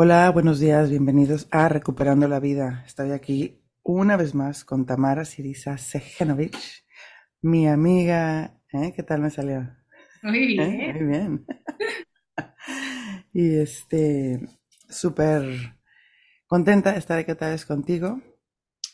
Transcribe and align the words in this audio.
Hola, 0.00 0.30
buenos 0.30 0.60
días, 0.60 0.90
bienvenidos 0.90 1.48
a 1.50 1.68
Recuperando 1.68 2.28
la 2.28 2.38
Vida. 2.38 2.84
Estoy 2.86 3.10
aquí 3.10 3.60
una 3.82 4.16
vez 4.16 4.32
más 4.32 4.64
con 4.64 4.86
Tamara 4.86 5.24
Sirisa 5.24 5.76
Sejenovich, 5.76 6.86
mi 7.42 7.66
amiga. 7.66 8.60
¿eh? 8.72 8.92
¿Qué 8.94 9.02
tal 9.02 9.22
me 9.22 9.30
salió? 9.30 9.68
Muy 10.22 10.38
¿Eh? 10.38 10.46
bien. 10.46 10.94
Muy 10.94 11.04
bien. 11.04 11.46
y 13.32 13.56
este, 13.56 14.48
súper 14.88 15.42
contenta 16.46 16.92
de 16.92 16.98
estar 17.00 17.18
aquí 17.18 17.32
otra 17.32 17.50
vez 17.50 17.66
contigo. 17.66 18.22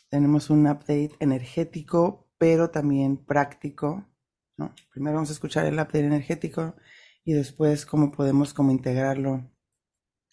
Tenemos 0.09 0.49
un 0.49 0.65
update 0.65 1.11
energético, 1.19 2.31
pero 2.39 2.71
también 2.71 3.23
práctico. 3.23 4.09
¿no? 4.57 4.73
Primero 4.91 5.17
vamos 5.17 5.29
a 5.29 5.33
escuchar 5.33 5.67
el 5.67 5.75
update 5.75 5.99
energético 5.99 6.75
y 7.23 7.33
después 7.33 7.85
cómo 7.85 8.11
podemos 8.11 8.55
como 8.55 8.71
integrarlo 8.71 9.51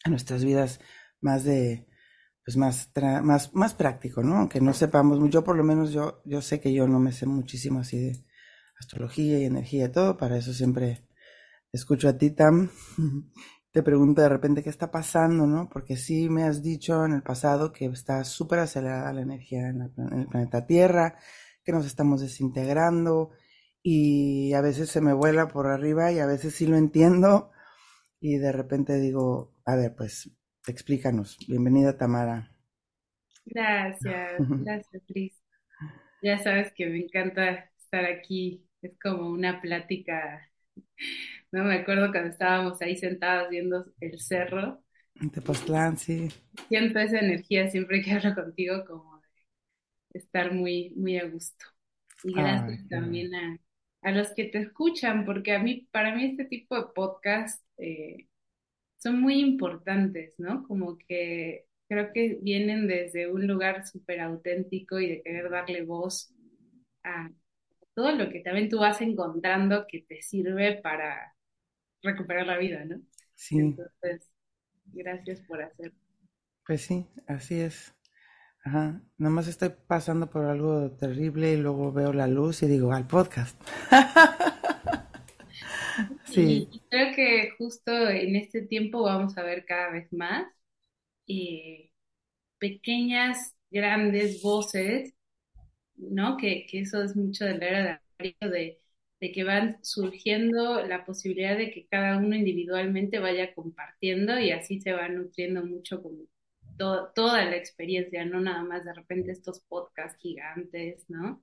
a 0.05 0.11
nuestras 0.11 0.45
vidas 0.45 0.81
más 1.21 1.45
de, 1.45 1.87
pues 2.45 2.57
más, 2.57 2.93
tra- 2.95 3.23
más, 3.23 3.55
más 3.55 3.75
práctico, 3.75 4.23
¿no? 4.23 4.37
Aunque 4.39 4.61
no 4.61 4.73
sepamos, 4.75 5.19
yo 5.31 5.45
por 5.45 5.57
lo 5.57 5.65
menos 5.65 5.93
yo, 5.93 6.23
yo 6.25 6.43
sé 6.43 6.61
que 6.61 6.73
yo 6.75 6.89
no 6.89 6.99
me 7.01 7.13
sé 7.13 7.27
muchísimo 7.27 7.81
así 7.81 7.99
de 8.01 8.25
astrología 8.81 9.39
y 9.39 9.45
energía 9.45 9.87
y 9.87 9.93
todo, 9.93 10.17
para 10.17 10.37
eso 10.39 10.53
siempre 10.53 11.07
escucho 11.73 12.09
a 12.09 12.19
ti, 12.19 12.31
Tam, 12.31 12.71
te 13.73 13.83
pregunto 13.83 14.23
de 14.23 14.29
repente 14.29 14.63
qué 14.63 14.71
está 14.71 14.91
pasando, 14.91 15.47
¿no? 15.47 15.69
Porque 15.73 15.97
sí 15.97 16.29
me 16.29 16.45
has 16.45 16.63
dicho 16.63 17.05
en 17.05 17.13
el 17.13 17.23
pasado 17.23 17.73
que 17.73 17.87
está 17.87 18.25
súper 18.25 18.59
acelerada 18.61 19.13
la 19.13 19.23
energía 19.23 19.69
en, 19.69 19.79
la 19.81 19.91
en 19.97 20.21
el 20.21 20.27
planeta 20.29 20.67
Tierra, 20.67 21.17
que 21.65 21.73
nos 21.73 21.87
estamos 21.87 22.21
desintegrando 22.21 23.31
y 23.83 24.53
a 24.55 24.61
veces 24.61 24.91
se 24.91 25.01
me 25.01 25.13
vuela 25.13 25.49
por 25.49 25.67
arriba 25.67 26.13
y 26.13 26.19
a 26.19 26.27
veces 26.27 26.55
sí 26.55 26.67
lo 26.67 26.77
entiendo 26.77 27.51
y 28.23 28.39
de 28.39 28.53
repente 28.53 29.01
digo, 29.01 29.53
a 29.65 29.75
ver, 29.75 29.97
pues 29.97 30.31
explícanos. 30.69 31.37
Bienvenida, 31.49 31.99
Tamara. 31.99 32.53
Gracias, 33.45 34.35
gracias, 34.65 35.03
Liz. 35.09 35.43
Ya 36.23 36.39
sabes 36.39 36.73
que 36.73 36.87
me 36.87 36.99
encanta 37.01 37.69
estar 37.77 38.05
aquí. 38.05 38.65
Es 38.81 38.93
como 39.03 39.29
una 39.29 39.61
plática. 39.61 40.49
No 41.51 41.65
me 41.65 41.75
acuerdo 41.75 42.13
cuando 42.13 42.31
estábamos 42.31 42.81
ahí 42.81 42.97
sentados 42.97 43.51
viendo 43.51 43.93
el 44.01 44.21
cerro. 44.21 44.85
Tepoztlán, 45.33 45.99
sí. 45.99 46.29
Siento 46.69 47.01
esa 47.01 47.19
energía 47.19 47.71
siempre 47.71 48.03
que 48.03 48.13
hablo 48.13 48.37
contigo, 48.37 48.85
como 48.87 49.21
de 50.11 50.21
estar 50.21 50.55
muy, 50.55 50.91
muy 50.95 51.19
a 51.19 51.27
gusto. 51.27 51.65
Y 52.23 52.35
gracias 52.35 52.87
también 52.89 53.35
a, 53.35 53.59
a 54.03 54.13
los 54.13 54.31
que 54.35 54.45
te 54.45 54.59
escuchan, 54.61 55.25
porque 55.25 55.53
a 55.53 55.61
mí, 55.61 55.89
para 55.93 56.15
mí 56.15 56.25
este 56.27 56.45
tipo 56.47 56.77
de 56.77 56.89
podcast 56.95 57.65
eh, 57.79 58.29
son 58.99 59.21
muy 59.21 59.41
importantes, 59.41 60.35
¿no? 60.39 60.65
Como 60.67 60.99
que 60.99 61.67
creo 61.89 62.13
que 62.13 62.39
vienen 62.43 62.87
desde 62.89 63.31
un 63.33 63.47
lugar 63.47 63.87
súper 63.87 64.21
auténtico 64.21 64.99
y 65.01 65.09
de 65.09 65.23
querer 65.23 65.51
darle 65.51 65.83
voz 65.85 66.33
a 67.05 67.31
todo 67.95 68.13
lo 68.13 68.31
que 68.31 68.41
también 68.41 68.69
tú 68.71 68.79
vas 68.81 69.01
encontrando 69.03 69.87
que 69.89 70.03
te 70.03 70.23
sirve 70.23 70.81
para 70.83 71.35
recuperar 72.03 72.47
la 72.47 72.59
vida, 72.59 72.85
¿no? 72.85 73.03
Sí, 73.35 73.79
Entonces, 73.79 74.31
gracias 74.87 75.41
por 75.43 75.63
hacerlo. 75.63 75.99
pues 76.67 76.83
sí, 76.83 77.07
así 77.29 77.61
es. 77.61 77.95
Ajá. 78.65 79.01
Nomás 79.19 79.49
estoy 79.49 79.71
pasando 79.87 80.31
por 80.31 80.45
algo 80.45 80.91
terrible 80.93 81.53
y 81.53 81.57
luego 81.57 81.93
veo 81.93 82.13
la 82.13 82.27
luz 82.27 82.63
y 82.63 82.67
digo, 82.69 82.93
al 82.93 83.07
podcast. 83.07 83.61
Sí. 86.25 86.69
y 86.71 86.81
creo 86.89 87.15
que 87.15 87.51
justo 87.59 87.93
en 88.09 88.37
este 88.37 88.63
tiempo 88.63 89.03
vamos 89.03 89.37
a 89.37 89.43
ver 89.43 89.65
cada 89.67 89.91
vez 89.91 90.13
más 90.13 90.47
eh, 91.29 91.91
pequeñas, 92.59 93.57
grandes 93.71 94.43
voces 94.43 95.15
¿no? 95.97 96.37
Que, 96.37 96.67
que 96.67 96.81
eso 96.81 97.03
es 97.03 97.17
mucho 97.17 97.45
de 97.47 97.59
la 97.59 97.69
era 98.19 98.49
de, 98.51 98.81
de 99.21 99.33
que 99.33 99.45
van 99.45 99.79
surgiendo 99.85 100.83
la 100.87 101.05
posibilidad 101.05 101.57
de 101.59 101.71
que 101.73 101.87
cada 101.89 102.19
uno 102.19 102.37
individualmente 102.37 103.19
vaya 103.21 103.55
compartiendo 103.55 104.39
y 104.41 104.53
así 104.53 104.81
se 104.81 104.93
va 104.93 105.09
nutriendo 105.09 105.65
mucho 105.67 106.03
como 106.03 106.25
to- 106.77 107.09
toda 107.15 107.45
la 107.45 107.57
experiencia, 107.57 108.25
no 108.25 108.41
nada 108.41 108.63
más 108.65 108.85
de 108.85 108.93
repente 108.95 109.33
estos 109.33 109.61
podcasts 109.61 110.19
gigantes, 110.21 111.05
¿no? 111.09 111.43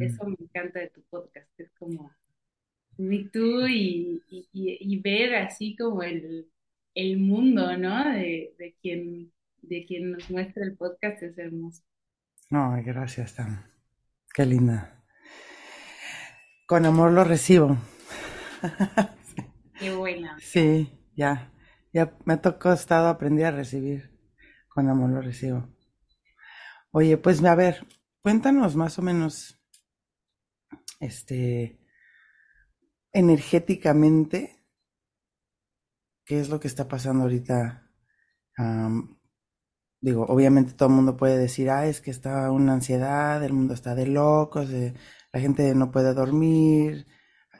Eso 0.00 0.24
me 0.26 0.36
encanta 0.38 0.78
de 0.80 0.90
tu 0.90 1.02
podcast, 1.10 1.48
es 1.58 1.72
como 1.78 2.12
y 2.96 3.28
tú 3.28 3.66
y, 3.66 4.22
y, 4.28 5.00
ver 5.00 5.34
así 5.34 5.76
como 5.76 6.02
el, 6.04 6.48
el 6.94 7.18
mundo, 7.18 7.76
¿no? 7.76 8.08
De, 8.12 8.54
de 8.56 8.76
quien, 8.80 9.32
de 9.62 9.84
quien 9.84 10.12
nos 10.12 10.30
muestra 10.30 10.64
el 10.64 10.76
podcast 10.76 11.22
es 11.24 11.36
hermoso. 11.36 11.82
No, 12.50 12.72
gracias, 12.84 13.34
Tam. 13.34 13.64
Qué 14.32 14.46
linda. 14.46 15.02
Con 16.66 16.86
amor 16.86 17.10
lo 17.12 17.24
recibo. 17.24 17.76
Qué 19.78 19.92
buena. 19.92 20.38
Sí, 20.38 20.88
ya. 21.16 21.50
Ya 21.92 22.16
me 22.24 22.34
ha 22.34 22.40
costado 22.40 23.08
aprender 23.08 23.46
a 23.46 23.50
recibir. 23.50 24.13
Con 24.74 24.90
amor 24.90 25.10
lo 25.10 25.20
recibo. 25.22 25.68
Oye, 26.90 27.16
pues 27.16 27.42
a 27.44 27.54
ver, 27.54 27.86
cuéntanos 28.20 28.74
más 28.74 28.98
o 28.98 29.02
menos, 29.02 29.60
este, 30.98 31.80
energéticamente, 33.12 34.64
qué 36.24 36.40
es 36.40 36.48
lo 36.48 36.58
que 36.58 36.66
está 36.66 36.88
pasando 36.88 37.22
ahorita. 37.22 37.88
Digo, 40.00 40.26
obviamente 40.26 40.74
todo 40.74 40.88
el 40.88 40.94
mundo 40.96 41.16
puede 41.16 41.38
decir, 41.38 41.70
ah, 41.70 41.86
es 41.86 42.00
que 42.00 42.10
está 42.10 42.50
una 42.50 42.74
ansiedad, 42.74 43.42
el 43.44 43.52
mundo 43.52 43.74
está 43.74 43.94
de 43.94 44.06
locos, 44.06 44.70
eh, 44.70 44.94
la 45.32 45.40
gente 45.40 45.74
no 45.74 45.90
puede 45.92 46.14
dormir, 46.14 47.06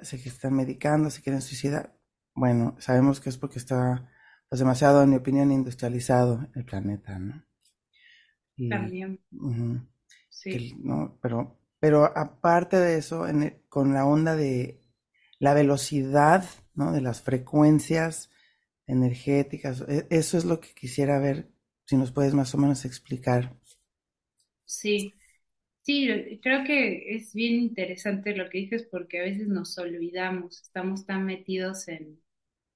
se 0.02 0.16
están 0.16 0.54
medicando, 0.54 1.10
se 1.10 1.22
quieren 1.22 1.40
suicidar. 1.40 1.96
Bueno, 2.34 2.76
sabemos 2.80 3.20
que 3.20 3.30
es 3.30 3.38
porque 3.38 3.58
está, 3.58 4.10
pues 4.48 4.58
demasiado, 4.60 5.02
en 5.02 5.10
mi 5.10 5.16
opinión, 5.16 5.52
industrializado 5.52 6.46
el 6.54 6.64
planeta, 6.64 7.18
¿no? 7.18 7.44
Y, 8.56 8.68
También, 8.68 9.18
sí. 10.28 10.48
que, 10.48 10.72
no, 10.76 11.18
pero, 11.22 11.58
pero 11.80 12.04
aparte 12.16 12.78
de 12.78 12.98
eso, 12.98 13.26
en 13.28 13.42
el- 13.42 13.62
con 13.68 13.92
la 13.94 14.06
onda 14.06 14.36
de 14.36 14.80
la 15.38 15.54
velocidad, 15.54 16.44
¿no? 16.74 16.92
De 16.92 17.00
las 17.00 17.22
frecuencias 17.22 18.30
energéticas, 18.86 19.82
e- 19.88 20.06
eso 20.10 20.38
es 20.38 20.44
lo 20.44 20.60
que 20.60 20.74
quisiera 20.74 21.18
ver, 21.18 21.50
si 21.86 21.96
nos 21.96 22.12
puedes 22.12 22.34
más 22.34 22.54
o 22.54 22.58
menos 22.58 22.84
explicar. 22.84 23.56
Sí, 24.66 25.14
sí, 25.82 26.40
creo 26.42 26.64
que 26.64 27.16
es 27.16 27.34
bien 27.34 27.54
interesante 27.56 28.36
lo 28.36 28.50
que 28.50 28.58
dices 28.60 28.88
porque 28.90 29.20
a 29.20 29.24
veces 29.24 29.48
nos 29.48 29.78
olvidamos, 29.78 30.62
estamos 30.62 31.06
tan 31.06 31.26
metidos 31.26 31.88
en, 31.88 32.20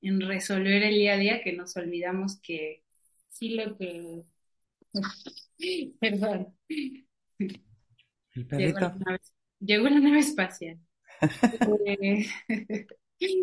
en 0.00 0.20
resolver 0.20 0.82
el 0.82 0.94
día 0.94 1.14
a 1.14 1.18
día 1.18 1.42
que 1.42 1.52
nos 1.52 1.76
olvidamos 1.76 2.40
que 2.40 2.84
sí 3.30 3.50
lo 3.50 3.76
que... 3.76 4.22
Perdón, 6.00 6.54
¿El 7.38 7.62
llegó 8.50 8.78
la 8.80 8.94
nave, 8.94 9.18
llegó 9.60 9.88
la 9.88 10.00
nave 10.00 10.18
espacial. 10.20 10.78
Eh, 13.20 13.34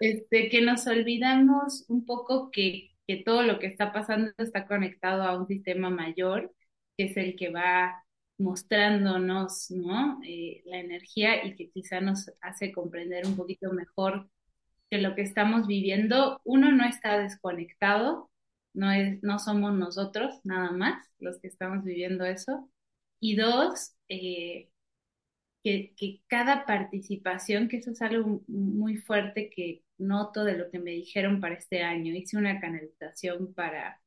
este, 0.00 0.50
que 0.50 0.60
nos 0.60 0.86
olvidamos 0.86 1.86
un 1.88 2.04
poco 2.04 2.50
que, 2.50 2.90
que 3.06 3.16
todo 3.16 3.42
lo 3.42 3.58
que 3.58 3.66
está 3.66 3.94
pasando 3.94 4.30
está 4.36 4.66
conectado 4.66 5.22
a 5.22 5.38
un 5.38 5.46
sistema 5.46 5.88
mayor, 5.88 6.54
que 6.98 7.04
es 7.04 7.16
el 7.16 7.34
que 7.34 7.48
va 7.48 8.04
mostrándonos, 8.38 9.70
¿no? 9.70 10.20
Eh, 10.22 10.62
la 10.66 10.80
energía 10.80 11.46
y 11.46 11.56
que 11.56 11.70
quizá 11.70 12.02
nos 12.02 12.30
hace 12.42 12.72
comprender 12.72 13.26
un 13.26 13.36
poquito 13.36 13.72
mejor 13.72 14.28
que 14.90 14.98
lo 14.98 15.14
que 15.14 15.22
estamos 15.22 15.66
viviendo, 15.66 16.40
uno 16.44 16.72
no 16.72 16.84
está 16.84 17.18
desconectado, 17.18 18.30
no 18.74 18.92
es, 18.92 19.22
no 19.22 19.38
somos 19.38 19.74
nosotros 19.74 20.40
nada 20.44 20.70
más 20.72 21.06
los 21.18 21.40
que 21.40 21.48
estamos 21.48 21.84
viviendo 21.84 22.24
eso, 22.24 22.70
y 23.20 23.36
dos, 23.36 23.94
eh, 24.08 24.70
que, 25.62 25.94
que 25.96 26.22
cada 26.28 26.66
participación, 26.66 27.68
que 27.68 27.78
eso 27.78 27.90
es 27.90 28.02
algo 28.02 28.42
muy 28.46 28.96
fuerte 28.98 29.50
que 29.50 29.82
noto 29.98 30.44
de 30.44 30.56
lo 30.58 30.70
que 30.70 30.78
me 30.78 30.92
dijeron 30.92 31.40
para 31.40 31.56
este 31.56 31.82
año. 31.82 32.14
Hice 32.14 32.36
una 32.36 32.60
canalización 32.60 33.52
para 33.54 34.00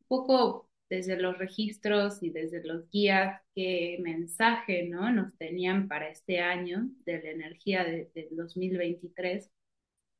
un 0.00 0.06
poco 0.08 0.68
desde 0.90 1.20
los 1.20 1.38
registros 1.38 2.22
y 2.22 2.30
desde 2.30 2.64
los 2.64 2.88
guías, 2.90 3.40
qué 3.54 3.98
mensaje, 4.02 4.88
¿no? 4.88 5.10
nos 5.12 5.36
tenían 5.36 5.88
para 5.88 6.08
este 6.08 6.40
año 6.40 6.88
de 7.04 7.22
la 7.22 7.30
energía 7.30 7.84
de, 7.84 8.10
del 8.14 8.28
2023. 8.36 9.50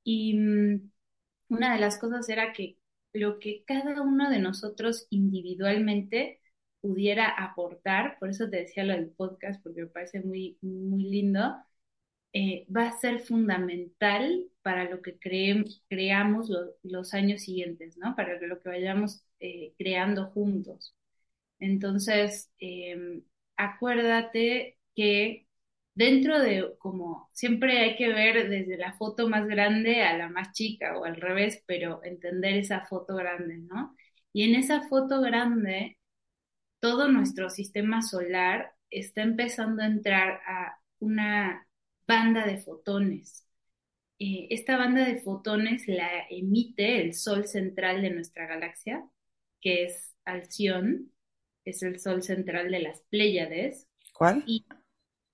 Y 0.09 0.35
mm, 0.39 0.91
una 1.51 1.75
de 1.75 1.81
las 1.81 1.99
cosas 1.99 2.29
era 2.31 2.53
que 2.53 2.79
lo 3.13 3.39
que 3.39 3.65
cada 3.67 4.03
uno 4.03 4.31
de 4.31 4.39
nosotros 4.41 5.07
individualmente 5.11 6.41
pudiera 6.81 7.29
aportar, 7.29 8.19
por 8.21 8.31
eso 8.31 8.49
te 8.51 8.59
decía 8.59 8.85
lo 8.85 8.95
del 8.95 9.11
podcast, 9.11 9.63
porque 9.63 9.83
me 9.83 9.89
parece 9.89 10.21
muy, 10.23 10.59
muy 10.63 11.05
lindo, 11.05 11.57
eh, 12.33 12.67
va 12.75 12.89
a 12.89 12.99
ser 12.99 13.21
fundamental 13.21 14.47
para 14.63 14.85
lo 14.91 15.03
que 15.03 15.19
creamos 15.89 16.51
los 16.83 17.15
años 17.15 17.43
siguientes, 17.43 17.97
¿no? 17.99 18.15
Para 18.17 18.41
lo 18.41 18.61
que 18.61 18.69
vayamos 18.69 19.25
eh, 19.41 19.75
creando 19.79 20.27
juntos. 20.31 20.95
Entonces, 21.61 22.53
em, 22.61 23.25
acuérdate 23.57 24.79
que 24.97 25.48
dentro 25.99 26.39
de, 26.39 26.77
como 26.79 27.29
siempre 27.33 27.81
hay 27.81 27.97
que 27.97 28.09
ver 28.09 28.49
desde 28.49 28.77
la 28.77 28.93
foto 28.93 29.29
más 29.29 29.49
grande 29.49 30.03
a 30.03 30.17
la 30.17 30.29
más 30.29 30.53
chica 30.53 30.97
o 30.97 31.05
al 31.05 31.17
revés, 31.17 31.65
pero 31.67 32.05
entender 32.05 32.55
esa 32.55 32.87
foto 32.87 33.17
grande, 33.17 33.59
¿no? 33.59 33.97
Y 34.33 34.45
en 34.45 34.55
esa 34.55 34.83
foto 34.83 35.21
grande, 35.21 35.99
todo 36.79 37.09
nuestro 37.09 37.51
sistema 37.51 38.03
solar 38.03 38.75
está 38.91 39.23
empezando 39.23 39.83
a 39.83 39.87
entrar 39.87 40.41
a 40.47 40.79
una 41.01 41.67
banda 42.07 42.47
de 42.47 42.59
fotones. 42.59 43.45
Eh, 44.21 44.47
esta 44.51 44.77
banda 44.77 45.05
de 45.05 45.21
fotones 45.21 45.89
la 45.89 46.09
emite 46.31 47.03
el 47.03 47.15
Sol 47.15 47.49
central 47.49 48.03
de 48.03 48.11
nuestra 48.11 48.47
galaxia, 48.47 49.03
que 49.61 49.83
es 49.87 50.15
Alción, 50.25 51.11
es 51.65 51.83
el 51.83 51.99
Sol 51.99 52.23
central 52.23 52.71
de 52.71 52.79
las 52.79 53.01
Pléyades. 53.11 53.89
¿Cuál? 54.13 54.45
Y 54.47 54.65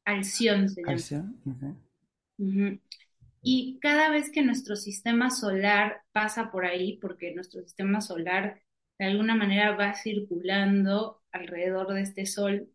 Alción 0.04 0.68
se 0.68 0.82
llama. 0.82 0.92
Alción, 0.92 2.80
Y 3.42 3.78
cada 3.80 4.10
vez 4.10 4.30
que 4.30 4.42
nuestro 4.42 4.76
sistema 4.76 5.30
solar 5.30 6.02
pasa 6.12 6.50
por 6.50 6.64
ahí, 6.64 6.98
porque 6.98 7.34
nuestro 7.34 7.62
sistema 7.62 8.00
solar 8.00 8.60
de 8.98 9.06
alguna 9.06 9.34
manera 9.34 9.76
va 9.76 9.94
circulando 9.94 11.22
alrededor 11.32 11.92
de 11.92 12.02
este 12.02 12.26
Sol, 12.26 12.68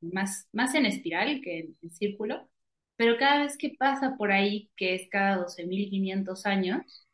más, 0.00 0.48
más 0.52 0.74
en 0.74 0.86
espiral 0.86 1.40
que 1.42 1.74
en, 1.82 1.90
círculo, 1.90 2.48
pero 2.96 3.16
cada 3.18 3.42
vez 3.42 3.56
que 3.56 3.74
pasa 3.78 4.16
por 4.16 4.32
ahí, 4.32 4.70
que 4.76 4.94
es 4.94 5.08
cada 5.10 5.38
12.500 5.38 6.46
años, 6.46 7.06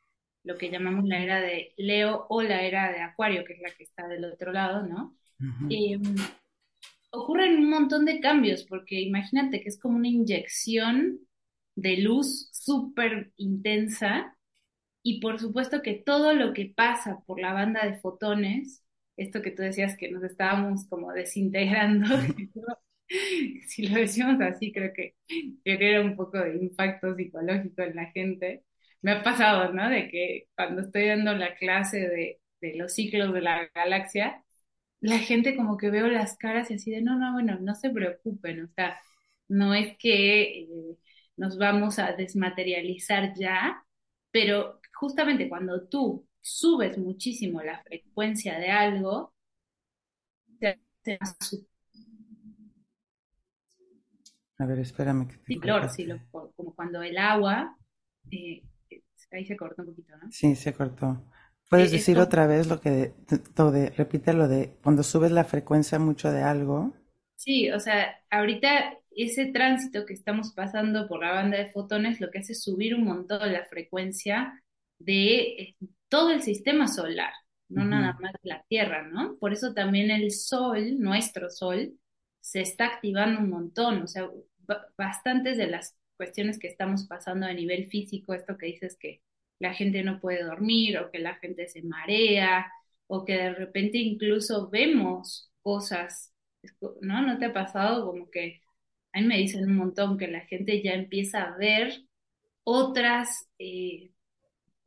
lo 0.43 0.59
que 0.59 0.71
llamamos 0.71 1.07
la 1.07 1.23
era 1.23 1.41
de 1.41 1.73
Leo 1.77 2.27
o 2.29 2.43
la 2.43 2.63
era 2.63 2.93
de 2.93 3.01
Acuario, 3.01 3.45
que 3.45 3.55
es 3.55 3.61
la 3.61 3.71
que 3.71 3.85
está 3.85 4.07
del 4.07 4.25
otro 4.27 4.53
lado, 4.53 4.87
¿no? 4.87 5.17
Em, 5.71 6.03
ocurren 7.15 7.59
un 7.59 7.71
montón 7.71 8.05
de 8.05 8.21
cambios, 8.21 8.65
porque 8.65 9.01
imagínate 9.01 9.63
que 9.63 9.69
es 9.69 9.79
como 9.81 9.97
una 9.97 10.09
inyección 10.09 11.21
de 11.77 11.99
luz 11.99 12.49
súper 12.53 13.33
intensa 13.37 14.37
y 15.03 15.21
por 15.21 15.41
supuesto 15.41 15.83
que 15.83 15.95
todo 15.95 16.35
lo 16.35 16.53
que 16.55 16.73
pasa 16.77 17.23
por 17.27 17.41
la 17.41 17.53
banda 17.55 17.87
de 17.87 17.99
fotones 18.01 18.83
esto 19.17 19.43
que 19.43 19.53
tú 19.53 19.63
decías 19.63 19.97
que 19.97 20.11
nos 20.11 20.25
estábamos 20.25 20.87
como 20.89 21.13
desintegrando, 21.13 22.09
si 23.69 23.87
lo 23.89 24.01
decimos 24.01 24.41
así, 24.41 24.73
creo 24.73 24.93
que 24.93 25.17
genera 25.65 26.01
un 26.03 26.17
poco 26.17 26.39
de 26.39 26.57
impacto 26.57 27.15
psicológico 27.17 27.83
en 27.83 27.97
la 27.97 28.07
gente. 28.13 28.65
Me 29.03 29.13
ha 29.13 29.23
pasado, 29.23 29.73
¿no? 29.73 29.89
De 29.91 30.09
que 30.11 30.49
cuando 30.57 30.83
estoy 30.83 31.09
dando 31.09 31.35
la 31.35 31.57
clase 31.57 31.99
de, 32.09 32.41
de 32.61 32.75
los 32.77 32.95
ciclos 32.95 33.33
de 33.35 33.43
la 33.43 33.69
galaxia, 33.75 34.44
la 35.05 35.19
gente 35.19 35.55
como 35.55 35.77
que 35.77 35.91
veo 35.91 36.09
las 36.09 36.39
caras 36.39 36.71
y 36.71 36.75
así 36.75 36.91
de, 36.91 37.03
no, 37.03 37.19
no, 37.19 37.35
bueno, 37.35 37.59
no 37.61 37.75
se 37.75 37.91
preocupen, 37.91 38.65
o 38.65 38.69
sea, 38.75 38.99
no 39.49 39.75
es 39.75 39.99
que 39.99 40.63
eh, 40.63 40.69
nos 41.37 41.59
vamos 41.59 41.99
a 41.99 42.13
desmaterializar 42.13 43.35
ya, 43.35 43.85
pero 44.31 44.81
justamente 44.95 45.51
cuando 45.51 45.87
tú 45.89 46.27
subes 46.41 46.97
muchísimo 46.97 47.63
la 47.63 47.83
frecuencia 47.83 48.59
de 48.59 48.71
algo, 48.71 49.35
a 54.59 54.67
ver, 54.67 54.79
espérame 54.79 55.29
que 55.29 55.37
te 55.37 55.45
sí, 55.91 56.09
como 56.31 56.75
cuando 56.75 57.03
el 57.03 57.19
agua, 57.19 57.77
eh, 58.31 58.63
ahí 59.33 59.45
se 59.45 59.55
cortó 59.55 59.83
un 59.83 59.89
poquito, 59.89 60.17
¿no? 60.17 60.33
Sí, 60.33 60.57
se 60.57 60.73
cortó. 60.73 61.23
¿Puedes 61.69 61.91
eh, 61.91 61.97
decir 61.97 62.19
otra 62.19 62.47
vez 62.47 62.67
lo 62.67 62.81
que, 62.81 63.13
todo 63.55 63.73
de, 63.73 63.91
repite 63.91 64.33
lo 64.33 64.49
de 64.49 64.77
cuando 64.83 65.03
subes 65.03 65.33
la 65.33 65.45
frecuencia 65.45 65.99
mucho 65.99 66.31
de 66.31 66.43
algo? 66.43 66.93
Sí, 67.37 67.71
o 67.71 67.81
sea, 67.81 68.17
ahorita 68.31 68.99
ese 69.11 69.47
tránsito 69.47 70.05
que 70.07 70.15
estamos 70.15 70.53
pasando 70.53 71.09
por 71.09 71.21
la 71.21 71.33
banda 71.33 71.59
de 71.59 71.71
fotones 71.71 72.21
lo 72.21 72.31
que 72.31 72.39
hace 72.39 72.53
es 72.53 72.63
subir 72.63 72.95
un 72.95 73.05
montón 73.05 73.53
la 73.53 73.65
frecuencia 73.67 74.63
de 74.99 75.37
eh, 75.37 75.77
todo 76.09 76.31
el 76.31 76.43
sistema 76.43 76.89
solar, 76.89 77.33
no 77.69 77.85
nada 77.85 78.17
más 78.21 78.33
la 78.43 78.63
Tierra, 78.69 79.03
¿no? 79.03 79.37
Por 79.39 79.53
eso 79.53 79.75
también 79.75 80.11
el 80.11 80.31
Sol, 80.31 80.99
nuestro 80.99 81.51
Sol, 81.51 81.99
se 82.41 82.61
está 82.61 82.87
activando 82.87 83.41
un 83.41 83.51
montón, 83.51 84.03
o 84.03 84.07
sea, 84.07 84.29
bastantes 84.97 85.57
de 85.57 85.67
las 85.67 85.97
cuestiones 86.17 86.59
que 86.59 86.69
estamos 86.69 87.07
pasando 87.07 87.47
a 87.47 87.53
nivel 87.53 87.89
físico, 87.89 88.35
esto 88.35 88.57
que 88.57 88.67
dices 88.67 88.97
que 88.99 89.23
la 89.59 89.75
gente 89.75 90.03
no 90.03 90.21
puede 90.21 90.43
dormir 90.45 90.99
o 90.99 91.11
que 91.11 91.19
la 91.19 91.37
gente 91.37 91.69
se 91.69 91.83
marea 91.83 92.71
o 93.07 93.25
que 93.25 93.35
de 93.35 93.55
repente 93.55 93.99
incluso 93.99 94.69
vemos 94.71 95.51
cosas, 95.63 96.33
¿no? 97.01 97.23
¿No 97.23 97.39
te 97.39 97.47
ha 97.47 97.53
pasado 97.53 98.07
como 98.07 98.31
que 98.31 98.61
a 99.13 99.21
mí 99.21 99.27
me 99.27 99.39
dicen 99.39 99.65
un 99.65 99.77
montón 99.77 100.19
que 100.19 100.27
la 100.27 100.41
gente 100.41 100.83
ya 100.83 100.93
empieza 100.93 101.43
a 101.43 101.57
ver 101.57 102.03
otras 102.65 103.49
eh, 103.59 104.11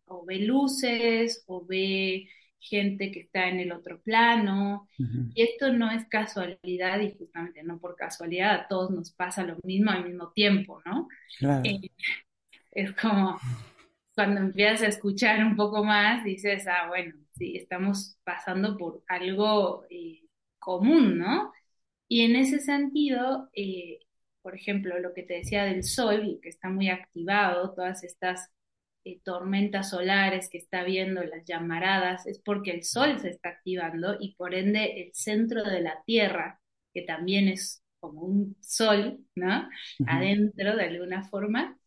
o 0.06 0.26
ve 0.26 0.40
luces 0.40 1.44
o 1.48 1.66
ve 1.66 2.28
gente 2.60 3.12
que 3.12 3.22
está 3.22 3.48
en 3.48 3.60
el 3.60 3.72
otro 3.72 4.02
plano. 4.02 4.88
Y 5.34 5.42
esto 5.42 5.72
no 5.72 5.92
es 5.92 6.06
casualidad 6.08 7.00
y 7.00 7.16
justamente 7.18 7.64
no 7.64 7.80
por 7.80 7.96
casualidad 7.96 8.56
a 8.56 8.68
todos 8.68 8.92
nos 8.92 9.12
pasa 9.12 9.44
lo 9.44 9.58
mismo 9.64 9.92
al 9.92 10.06
mismo 10.06 10.32
tiempo, 10.32 10.82
¿no? 10.86 11.08
Eh, 11.64 11.90
es 12.72 12.92
como 12.94 13.40
cuando 14.18 14.42
empiezas 14.42 14.82
a 14.82 14.88
escuchar 14.88 15.46
un 15.46 15.56
poco 15.56 15.84
más, 15.84 16.24
dices, 16.24 16.66
ah, 16.68 16.88
bueno, 16.88 17.14
sí, 17.34 17.56
estamos 17.56 18.18
pasando 18.24 18.76
por 18.76 19.04
algo 19.08 19.86
eh, 19.92 20.24
común, 20.58 21.20
¿no? 21.20 21.54
Y 22.08 22.22
en 22.24 22.36
ese 22.36 22.58
sentido, 22.60 23.48
eh, 23.54 24.00
por 24.42 24.56
ejemplo, 24.56 24.98
lo 25.00 25.14
que 25.14 25.22
te 25.22 25.36
decía 25.36 25.66
del 25.66 25.84
sol, 25.84 26.40
que 26.42 26.50
está 26.50 26.68
muy 26.70 26.90
activado, 26.90 27.76
todas 27.76 28.04
estas 28.04 28.50
eh, 29.06 29.22
tormentas 29.24 29.92
solares 29.92 30.50
que 30.50 30.58
está 30.58 30.84
viendo, 30.84 31.24
las 31.24 31.46
llamaradas, 31.46 32.26
es 32.26 32.40
porque 32.40 32.72
el 32.72 32.84
Sol 32.84 33.20
se 33.20 33.30
está 33.30 33.50
activando 33.50 34.18
y 34.20 34.34
por 34.34 34.56
ende 34.56 35.00
el 35.04 35.14
centro 35.14 35.64
de 35.64 35.82
la 35.82 36.02
Tierra, 36.08 36.60
que 36.92 37.04
también 37.04 37.50
es 37.50 37.84
como 38.00 38.22
un 38.22 38.58
Sol, 38.62 39.20
¿no? 39.36 39.70
Adentro 40.08 40.76
de 40.76 40.86
alguna 40.86 41.24
forma, 41.24 41.78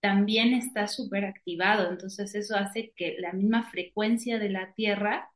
también 0.00 0.54
está 0.54 0.88
súper 0.88 1.24
activado. 1.24 1.90
Entonces 1.90 2.34
eso 2.34 2.56
hace 2.56 2.92
que 2.96 3.16
la 3.18 3.32
misma 3.32 3.70
frecuencia 3.70 4.38
de 4.38 4.50
la 4.50 4.72
Tierra 4.74 5.30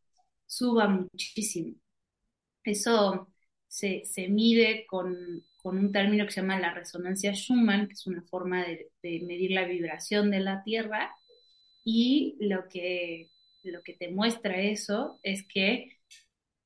suba 0.47 0.89
muchísimo. 0.89 1.77
Eso 2.65 3.29
se, 3.69 4.05
mide 4.29 4.87
con, 4.87 5.45
un 5.65 5.93
término 5.93 6.27
que 6.27 6.33
se 6.33 6.41
llama 6.41 6.61
la 6.61 6.75
resonancia 6.75 7.33
Schumann, 7.35 7.87
que 7.89 7.95
es 7.95 8.07
una 8.07 8.23
forma 8.23 8.65
de 8.65 8.91
medir 9.03 9.53
la 9.53 9.65
vibración 9.65 10.31
de 10.31 10.41
la 10.41 10.63
Tierra, 10.65 11.15
y 11.85 12.37
lo 12.41 12.69
que, 12.69 13.31
lo 13.63 13.83
que 13.83 13.95
te 13.95 14.11
muestra 14.11 14.61
eso 14.61 15.19
es 15.23 15.47
que 15.47 15.99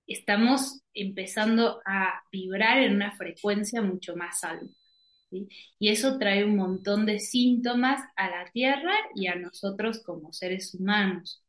estamos 0.07 0.83
empezando 0.93 1.81
a 1.87 2.23
vibrar 2.31 2.79
en 2.83 2.95
una 2.95 3.13
frecuencia 3.13 3.83
mucho 3.83 4.17
más 4.17 4.45
alta. 4.45 4.75
Y 5.79 5.89
eso 5.89 6.19
trae 6.19 6.45
un 6.45 6.57
montón 6.57 7.07
de 7.07 7.21
síntomas 7.21 8.03
a 8.17 8.31
la 8.31 8.45
Tierra 8.53 8.95
y 9.15 9.27
a 9.27 9.35
nosotros 9.35 10.03
como 10.03 10.33
seres 10.33 10.75
humanos. 10.75 11.45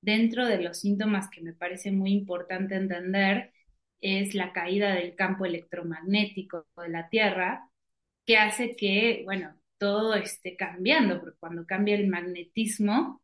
Dentro 0.00 0.46
de 0.46 0.62
los 0.62 0.80
síntomas 0.80 1.28
que 1.30 1.42
me 1.42 1.52
parece 1.52 1.92
muy 1.92 2.12
importante 2.12 2.74
entender 2.74 3.52
es 4.00 4.34
la 4.34 4.52
caída 4.52 4.94
del 4.94 5.14
campo 5.14 5.44
electromagnético 5.44 6.66
de 6.76 6.88
la 6.88 7.08
Tierra, 7.08 7.68
que 8.26 8.38
hace 8.38 8.76
que, 8.76 9.22
bueno, 9.24 9.54
todo 9.78 10.14
esté 10.14 10.56
cambiando, 10.56 11.20
porque 11.20 11.38
cuando 11.38 11.66
cambia 11.66 11.96
el 11.96 12.08
magnetismo, 12.08 13.22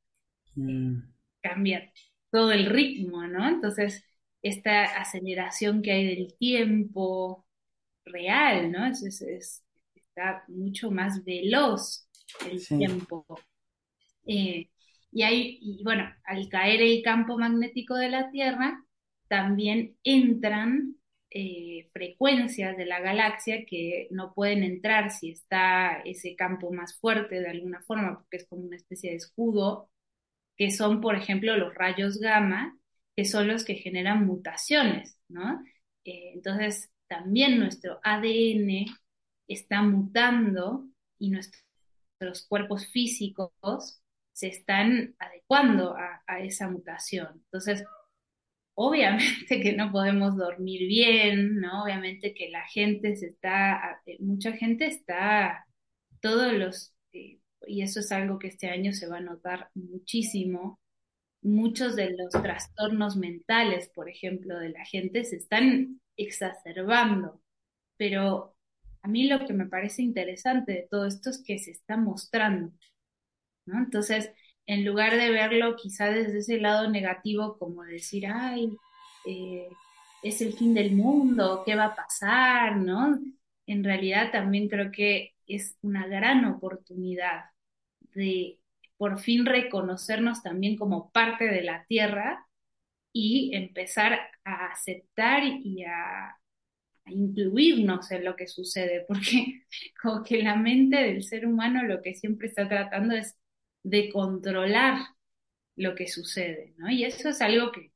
mm. 0.54 0.98
cambia 1.40 1.92
todo 2.30 2.52
el 2.52 2.66
ritmo, 2.66 3.26
¿no? 3.26 3.48
Entonces, 3.48 4.04
esta 4.42 4.84
aceleración 4.84 5.82
que 5.82 5.92
hay 5.92 6.06
del 6.16 6.34
tiempo 6.38 7.46
real, 8.04 8.70
¿no? 8.72 8.86
Es, 8.86 9.64
está 10.16 10.44
mucho 10.49 10.90
más 10.90 11.25
veloz 11.25 12.08
el 12.50 12.66
tiempo. 12.66 13.26
Eh, 14.26 14.70
y, 15.12 15.23
hay, 15.23 15.58
y 15.61 15.82
bueno, 15.85 16.11
al 16.25 16.49
caer 16.49 16.80
el 16.80 17.02
campo 17.02 17.38
magnético 17.38 17.94
de 17.94 18.08
la 18.08 18.30
Tierra, 18.30 18.82
también 19.28 19.96
entran 20.02 20.96
eh, 21.30 21.90
frecuencias 21.92 22.76
de 22.76 22.87
la 22.87 23.00
galaxia 23.00 23.66
que 23.66 24.08
no 24.11 24.32
pueden 24.32 24.62
entrar 24.62 25.11
si 25.11 25.30
está 25.32 26.00
ese 26.04 26.35
campo 26.35 26.73
más 26.73 26.99
fuerte 26.99 27.40
de 27.40 27.50
alguna 27.50 27.82
forma, 27.82 28.18
porque 28.18 28.38
es 28.38 28.46
como 28.49 28.64
una 28.64 28.76
especie 28.76 29.11
de 29.11 29.16
escudo, 29.16 29.90
que 30.56 30.70
son, 30.70 31.02
por 31.02 31.16
ejemplo, 31.16 31.56
los 31.56 31.75
rayos 31.75 32.18
gamma, 32.18 32.78
que 33.14 33.26
son 33.26 33.49
los 33.49 33.64
que 33.64 33.75
generan 33.75 34.26
mutaciones, 34.26 35.18
¿no? 35.28 35.62
Eh, 36.04 36.32
entonces, 36.35 36.90
también 37.06 37.58
nuestro 37.58 38.00
ADN 38.02 38.87
está 39.48 39.82
mutando 39.82 40.88
y 41.18 41.30
nuestros 41.30 42.46
cuerpos 42.48 42.86
físicos 42.88 44.02
se 44.32 44.48
están 44.48 45.14
adecuando 45.18 45.96
a, 45.96 46.40
esa 46.40 46.68
mutación. 46.68 47.28
Entonces, 47.46 47.84
obviamente 48.74 49.60
que 49.62 49.72
no 49.72 49.90
podemos 49.90 50.36
dormir 50.36 50.86
bien, 50.86 51.60
¿no? 51.60 51.84
Obviamente 51.84 52.34
que 52.34 52.50
la 52.50 52.66
gente 52.68 53.16
se 53.16 53.28
está, 53.28 54.02
eh, 54.06 54.18
mucha 54.20 54.52
gente 54.52 54.86
está, 54.86 55.66
todos 56.20 56.52
los, 56.52 56.94
eh, 57.12 57.40
y 57.66 57.82
eso 57.82 58.00
es 58.00 58.12
algo 58.12 58.38
que 58.38 58.48
este 58.48 58.68
año 58.68 58.92
se 58.92 59.08
va 59.08 59.18
a 59.18 59.20
notar 59.20 59.70
muchísimo, 59.74 60.78
muchos 61.42 61.96
de 61.96 62.10
los 62.10 62.30
trastornos 62.30 63.16
mentales, 63.16 63.88
por 63.94 64.08
ejemplo, 64.08 64.58
de 64.58 64.70
la 64.70 64.84
gente 64.84 65.24
se 65.24 65.36
están 65.36 66.00
exacerbando, 66.16 67.40
pero 67.96 68.55
a 69.06 69.08
mí 69.08 69.28
lo 69.28 69.46
que 69.46 69.52
me 69.52 69.66
parece 69.66 70.02
interesante 70.02 70.72
de 70.72 70.88
todo 70.90 71.06
esto 71.06 71.30
es 71.30 71.40
que 71.40 71.60
se 71.60 71.70
está 71.70 71.96
mostrando, 71.96 72.72
¿no? 73.66 73.78
Entonces, 73.78 74.32
en 74.66 74.84
lugar 74.84 75.16
de 75.16 75.30
verlo 75.30 75.76
quizá 75.76 76.06
desde 76.10 76.38
ese 76.38 76.60
lado 76.60 76.90
negativo, 76.90 77.56
como 77.56 77.84
decir, 77.84 78.26
ay, 78.26 78.76
eh, 79.25 79.68
es 80.25 80.40
el 80.42 80.54
fin 80.54 80.75
del 80.75 80.92
mundo, 80.92 81.62
¿qué 81.64 81.76
va 81.76 81.86
a 81.86 81.94
pasar? 81.94 82.76
¿no? 82.78 83.20
En 83.66 83.84
realidad 83.84 84.32
también 84.32 84.68
creo 84.68 84.90
que 84.90 85.34
es 85.46 85.76
una 85.82 86.08
gran 86.08 86.44
oportunidad 86.46 87.44
de 88.12 88.58
por 88.96 89.20
fin 89.20 89.46
reconocernos 89.46 90.42
también 90.42 90.76
como 90.76 91.12
parte 91.12 91.44
de 91.44 91.62
la 91.62 91.84
tierra 91.86 92.48
y 93.12 93.54
empezar 93.54 94.18
a 94.44 94.66
aceptar 94.72 95.44
y 95.44 95.84
a, 95.84 96.30
a 96.30 96.36
incluirnos 97.06 98.10
en 98.10 98.25
lo 98.25 98.36
que 98.36 98.46
sucede, 98.48 99.04
porque 99.08 99.64
como 100.02 100.22
que 100.25 100.42
la 100.42 100.56
mente 100.56 100.96
del 100.96 101.22
ser 101.25 101.46
humano 101.46 101.82
lo 101.84 102.02
que 102.02 102.14
siempre 102.14 102.48
está 102.48 102.68
tratando 102.68 103.14
es 103.16 103.36
de 103.82 104.10
controlar 104.10 104.98
lo 105.76 105.94
que 105.94 106.08
sucede, 106.08 106.75
¿no? 106.78 106.90
Y 106.90 107.04
eso 107.04 107.28
es 107.30 107.40
algo 107.42 107.72
que 107.72 107.92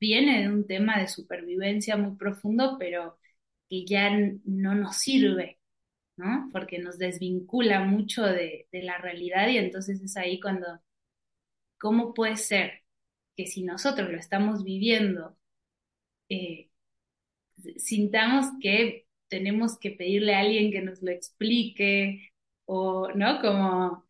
viene 0.00 0.42
de 0.42 0.48
un 0.48 0.66
tema 0.66 0.98
de 1.00 1.08
supervivencia 1.08 1.96
muy 1.96 2.16
profundo, 2.16 2.76
pero 2.78 3.18
que 3.68 3.84
ya 3.86 4.10
no 4.44 4.74
nos 4.74 4.96
sirve, 4.98 5.58
¿no? 6.16 6.48
Porque 6.52 6.78
nos 6.80 6.98
desvincula 6.98 7.80
mucho 7.84 8.24
de, 8.24 8.68
de 8.72 8.82
la 8.82 8.98
realidad 8.98 9.48
y 9.50 9.58
entonces 9.58 10.02
es 10.02 10.16
ahí 10.16 10.40
cuando, 10.40 10.66
¿cómo 11.78 12.14
puede 12.14 12.36
ser 12.36 12.82
que 13.36 13.46
si 13.46 13.62
nosotros 13.64 14.10
lo 14.10 14.18
estamos 14.18 14.64
viviendo, 14.64 15.36
eh, 16.28 16.70
sintamos 17.76 18.46
que 18.60 19.06
tenemos 19.28 19.78
que 19.78 19.90
pedirle 19.90 20.34
a 20.34 20.40
alguien 20.40 20.72
que 20.72 20.82
nos 20.82 21.02
lo 21.02 21.10
explique 21.10 22.32
o, 22.64 23.08
¿no? 23.14 23.40
Como 23.40 24.08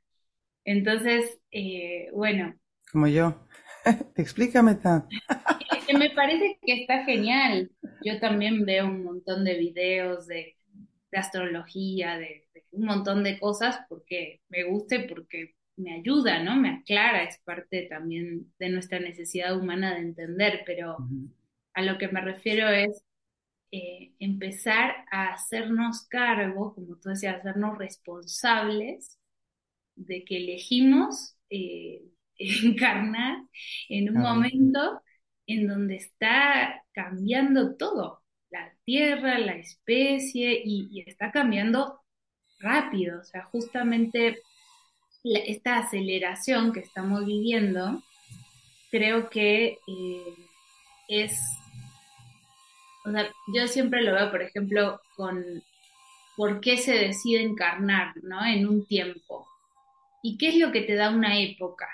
entonces, 0.68 1.40
eh, 1.50 2.10
bueno. 2.12 2.54
Como 2.92 3.06
yo. 3.06 3.34
Explícame, 4.16 4.74
Ta. 4.74 5.08
me 5.98 6.10
parece 6.10 6.58
que 6.60 6.82
está 6.82 7.04
genial. 7.04 7.70
Yo 8.04 8.20
también 8.20 8.66
veo 8.66 8.86
un 8.86 9.02
montón 9.02 9.44
de 9.44 9.56
videos 9.58 10.26
de, 10.26 10.56
astrología, 11.12 12.18
de, 12.18 12.46
un 12.72 12.84
montón 12.84 13.24
de 13.24 13.38
cosas 13.38 13.80
porque 13.88 14.42
me 14.50 14.64
gusta 14.64 14.96
y 14.96 15.08
porque 15.08 15.54
me 15.76 15.94
ayuda, 15.94 16.42
¿no? 16.42 16.54
Me 16.56 16.68
aclara, 16.68 17.22
es 17.22 17.38
parte 17.38 17.86
también 17.88 18.52
de 18.58 18.68
nuestra 18.68 18.98
necesidad 19.00 19.56
humana 19.58 19.94
de 19.94 20.00
entender, 20.00 20.64
pero 20.66 20.98
a 21.72 21.82
lo 21.82 21.96
que 21.96 22.08
me 22.08 22.20
refiero 22.20 22.68
es 22.68 23.02
eh, 23.70 24.12
empezar 24.18 25.04
a 25.10 25.34
hacernos 25.34 26.06
cargo, 26.08 26.74
como 26.74 26.96
tú 26.96 27.10
decías, 27.10 27.36
hacernos 27.36 27.76
responsables 27.78 29.18
de 29.94 30.24
que 30.24 30.38
elegimos 30.38 31.36
eh, 31.50 32.02
encarnar 32.38 33.38
en 33.88 34.16
un 34.16 34.22
momento 34.22 35.02
en 35.46 35.66
donde 35.66 35.96
está 35.96 36.84
cambiando 36.92 37.76
todo, 37.76 38.22
la 38.50 38.72
tierra, 38.84 39.38
la 39.38 39.56
especie, 39.56 40.60
y, 40.64 41.02
está 41.06 41.32
cambiando 41.32 42.00
rápido, 42.60 43.20
o 43.20 43.24
sea, 43.24 43.44
justamente 43.44 44.42
esta 45.24 45.78
aceleración 45.78 46.72
que 46.72 46.80
estamos 46.80 47.24
viviendo, 47.24 48.02
creo 48.90 49.28
que 49.30 49.78
eh, 49.86 50.34
es, 51.08 51.38
yo 53.54 53.66
siempre 53.68 54.02
lo 54.02 54.14
veo, 54.14 54.30
por 54.30 54.42
ejemplo, 54.42 55.00
con 55.16 55.62
por 56.36 56.60
qué 56.60 56.76
se 56.76 56.94
decide 56.94 57.42
encarnar, 57.42 58.14
¿no? 58.22 58.44
En 58.46 58.68
un 58.68 58.86
tiempo. 58.86 59.48
¿Y 60.22 60.38
qué 60.38 60.48
es 60.50 60.56
lo 60.56 60.72
que 60.72 60.82
te 60.82 60.94
da 60.94 61.10
una 61.10 61.40
época? 61.40 61.88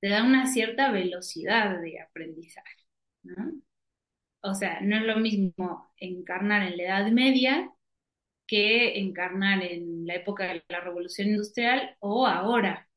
Te 0.00 0.08
da 0.10 0.22
una 0.24 0.46
cierta 0.46 0.90
velocidad 0.92 1.80
de 1.80 2.00
aprendizaje, 2.00 2.84
¿no? 3.22 3.52
O 4.42 4.54
sea, 4.54 4.80
no 4.82 4.96
es 4.96 5.02
lo 5.04 5.16
mismo 5.16 5.90
encarnar 5.96 6.62
en 6.66 6.76
la 6.76 6.82
Edad 6.84 7.10
Media 7.10 7.70
que 8.46 8.98
encarnar 8.98 9.62
en 9.62 10.06
la 10.06 10.16
época 10.16 10.44
de 10.46 10.62
la 10.68 10.80
Revolución 10.80 11.28
Industrial 11.28 11.96
o 12.00 12.26
ahora. 12.26 12.88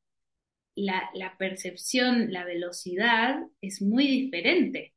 La, 0.74 1.10
percepción, 1.38 2.32
la 2.32 2.44
velocidad 2.44 3.40
es 3.60 3.82
muy 3.82 4.06
diferente. 4.06 4.94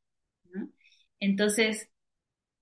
Entonces, 1.18 1.91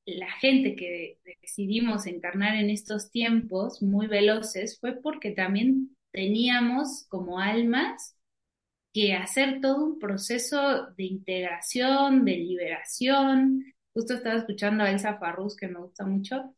la 0.07 0.31
gente 0.33 0.77
que 0.77 1.19
decidimos 1.43 2.07
encarnar 2.07 2.57
en 2.57 2.71
estos 2.71 3.11
tiempos 3.11 3.83
muy 3.83 4.07
veloces 4.07 4.79
fue 4.81 5.01
porque 5.01 5.31
también 5.33 5.97
teníamos 6.13 7.07
como 7.09 7.39
almas 7.39 8.17
que 8.93 9.15
hacer 9.15 9.61
todo 9.61 9.85
un 9.85 9.99
proceso 9.99 10.87
de 10.97 11.05
integración, 11.05 12.25
de 12.25 12.37
liberación. 12.37 13.65
Justo 13.93 14.15
estaba 14.15 14.37
escuchando 14.39 14.85
a 14.85 14.91
Elsa 14.91 15.19
Farrus, 15.19 15.57
que 15.57 15.69
me 15.69 15.79
gusta 15.81 16.05
mucho, 16.05 16.55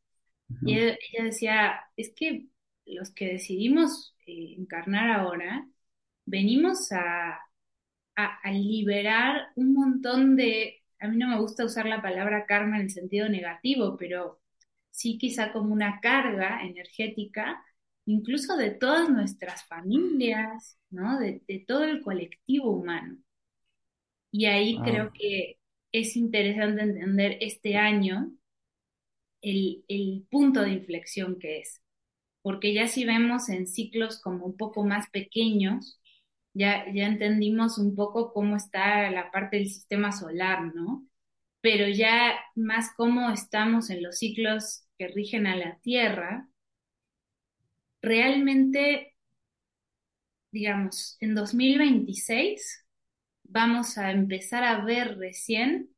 y 0.65 0.79
ella, 0.79 0.97
decía, 1.23 1.81
es 1.97 2.13
que 2.15 2.47
los 2.85 3.11
que 3.13 3.27
decidimos 3.27 4.15
eh, 4.27 4.55
encarnar 4.59 5.11
ahora, 5.11 5.67
venimos 6.27 6.93
a, 6.93 7.41
a, 8.17 8.51
liberar 8.53 9.49
un 9.57 9.73
montón 9.75 10.37
de, 10.37 10.82
a 11.02 11.09
mí 11.09 11.16
no 11.16 11.28
me 11.28 11.40
gusta 11.40 11.64
usar 11.64 11.87
la 11.87 12.00
palabra 12.00 12.47
karma 12.47 12.76
en 12.76 12.82
el 12.85 12.90
sentido 12.90 13.28
negativo, 13.28 13.97
pero 13.99 14.40
sí 14.90 15.18
quizá 15.18 15.52
como 15.52 15.73
una 15.73 16.00
carga 16.00 16.62
energética 16.62 17.62
incluso 18.04 18.56
de 18.56 18.71
todas 18.71 19.11
nuestras 19.11 19.64
familias, 19.66 20.78
¿no? 20.90 21.18
De, 21.18 21.40
todo 21.66 21.85
el 21.85 22.02
colectivo 22.02 22.71
humano. 22.71 23.18
Y 24.30 24.47
ahí 24.47 24.78
creo 24.82 25.12
que 25.12 25.59
es 25.92 26.16
interesante 26.16 26.82
entender 26.82 27.37
este 27.40 27.76
año 27.76 28.32
el, 29.40 29.85
el, 29.88 30.26
punto 30.30 30.62
de 30.62 30.71
inflexión 30.71 31.38
que 31.38 31.61
es. 31.61 31.82
Porque 32.42 32.73
ya 32.75 32.88
si 32.88 33.04
vemos 33.04 33.49
en 33.49 33.66
ciclos 33.66 34.21
como 34.21 34.47
un 34.47 34.56
poco 34.56 34.85
más 34.85 35.11
pequeños, 35.11 36.00
ya, 36.54 36.85
ya 36.92 37.06
entendimos 37.06 37.78
un 37.78 37.94
poco 37.94 38.32
cómo 38.32 38.56
está 38.56 39.11
la 39.11 39.30
parte 39.30 39.59
del 39.59 39.68
sistema 39.68 40.12
solar, 40.12 40.75
¿no? 40.75 41.06
Pero 41.61 41.88
ya 41.88 42.35
más 42.56 42.92
cómo 42.97 43.30
estamos 43.30 43.90
en 43.90 44.02
los 44.02 44.18
ciclos 44.18 44.85
que 44.99 45.09
rigen 45.09 45.47
a 45.47 45.56
la 45.56 45.78
Tierra, 45.80 46.49
realmente, 48.02 49.16
digamos, 50.50 51.16
en 51.21 51.35
2026 51.35 52.85
vamos 53.44 53.99
a 53.99 54.11
empezar 54.12 54.64
a 54.64 54.85
ver 54.85 55.18
recién 55.18 55.90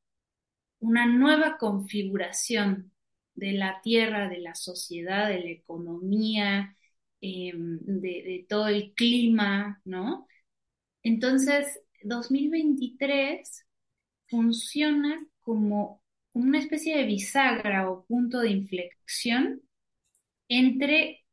una 0.80 1.06
nueva 1.06 1.56
configuración 1.58 2.92
de 3.34 3.52
la 3.52 3.80
tierra, 3.82 4.28
de 4.28 4.38
la 4.40 4.54
sociedad, 4.54 5.28
de 5.28 5.40
la 5.40 5.50
economía, 5.50 6.76
em, 7.20 7.78
de, 7.84 8.46
todo 8.49 8.68
el 8.68 8.92
clima, 8.94 9.80
¿no? 9.84 10.26
Entonces, 11.04 11.80
2023 12.02 13.66
funciona 14.28 15.25
como 15.42 16.02
una 16.32 16.58
especie 16.58 16.96
de 16.96 17.04
bisagra 17.04 17.90
o 17.90 18.04
punto 18.06 18.40
de 18.40 18.50
inflexión 18.50 19.62
entre 20.49 21.25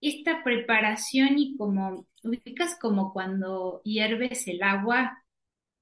esta 0.00 0.44
preparación 0.44 1.38
y 1.38 1.56
como, 1.56 2.06
ubicas 2.22 2.78
como 2.80 3.12
cuando 3.12 3.82
hierves 3.84 4.46
el 4.48 4.62
agua, 4.62 5.24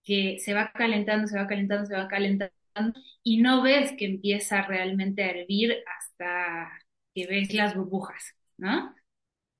que 0.05 0.39
se 0.41 0.55
va 0.55 0.73
calentando, 0.73 1.29
se 1.29 1.39
va 1.39 1.47
calentando, 1.47 1.87
se 1.87 1.97
va 1.97 2.09
calentando, 2.09 2.53
y 3.23 3.39
no 3.43 3.63
ves 3.63 3.93
que 3.99 4.07
empieza 4.07 4.63
realmente 4.63 5.23
a 5.25 5.31
hervir 5.31 5.77
hasta 5.99 6.71
que 7.15 7.27
ves 7.27 7.55
las 7.55 7.75
burbujas, 7.77 8.35
¿no? 8.59 8.95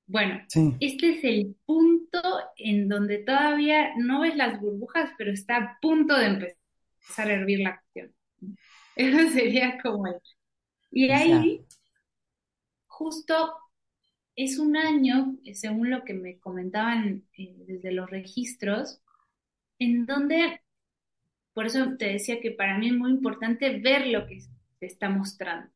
Bueno, 0.07 0.41
este 0.81 1.19
es 1.19 1.25
el 1.25 1.57
punto 1.67 2.21
en 2.57 2.89
donde 2.89 3.19
todavía 3.19 3.93
no 3.97 4.21
ves 4.21 4.37
las 4.37 4.61
burbujas, 4.61 5.11
pero 5.19 5.33
está 5.33 5.57
a 5.57 5.79
punto 5.81 6.17
de 6.17 6.27
empezar 6.27 7.29
a 7.29 7.33
hervir 7.33 7.61
la 7.61 7.81
cuestión. 7.81 8.15
Eso 8.97 9.31
sería 9.31 9.79
como 9.83 10.07
el... 10.07 10.15
Y 10.93 11.11
ahí, 11.11 11.67
justo 12.87 13.55
es 14.37 14.59
un 14.59 14.77
año, 14.77 15.37
según 15.55 15.91
lo 15.91 16.05
que 16.05 16.15
me 16.15 16.39
comentaban 16.39 17.25
eh, 17.37 17.55
desde 17.67 17.91
los 17.91 18.09
registros, 18.09 19.03
en 19.79 20.07
donde, 20.07 20.61
por 21.53 21.67
eso 21.67 21.97
te 21.99 22.13
decía 22.13 22.41
que 22.41 22.53
para 22.53 22.79
mí 22.79 22.89
es 22.89 22.95
muy 22.95 23.11
importante 23.11 23.79
ver 23.81 24.07
lo 24.07 24.27
que 24.27 24.41
se 24.41 24.87
está 24.87 25.09
mostrando, 25.11 25.71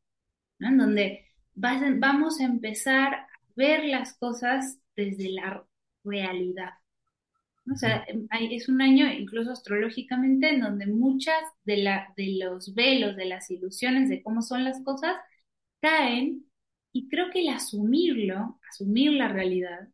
¿no? 0.57 0.69
En 0.69 0.77
donde 0.77 1.25
vamos 1.53 2.39
a 2.39 2.45
empezar 2.45 3.27
ver 3.61 3.85
las 3.85 4.17
cosas 4.17 4.79
desde 4.95 5.29
la 5.29 5.63
realidad. 6.03 6.71
O 7.71 7.75
sea, 7.75 8.05
es 8.49 8.67
un 8.69 8.81
año 8.81 9.05
incluso 9.13 9.51
astrológicamente 9.51 10.49
en 10.49 10.61
donde 10.61 10.87
muchas 10.87 11.39
de, 11.63 11.77
la, 11.77 12.11
de 12.17 12.39
los 12.43 12.73
velos, 12.73 13.15
de 13.15 13.25
las 13.25 13.51
ilusiones 13.51 14.09
de 14.09 14.23
cómo 14.23 14.41
son 14.41 14.63
las 14.63 14.81
cosas, 14.83 15.15
caen 15.79 16.45
y 16.91 17.07
creo 17.07 17.29
que 17.31 17.41
el 17.41 17.49
asumirlo, 17.49 18.59
asumir 18.67 19.13
la 19.13 19.27
realidad, 19.27 19.89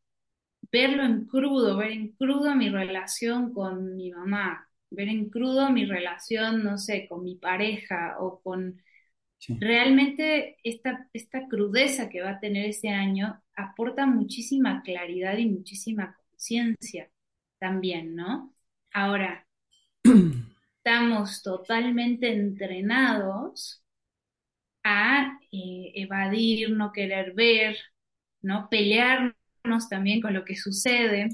verlo 0.71 1.03
en 1.03 1.25
crudo, 1.25 1.77
ver 1.77 1.91
en 1.91 2.13
crudo 2.13 2.55
mi 2.55 2.69
relación 2.69 3.53
con 3.53 3.95
mi 3.97 4.11
mamá, 4.11 4.67
ver 4.89 5.09
en 5.09 5.29
crudo 5.29 5.69
mi 5.69 5.85
relación, 5.85 6.63
no 6.63 6.77
sé, 6.77 7.07
con 7.09 7.23
mi 7.23 7.35
pareja 7.35 8.15
o 8.19 8.41
con... 8.41 8.81
Realmente 9.59 10.57
esta, 10.63 11.07
esta 11.13 11.47
crudeza 11.47 12.09
que 12.09 12.21
va 12.21 12.31
a 12.31 12.39
tener 12.39 12.65
ese 12.65 12.89
año 12.89 13.39
aporta 13.57 14.05
muchísima 14.05 14.81
claridad 14.83 15.37
y 15.37 15.47
muchísima 15.47 16.15
conciencia 16.29 17.09
también, 17.59 18.15
¿no? 18.15 18.53
Ahora, 18.93 19.45
estamos 20.77 21.43
totalmente 21.43 22.31
entrenados 22.31 23.83
a 24.83 25.39
eh, 25.51 25.91
evadir, 25.95 26.71
no 26.71 26.91
querer 26.93 27.33
ver, 27.33 27.77
¿no? 28.41 28.69
Pelearnos 28.69 29.89
también 29.89 30.21
con 30.21 30.33
lo 30.33 30.45
que 30.45 30.55
sucede. 30.55 31.29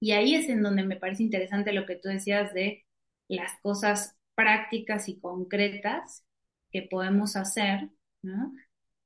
Y 0.00 0.12
ahí 0.12 0.34
es 0.36 0.48
en 0.48 0.62
donde 0.62 0.84
me 0.84 0.96
parece 0.96 1.24
interesante 1.24 1.72
lo 1.72 1.86
que 1.86 1.96
tú 1.96 2.08
decías 2.08 2.54
de 2.54 2.84
las 3.28 3.60
cosas 3.62 4.16
prácticas 4.34 5.08
y 5.08 5.18
concretas 5.18 6.24
que 6.70 6.82
podemos 6.82 7.36
hacer, 7.36 7.88
¿no? 8.22 8.52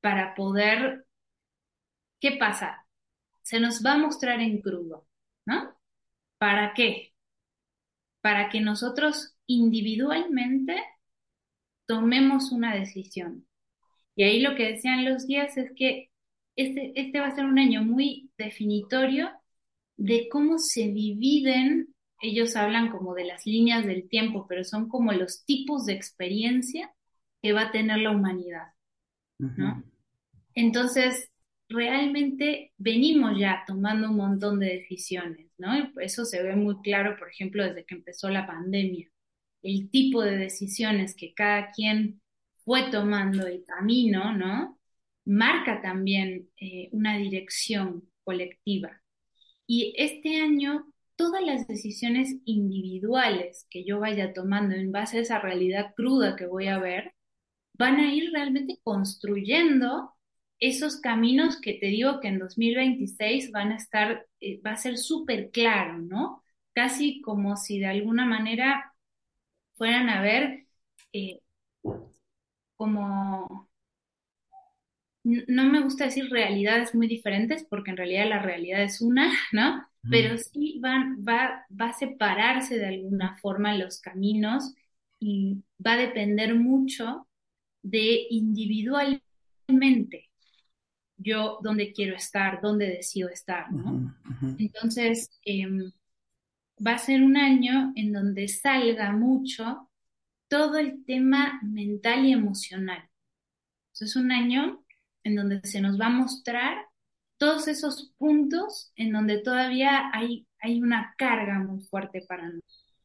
Para 0.01 0.35
poder, 0.35 1.05
¿qué 2.23 2.37
pasa? 2.37 2.87
Se 3.41 3.59
nos 3.59 3.85
va 3.85 3.93
a 3.93 3.97
mostrar 3.97 4.39
en 4.39 4.61
crudo, 4.61 5.05
¿no? 5.45 5.75
¿Para 6.37 6.73
qué? 6.73 7.11
Para 8.21 8.49
que 8.49 8.61
nosotros 8.61 9.35
individualmente 9.45 10.81
tomemos 11.85 12.53
una 12.53 12.73
decisión. 12.73 13.45
Y 14.15 14.23
ahí 14.23 14.39
lo 14.39 14.55
que 14.55 14.71
decían 14.71 15.03
los 15.03 15.27
guías 15.27 15.57
es 15.57 15.73
que 15.75 16.11
este, 16.55 16.93
este 16.95 17.19
va 17.19 17.27
a 17.27 17.35
ser 17.35 17.43
un 17.43 17.59
año 17.59 17.83
muy 17.83 18.31
definitorio 18.37 19.29
de 19.97 20.29
cómo 20.29 20.59
se 20.59 20.87
dividen, 20.87 21.93
ellos 22.21 22.55
hablan 22.55 22.89
como 22.89 23.15
de 23.15 23.25
las 23.25 23.45
líneas 23.45 23.85
del 23.85 24.07
tiempo, 24.07 24.45
pero 24.47 24.63
son 24.63 24.87
como 24.87 25.11
los 25.11 25.43
tipos 25.43 25.85
de 25.85 25.93
experiencia 25.93 26.93
que 27.41 27.51
va 27.51 27.63
a 27.63 27.71
tener 27.71 27.97
la 27.97 28.11
humanidad, 28.11 28.67
¿no? 29.39 29.83
Entonces, 30.55 31.32
realmente 31.73 32.71
venimos 32.77 33.37
ya 33.37 33.63
tomando 33.67 34.09
un 34.09 34.17
montón 34.17 34.59
de 34.59 34.67
decisiones, 34.77 35.51
¿no? 35.57 35.91
Eso 35.99 36.25
se 36.25 36.43
ve 36.43 36.55
muy 36.55 36.81
claro, 36.81 37.17
por 37.17 37.29
ejemplo, 37.29 37.63
desde 37.63 37.85
que 37.85 37.95
empezó 37.95 38.29
la 38.29 38.47
pandemia. 38.47 39.09
El 39.63 39.89
tipo 39.89 40.21
de 40.23 40.37
decisiones 40.37 41.15
que 41.15 41.33
cada 41.33 41.71
quien 41.71 42.21
fue 42.63 42.91
tomando 42.91 43.47
el 43.47 43.63
camino, 43.65 44.35
¿no? 44.37 44.79
Marca 45.25 45.81
también 45.81 46.49
eh, 46.57 46.89
una 46.91 47.17
dirección 47.17 48.09
colectiva. 48.23 49.01
Y 49.67 49.93
este 49.97 50.41
año, 50.41 50.85
todas 51.15 51.43
las 51.43 51.67
decisiones 51.67 52.35
individuales 52.45 53.65
que 53.69 53.85
yo 53.85 53.99
vaya 53.99 54.33
tomando 54.33 54.75
en 54.75 54.91
base 54.91 55.17
a 55.17 55.21
esa 55.21 55.39
realidad 55.39 55.93
cruda 55.95 56.35
que 56.35 56.45
voy 56.45 56.67
a 56.67 56.79
ver, 56.79 57.13
van 57.73 57.99
a 57.99 58.13
ir 58.13 58.31
realmente 58.31 58.79
construyendo 58.83 60.12
esos 60.63 61.01
caminos 61.01 61.59
que 61.59 61.73
te 61.73 61.87
digo 61.87 62.21
que 62.21 62.29
en 62.29 62.39
2026 62.39 63.51
van 63.51 63.73
a 63.73 63.75
estar, 63.75 64.25
eh, 64.39 64.61
va 64.65 64.71
a 64.71 64.77
ser 64.77 64.97
súper 64.97 65.51
claro, 65.51 65.97
¿no? 65.99 66.41
Casi 66.73 67.21
como 67.21 67.57
si 67.57 67.79
de 67.79 67.87
alguna 67.87 68.25
manera 68.25 68.93
fueran 69.75 70.09
a 70.09 70.21
ver 70.21 70.65
eh, 71.13 71.41
como, 72.77 73.69
no 75.23 75.63
me 75.65 75.81
gusta 75.81 76.05
decir 76.05 76.29
realidades 76.29 76.95
muy 76.95 77.07
diferentes 77.07 77.65
porque 77.69 77.91
en 77.91 77.97
realidad 77.97 78.29
la 78.29 78.39
realidad 78.39 78.83
es 78.83 79.01
una, 79.01 79.31
¿no? 79.51 79.85
Pero 80.09 80.37
sí 80.37 80.79
van, 80.81 81.23
va, 81.27 81.65
va 81.69 81.89
a 81.89 81.93
separarse 81.93 82.77
de 82.77 82.87
alguna 82.87 83.35
forma 83.37 83.75
los 83.75 83.99
caminos 84.01 84.73
y 85.19 85.63
va 85.85 85.93
a 85.93 85.97
depender 85.97 86.55
mucho 86.55 87.27
de 87.81 88.27
individualmente 88.29 90.29
yo 91.23 91.59
dónde 91.61 91.93
quiero 91.93 92.15
estar, 92.15 92.61
dónde 92.61 92.87
decido 92.87 93.29
estar, 93.29 93.71
¿no? 93.71 94.15
Entonces, 94.57 95.31
em, 95.45 95.91
va 96.85 96.93
a 96.93 96.97
ser 96.97 97.23
un 97.23 97.37
año 97.37 97.93
en 97.95 98.11
donde 98.11 98.47
salga 98.47 99.11
mucho 99.11 99.89
todo 100.47 100.77
el 100.77 101.03
tema 101.05 101.59
mental 101.63 102.25
y 102.25 102.33
emocional. 102.33 103.09
es 103.99 104.15
un 104.15 104.31
año 104.31 104.83
en 105.23 105.35
donde 105.35 105.61
se 105.63 105.79
nos 105.79 105.99
va 105.99 106.07
a 106.07 106.09
mostrar 106.09 106.75
todos 107.37 107.67
esos 107.67 108.13
puntos 108.17 108.91
en 108.95 109.11
donde 109.13 109.39
todavía 109.39 110.11
hay, 110.13 110.47
hay 110.59 110.81
una 110.81 111.13
carga 111.17 111.59
muy 111.59 111.81
fuerte 111.81 112.23
para 112.27 112.51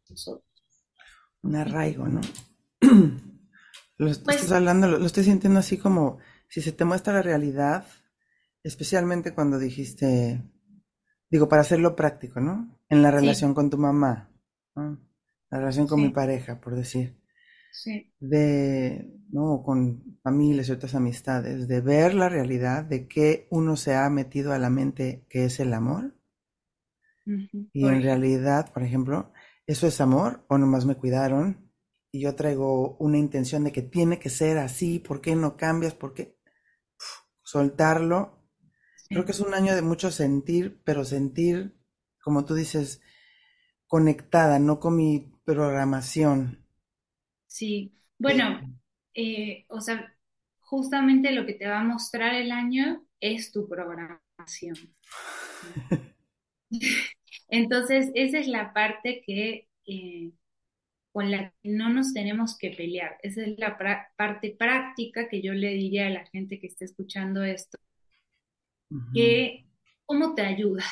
nosotros. 0.09 0.45
Un 1.43 1.57
arraigo, 1.57 2.07
¿no? 2.09 2.21
lo 3.99 4.11
estás 4.11 4.37
pues 4.37 4.53
hablando, 4.53 4.87
lo, 4.87 5.05
estoy 5.05 5.25
sintiendo 5.25 5.59
así 5.59 5.77
como 5.77 6.19
si 6.49 6.63
se 6.63 6.73
te 6.73 6.85
muestra 6.85 7.13
la 7.13 7.23
realidad, 7.23 7.87
especialmente 8.63 9.35
cuando 9.35 9.59
dijiste, 9.59 10.43
digo, 11.31 11.49
para 11.49 11.63
hacerlo 11.63 11.97
práctico, 11.97 12.41
¿no? 12.41 12.79
En 12.89 13.03
la 13.03 13.11
relación 13.11 13.55
con 13.55 13.71
tu 13.71 13.79
mamá, 13.79 14.31
¿no? 14.75 14.99
la 15.51 15.59
relación 15.59 15.87
con 15.87 16.03
mi 16.03 16.11
pareja, 16.11 16.61
por 16.61 16.75
decir 16.77 17.19
de, 18.21 19.11
¿no? 19.31 19.63
Con 19.63 20.19
familias 20.23 20.69
y 20.69 20.73
otras 20.73 20.95
amistades, 20.95 21.69
de 21.69 21.81
ver 21.81 22.15
la 22.15 22.29
realidad 22.29 22.85
de 22.85 23.07
que 23.07 23.47
uno 23.51 23.77
se 23.77 23.95
ha 23.95 24.09
metido 24.11 24.53
a 24.53 24.59
la 24.59 24.71
mente 24.71 25.25
que 25.29 25.45
es 25.45 25.61
el 25.61 25.73
amor. 25.73 26.15
Y 27.75 27.87
en 27.87 28.03
realidad, 28.03 28.73
por 28.73 28.83
ejemplo, 28.83 29.33
¿eso 29.67 29.87
es 29.87 30.01
amor 30.01 30.47
o 30.49 30.57
nomás 30.57 30.87
me 30.87 30.97
cuidaron? 30.97 31.71
Y 32.11 32.21
yo 32.21 32.35
traigo 32.35 32.97
una 32.97 33.19
intención 33.19 33.65
de 33.65 33.73
que 33.73 33.83
tiene 33.83 34.19
que 34.19 34.31
ser 34.31 34.57
así, 34.57 34.99
¿por 34.99 35.21
qué 35.21 35.37
no 35.37 35.57
cambias? 35.57 35.95
¿Por 35.95 36.15
qué? 36.15 36.39
soltarlo. 37.43 38.38
Creo 39.09 39.25
que 39.25 39.33
es 39.33 39.41
un 39.41 39.55
año 39.55 39.75
de 39.75 39.83
mucho 39.83 40.11
sentir, 40.11 40.81
pero 40.85 41.05
sentir, 41.05 41.75
como 42.23 42.45
tú 42.45 42.55
dices, 42.55 43.01
conectada, 43.87 44.59
no 44.59 44.81
con 44.81 44.97
mi 44.97 45.33
programación. 45.45 46.65
Sí, 47.47 47.93
bueno, 48.19 48.61
eh, 49.15 49.65
o 49.69 49.81
sea, 49.81 50.15
justamente 50.61 51.33
lo 51.33 51.47
que 51.47 51.55
te 51.55 51.67
va 51.67 51.81
a 51.81 51.85
mostrar 51.85 52.35
el 52.35 52.53
año 52.53 53.05
es 53.21 53.53
tu 53.53 53.69
programación. 53.69 54.77
Entonces, 57.49 58.11
esa 58.15 58.39
es 58.39 58.49
la 58.49 58.73
parte 58.73 59.23
que 59.27 59.69
eh, 59.87 60.33
con 61.13 61.31
la 61.31 61.51
que 61.63 61.71
no 61.71 61.91
nos 61.91 62.13
tenemos 62.15 62.57
que 62.59 62.71
pelear. 62.71 63.19
Esa 63.23 63.43
es 63.43 63.59
la 63.59 63.79
parte 64.17 64.57
práctica 64.59 65.29
que 65.29 65.43
yo 65.43 65.53
le 65.55 65.71
diría 65.71 66.07
a 66.09 66.11
la 66.11 66.27
gente 66.27 66.61
que 66.61 66.69
esté 66.69 66.85
escuchando 66.87 67.43
esto. 67.45 67.79
Que, 69.13 69.67
¿cómo 70.07 70.35
te 70.35 70.43
ayudas? 70.43 70.87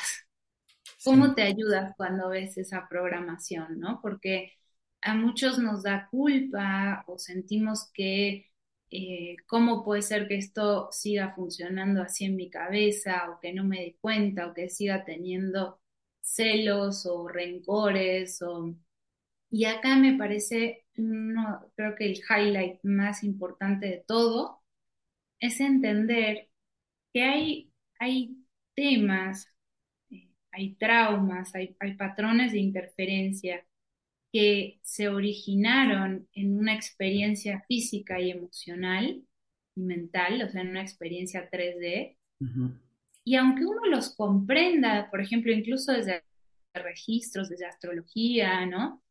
¿Cómo 1.03 1.35
te 1.35 1.43
ayudas 1.43 1.93
cuando 1.97 2.29
ves 2.29 2.57
esa 2.57 2.87
programación, 2.89 3.79
no? 3.79 3.99
Porque 4.01 4.53
a 5.01 5.15
muchos 5.15 5.59
nos 5.59 5.83
da 5.83 6.07
culpa 6.11 7.03
o 7.07 7.17
sentimos 7.17 7.89
que 7.93 8.47
eh, 8.91 9.35
cómo 9.47 9.83
puede 9.85 10.01
ser 10.01 10.27
que 10.27 10.37
esto 10.37 10.89
siga 10.91 11.33
funcionando 11.35 12.01
así 12.01 12.25
en 12.25 12.35
mi 12.35 12.49
cabeza 12.49 13.29
o 13.31 13.39
que 13.39 13.53
no 13.53 13.63
me 13.63 13.79
dé 13.81 13.97
cuenta 14.01 14.47
o 14.47 14.53
que 14.53 14.69
siga 14.69 15.05
teniendo 15.05 15.79
celos 16.21 17.05
o 17.05 17.27
rencores 17.27 18.41
o... 18.41 18.75
Y 19.51 19.65
acá 19.65 19.97
me 19.97 20.17
parece, 20.17 20.85
creo 20.95 21.95
que 21.97 22.05
el 22.05 22.19
highlight 22.29 22.79
más 22.83 23.23
importante 23.23 23.87
de 23.87 24.03
todo 24.07 24.61
es 25.39 25.59
entender 25.61 26.49
que 27.13 27.23
hay, 27.23 27.66
hay 27.99 28.37
temas, 28.75 29.47
eh, 30.09 30.29
hay 30.51 30.75
traumas, 30.75 31.53
hay, 31.55 31.75
hay 31.79 31.95
patrones 31.95 32.51
de 32.51 32.59
interferencia 32.59 33.65
que 34.31 34.79
se 34.83 35.07
originaron 35.09 36.27
en 36.33 36.57
una 36.57 36.75
experiencia 36.75 37.63
física 37.67 38.19
y 38.19 38.31
emocional 38.31 39.23
y 39.75 39.81
mental, 39.81 40.41
o 40.43 40.49
sea, 40.49 40.61
en 40.61 40.69
una 40.69 40.81
experiencia 40.81 41.49
3D, 41.49 42.17
Y 43.23 43.35
aunque 43.35 43.65
uno 43.65 43.85
los 43.87 44.15
comprenda, 44.15 45.09
por 45.09 45.21
ejemplo, 45.21 45.51
incluso 45.51 45.91
desde 45.91 46.23
registros, 46.73 47.49
desde 47.49 47.65
astrología, 47.65 48.65
¿no? 48.65 49.03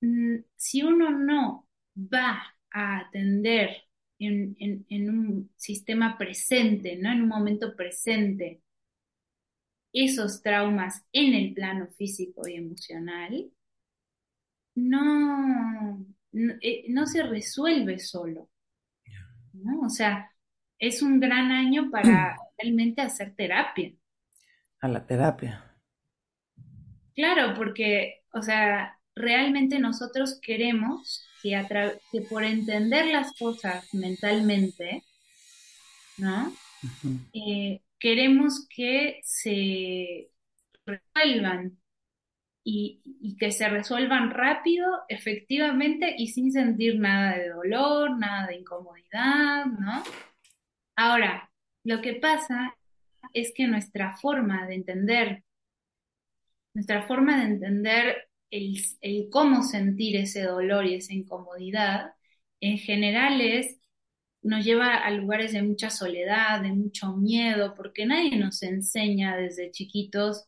Mm, 0.00 0.38
si 0.56 0.82
uno 0.82 1.10
no 1.10 1.68
va 1.96 2.42
a 2.70 2.98
atender 2.98 3.84
en, 4.26 4.86
en, 4.88 5.10
un 5.10 5.50
sistema 5.56 6.16
presente, 6.16 6.96
¿no? 6.96 7.10
En 7.10 7.22
un 7.22 7.28
momento 7.28 7.74
presente, 7.76 8.62
esos 9.92 10.42
traumas 10.42 11.04
en 11.12 11.34
el 11.34 11.52
plano 11.54 11.88
físico 11.98 12.46
y 12.48 12.54
emocional, 12.54 13.50
no, 14.74 16.06
no, 16.32 16.54
eh, 16.60 17.06
se 17.06 17.22
resuelve 17.22 17.98
solo. 17.98 18.48
¿no? 19.52 19.80
O 19.80 19.90
sea, 19.90 20.30
es 20.78 21.02
un 21.02 21.20
gran 21.20 21.52
año 21.52 21.90
para 21.90 22.36
realmente 22.58 23.02
hacer 23.02 23.34
terapia. 23.34 23.92
A 24.80 24.88
la 24.88 25.06
terapia. 25.06 25.76
Claro, 27.14 27.54
porque, 27.54 28.22
o 28.32 28.42
sea, 28.42 28.98
realmente 29.14 29.78
nosotros 29.78 30.40
queremos 30.40 31.24
que, 31.42 31.56
a 31.56 31.66
que 32.10 32.20
por 32.22 32.44
entender 32.44 33.06
las 33.06 33.32
cosas 33.34 33.92
mentalmente, 33.94 35.02
¿no? 36.18 36.52
Eh, 37.32 37.80
queremos 37.98 38.66
que 38.68 39.20
se 39.24 40.30
resuelvan 40.84 41.78
y, 42.64 43.00
y, 43.04 43.36
que 43.36 43.50
se 43.50 43.68
resuelvan 43.68 44.30
rápido, 44.30 44.86
efectivamente 45.08 46.14
y 46.16 46.28
sin 46.28 46.52
sentir 46.52 46.98
nada 46.98 47.36
de 47.36 47.48
dolor, 47.48 48.16
nada 48.18 48.46
de 48.46 48.56
incomodidad, 48.56 49.66
¿no? 49.66 50.02
Ahora, 50.96 51.50
lo 51.84 52.00
que 52.00 52.14
pasa 52.14 52.76
es 53.32 53.52
que 53.54 53.66
nuestra 53.66 54.16
forma 54.16 54.66
de 54.66 54.74
entender, 54.74 55.44
nuestra 56.74 57.02
forma 57.06 57.38
de 57.38 57.46
entender 57.46 58.28
el, 58.52 59.28
cómo 59.30 59.62
sentir 59.64 60.16
ese 60.16 60.42
dolor 60.42 60.86
y 60.86 60.96
esa 60.96 61.14
incomodidad, 61.14 62.14
en 62.60 62.78
general 62.78 63.40
es, 63.40 63.78
nos 64.42 64.64
lleva 64.64 64.96
a 64.96 65.10
lugares 65.10 65.52
de 65.52 65.62
mucha 65.62 65.90
soledad, 65.90 66.62
de 66.62 66.72
mucho 66.72 67.16
miedo, 67.16 67.74
porque 67.74 68.06
nadie 68.06 68.36
nos 68.36 68.62
enseña 68.62 69.36
desde 69.36 69.70
chiquitos 69.72 70.46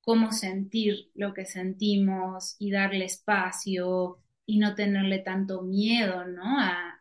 cómo 0.00 0.32
sentir 0.32 1.10
lo 1.14 1.34
que 1.34 1.46
sentimos 1.46 2.56
y 2.58 2.70
darle 2.70 3.04
espacio 3.06 4.18
y 4.46 4.58
no 4.58 4.74
tenerle 4.74 5.18
tanto 5.20 5.62
miedo, 5.62 6.26
¿no? 6.26 6.60
A, 6.60 7.00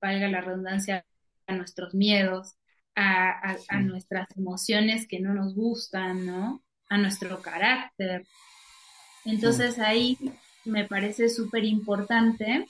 valga 0.00 0.28
la 0.28 0.40
redundancia, 0.40 1.06
a 1.46 1.54
nuestros 1.56 1.94
miedos, 1.94 2.56
a, 2.94 3.56
a 3.68 3.80
nuestras 3.80 4.26
emociones 4.36 5.06
que 5.08 5.20
no 5.20 5.34
nos 5.34 5.54
gustan, 5.54 6.26
¿no? 6.26 6.62
A 6.88 6.98
nuestro 6.98 7.40
carácter. 7.42 8.26
Entonces 9.24 9.78
ahí 9.78 10.18
me 10.64 10.86
parece 10.86 11.28
súper 11.28 11.64
importante 11.64 12.66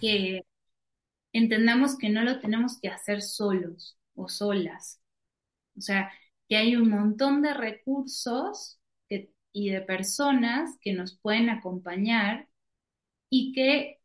que 0.00 0.44
entendamos 1.32 1.98
que 1.98 2.08
no 2.08 2.22
lo 2.22 2.40
tenemos 2.40 2.78
que 2.80 2.88
hacer 2.88 3.22
solos 3.22 3.98
o 4.14 4.28
solas. 4.28 5.00
O 5.76 5.80
sea, 5.80 6.12
que 6.48 6.56
hay 6.56 6.76
un 6.76 6.88
montón 6.90 7.42
de 7.42 7.54
recursos 7.54 8.80
y 9.56 9.70
de 9.70 9.80
personas 9.82 10.76
que 10.80 10.92
nos 10.92 11.16
pueden 11.16 11.48
acompañar 11.48 12.48
y 13.30 13.52
que 13.52 14.00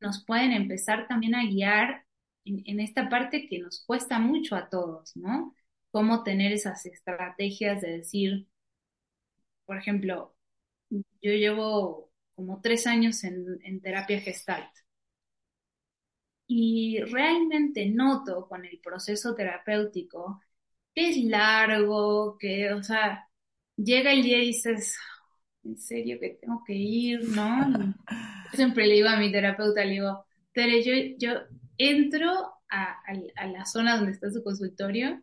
nos 0.00 0.24
pueden 0.24 0.52
empezar 0.52 1.08
también 1.08 1.34
a 1.34 1.44
guiar 1.44 2.04
en, 2.44 2.62
en, 2.66 2.78
esta 2.80 3.08
parte 3.08 3.48
que 3.48 3.58
nos 3.58 3.84
cuesta 3.86 4.18
mucho 4.18 4.54
a 4.54 4.68
todos, 4.68 5.16
¿no? 5.16 5.54
Cómo 5.90 6.22
tener 6.24 6.52
esas 6.52 6.84
estrategias 6.84 7.80
de 7.80 7.98
decir, 7.98 8.48
por 9.64 9.78
ejemplo, 9.78 10.31
yo 11.20 11.32
llevo 11.32 12.10
como 12.34 12.60
tres 12.60 12.86
años 12.86 13.24
en, 13.24 13.80
terapia 13.80 14.20
gestalt. 14.20 14.70
Y 16.46 17.00
realmente 17.04 17.88
noto 17.88 18.46
con 18.48 18.64
el 18.64 18.78
proceso 18.80 19.34
terapéutico 19.34 20.40
que 20.94 21.10
es 21.10 21.24
largo, 21.24 22.36
que, 22.38 22.72
o 22.72 22.82
sea, 22.82 23.26
llega 23.76 24.12
el 24.12 24.22
día 24.22 24.38
y 24.42 24.48
dices, 24.48 24.98
en 25.64 25.78
serio 25.78 26.18
que 26.20 26.38
tengo 26.40 26.62
que 26.66 26.74
ir, 26.74 27.28
¿no? 27.30 27.94
siempre 28.52 28.86
le 28.86 28.94
digo 28.94 29.08
a 29.08 29.16
mi 29.16 29.32
terapeuta, 29.32 29.84
le 29.84 29.92
digo, 29.92 30.26
Tere, 30.52 30.82
yo, 30.82 30.92
yo 31.18 31.40
entro 31.78 32.30
a, 32.70 33.00
a, 33.36 33.46
la 33.46 33.64
zona 33.64 33.96
donde 33.96 34.12
está 34.12 34.30
su 34.30 34.42
consultorio 34.44 35.22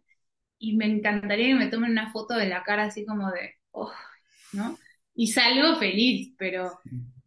y 0.58 0.76
me 0.78 0.86
encantaría 0.86 1.48
que 1.50 1.56
me 1.56 1.68
tomen 1.68 1.92
una 1.92 2.12
foto 2.12 2.36
de 2.36 2.48
la 2.48 2.64
cara 2.64 2.86
así 2.86 3.06
como 3.06 3.30
de, 3.32 3.56
oh, 3.72 3.92
¿no? 4.54 4.78
Y 5.20 5.28
salgo 5.28 5.76
feliz, 5.76 6.34
pero, 6.38 6.80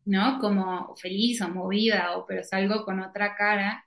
¿no? 0.07 0.38
Como 0.40 0.96
feliz 0.96 1.42
o 1.42 1.48
movida, 1.50 2.16
o 2.16 2.24
pero 2.26 2.42
salgo 2.42 2.87
con 2.87 3.00
otra 3.00 3.37
cara. 3.37 3.87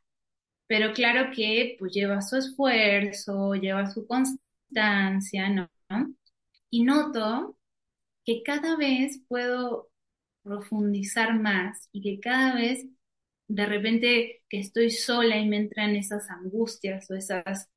Pero 0.67 0.93
claro 0.93 1.31
que 1.35 1.75
pues 1.79 1.91
lleva 1.91 2.21
su 2.21 2.37
esfuerzo, 2.37 3.55
lleva 3.55 3.89
su 3.89 4.05
constancia, 4.05 5.49
¿no? 5.49 5.69
Y 6.69 6.83
noto 6.83 7.57
que 8.23 8.43
cada 8.43 8.77
vez 8.77 9.21
puedo 9.27 9.89
profundizar 10.43 11.39
más 11.39 11.89
y 11.91 12.01
que 12.01 12.19
cada 12.19 12.53
vez 12.53 12.85
de 13.47 13.65
repente 13.65 14.43
que 14.49 14.59
estoy 14.59 14.91
sola 14.91 15.37
y 15.37 15.49
me 15.49 15.57
entran 15.57 15.95
esas 15.95 16.29
angustias 16.29 17.09
o 17.09 17.15
esas, 17.15 17.69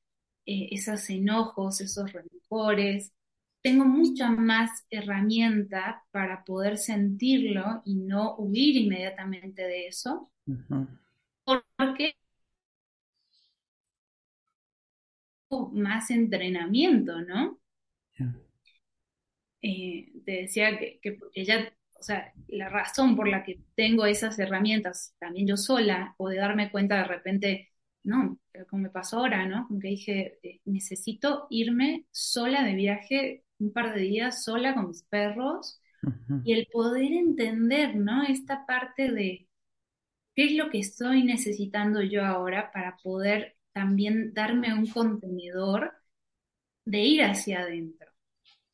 eh, 0.44 0.68
esos 0.72 1.08
enojos, 1.08 1.80
esos 1.80 2.12
rencores, 2.12 3.12
tengo 3.68 3.84
mucha 3.84 4.30
más 4.30 4.86
herramienta 4.88 6.02
para 6.10 6.42
poder 6.42 6.78
sentirlo 6.78 7.82
y 7.84 7.96
no 7.96 8.34
huir 8.36 8.76
inmediatamente 8.76 9.60
de 9.60 9.88
eso. 9.88 10.30
Porque 11.76 12.16
más 15.72 16.10
entrenamiento, 16.10 17.20
¿no? 17.20 17.60
Eh, 19.60 20.12
te 20.24 20.32
decía 20.32 20.78
que, 20.78 20.98
que 21.02 21.12
porque 21.12 21.44
ya, 21.44 21.70
o 22.00 22.02
sea, 22.02 22.32
la 22.46 22.70
razón 22.70 23.16
por 23.16 23.28
la 23.28 23.42
que 23.42 23.60
tengo 23.74 24.06
esas 24.06 24.38
herramientas 24.38 25.14
también 25.18 25.46
yo 25.46 25.58
sola, 25.58 26.14
o 26.16 26.30
de 26.30 26.36
darme 26.36 26.70
cuenta 26.70 26.96
de 26.96 27.04
repente, 27.04 27.68
no, 28.02 28.38
como 28.70 28.84
me 28.84 28.90
pasó 28.90 29.18
ahora, 29.18 29.44
¿no? 29.46 29.66
Como 29.68 29.78
que 29.78 29.88
dije, 29.88 30.38
eh, 30.42 30.60
necesito 30.64 31.46
irme 31.50 32.06
sola 32.10 32.64
de 32.64 32.74
viaje 32.74 33.44
un 33.58 33.72
par 33.72 33.94
de 33.94 34.00
días 34.02 34.44
sola 34.44 34.74
con 34.74 34.88
mis 34.88 35.02
perros 35.04 35.80
y 36.42 36.52
el 36.54 36.68
poder 36.72 37.12
entender, 37.12 37.96
¿no? 37.96 38.24
Esta 38.24 38.66
parte 38.66 39.12
de 39.12 39.48
qué 40.34 40.46
es 40.46 40.52
lo 40.52 40.70
que 40.70 40.78
estoy 40.80 41.24
necesitando 41.24 42.02
yo 42.02 42.24
ahora 42.24 42.70
para 42.72 42.96
poder 42.98 43.56
también 43.72 44.32
darme 44.34 44.74
un 44.74 44.86
contenedor 44.88 45.92
de 46.84 46.98
ir 47.00 47.22
hacia 47.22 47.60
adentro. 47.60 48.10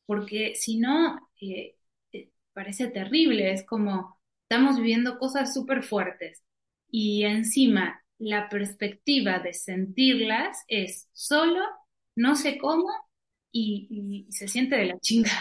Porque 0.05 0.55
si 0.55 0.77
no, 0.79 1.29
eh, 1.41 1.75
eh, 2.13 2.31
parece 2.53 2.87
terrible, 2.87 3.51
es 3.51 3.65
como 3.65 4.19
estamos 4.43 4.77
viviendo 4.77 5.17
cosas 5.19 5.53
súper 5.53 5.83
fuertes 5.83 6.43
y 6.89 7.23
encima 7.23 8.01
la 8.17 8.49
perspectiva 8.49 9.39
de 9.39 9.53
sentirlas 9.53 10.63
es 10.67 11.09
solo, 11.13 11.61
no 12.15 12.35
sé 12.35 12.57
cómo, 12.57 12.87
y, 13.57 14.27
se 14.29 14.47
siente 14.47 14.75
de 14.75 14.85
la 14.85 14.99
chinga. 14.99 15.31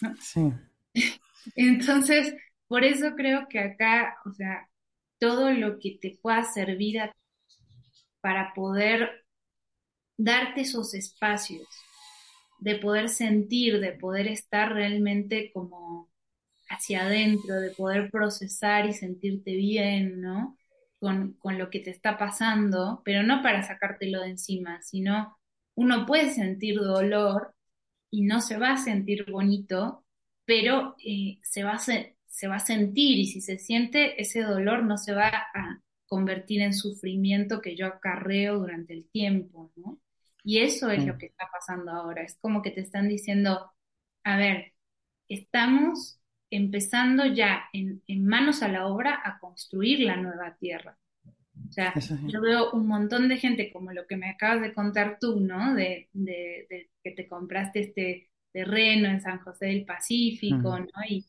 Sí. 0.20 0.52
Entonces, 1.54 2.34
por 2.66 2.84
eso 2.84 3.14
creo 3.14 3.46
que 3.48 3.60
acá, 3.60 4.16
o 4.24 4.32
sea, 4.32 4.68
todo 5.20 5.52
lo 5.52 5.78
que 5.78 5.96
te 6.00 6.18
pueda 6.20 6.42
servir 6.42 7.00
para 8.20 8.52
poder 8.52 9.24
darte 10.16 10.62
esos 10.62 10.92
espacios, 10.94 11.68
de 12.58 12.76
poder 12.76 13.08
sentir, 13.08 13.78
de 13.78 13.92
poder 13.92 14.26
estar 14.26 14.72
realmente 14.72 15.52
como 15.52 16.10
hacia 16.68 17.02
adentro, 17.02 17.60
de 17.60 17.70
poder 17.70 18.10
procesar 18.10 18.86
y 18.86 18.92
sentirte 18.92 19.54
bien, 19.54 20.20
¿no? 20.20 20.58
Con, 20.98 21.34
con 21.34 21.58
lo 21.58 21.70
que 21.70 21.78
te 21.78 21.90
está 21.90 22.18
pasando, 22.18 23.02
pero 23.04 23.22
no 23.22 23.40
para 23.40 23.62
sacártelo 23.62 24.22
de 24.22 24.30
encima, 24.30 24.82
sino 24.82 25.36
uno 25.74 26.06
puede 26.06 26.30
sentir 26.30 26.78
dolor 26.78 27.54
y 28.10 28.22
no 28.22 28.40
se 28.40 28.58
va 28.58 28.72
a 28.72 28.76
sentir 28.76 29.30
bonito, 29.30 30.04
pero 30.44 30.96
eh, 31.04 31.38
se, 31.42 31.64
va 31.64 31.72
a 31.72 31.78
se, 31.78 32.16
va 32.48 32.56
a 32.56 32.60
sentir 32.60 33.18
y 33.18 33.26
si 33.26 33.40
se 33.40 33.58
siente 33.58 34.20
ese 34.20 34.42
dolor 34.42 34.84
no 34.84 34.98
se 34.98 35.14
va 35.14 35.28
a 35.28 35.80
convertir 36.06 36.60
en 36.62 36.74
sufrimiento 36.74 37.60
que 37.62 37.74
yo 37.76 37.86
acarreo 37.86 38.58
durante 38.58 38.92
el 38.94 39.08
tiempo, 39.10 39.72
¿no? 39.76 39.98
Y 40.44 40.58
eso 40.58 40.90
es 40.90 41.06
lo 41.06 41.16
que 41.18 41.26
está 41.26 41.48
pasando 41.52 41.92
ahora. 41.92 42.22
Es 42.22 42.36
como 42.40 42.62
que 42.62 42.72
te 42.72 42.80
están 42.80 43.08
diciendo, 43.08 43.72
a 44.24 44.36
ver, 44.36 44.72
estamos 45.28 46.20
empezando 46.50 47.26
ya 47.26 47.64
en, 47.72 48.02
en 48.06 48.26
manos 48.26 48.62
a 48.62 48.68
la 48.68 48.86
obra 48.88 49.20
a 49.24 49.38
construir 49.38 50.00
la 50.00 50.16
nueva 50.16 50.56
tierra. 50.56 50.98
O 51.68 51.72
sea, 51.72 51.94
yo 52.26 52.40
veo 52.40 52.70
un 52.72 52.86
montón 52.86 53.28
de 53.28 53.38
gente, 53.38 53.72
como 53.72 53.92
lo 53.92 54.06
que 54.06 54.16
me 54.16 54.30
acabas 54.30 54.62
de 54.62 54.74
contar 54.74 55.18
tú, 55.20 55.40
¿no? 55.40 55.74
De, 55.74 56.08
que 57.02 57.10
te 57.10 57.28
compraste 57.28 57.80
este 57.80 58.30
terreno 58.52 59.08
en 59.08 59.20
San 59.20 59.38
José 59.38 59.66
del 59.66 59.84
Pacífico, 59.84 60.78
¿no? 60.78 60.86
Y 61.08 61.26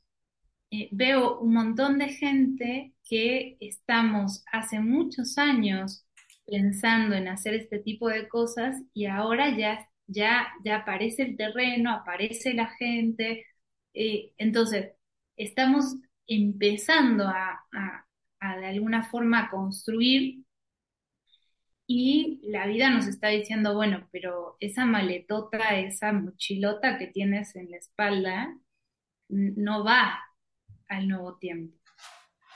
eh, 0.71 0.89
veo 0.91 1.39
un 1.39 1.53
montón 1.53 1.97
de 1.99 2.09
gente 2.09 2.93
que 3.07 3.57
estamos 3.59 4.43
hace 4.51 4.79
muchos 4.79 5.37
años 5.37 6.05
pensando 6.45 7.15
en 7.15 7.27
hacer 7.27 7.53
este 7.55 7.79
tipo 7.79 8.09
de 8.09 8.27
cosas 8.27 8.81
y 8.93 9.05
ahora 9.05 9.55
ya, 9.57 9.87
ya, 10.07 10.47
ya 10.63 10.77
aparece 10.77 11.23
el 11.23 11.37
terreno, 11.37 11.91
aparece 11.91 12.53
la 12.53 12.67
gente. 12.67 13.45
Eh, 13.93 14.33
entonces, 14.37 14.91
estamos 15.37 15.95
empezando 16.27 17.27
a, 17.27 17.59
de 18.59 18.67
alguna 18.67 19.03
forma 19.03 19.49
construir 19.49 20.43
y 21.87 22.39
la 22.43 22.65
vida 22.67 22.89
nos 22.89 23.07
está 23.07 23.27
diciendo, 23.29 23.75
bueno, 23.75 24.07
pero 24.11 24.57
esa 24.59 24.85
maletota, 24.85 25.79
esa 25.79 26.13
mochilota 26.13 26.97
que 26.97 27.07
tienes 27.07 27.55
en 27.55 27.71
la 27.71 27.77
espalda 27.77 28.57
no 29.29 29.83
va 29.83 30.19
al 30.87 31.07
nuevo 31.07 31.37
tiempo. 31.37 31.77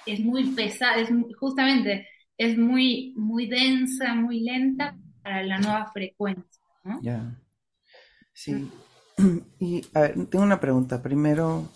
Es 0.05 0.21
muy 0.21 0.51
pesada, 0.51 0.97
es 0.97 1.09
justamente 1.39 2.07
es 2.37 2.57
muy, 2.57 3.13
muy 3.17 3.47
densa, 3.47 4.13
muy 4.13 4.41
lenta 4.41 4.95
para 5.23 5.43
la 5.43 5.59
nueva 5.59 5.91
frecuencia. 5.91 6.63
Ya. 7.01 7.35
Sí. 8.33 8.71
Y 9.59 9.83
a 9.95 10.01
ver, 10.01 10.27
tengo 10.27 10.45
una 10.45 10.59
pregunta. 10.59 11.01
Primero, 11.01 11.67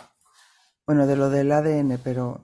bueno, 0.85 1.07
de 1.07 1.15
lo 1.15 1.31
del 1.31 1.51
ADN, 1.51 1.97
pero 2.03 2.43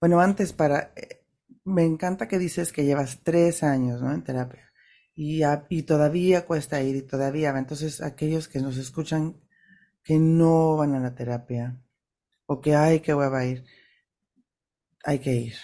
bueno, 0.00 0.20
antes 0.20 0.52
para, 0.52 0.92
eh, 0.96 1.22
me 1.64 1.84
encanta 1.84 2.26
que 2.28 2.38
dices 2.38 2.72
que 2.72 2.84
llevas 2.84 3.20
tres 3.22 3.62
años, 3.62 4.00
¿no? 4.00 4.12
En 4.12 4.24
terapia. 4.24 4.72
Y, 5.14 5.42
y 5.68 5.82
todavía 5.82 6.46
cuesta 6.46 6.82
ir 6.82 6.96
y 6.96 7.02
todavía. 7.02 7.50
Entonces, 7.50 8.00
aquellos 8.00 8.48
que 8.48 8.60
nos 8.60 8.78
escuchan 8.78 9.36
que 10.02 10.18
no 10.18 10.76
van 10.76 10.94
a 10.94 11.00
la 11.00 11.14
terapia 11.14 11.78
o 12.46 12.60
que 12.60 12.74
hay 12.74 13.00
que 13.00 13.12
va 13.12 13.38
a 13.38 13.44
ir, 13.44 13.64
hay 15.04 15.18
que 15.18 15.34
ir. 15.34 15.54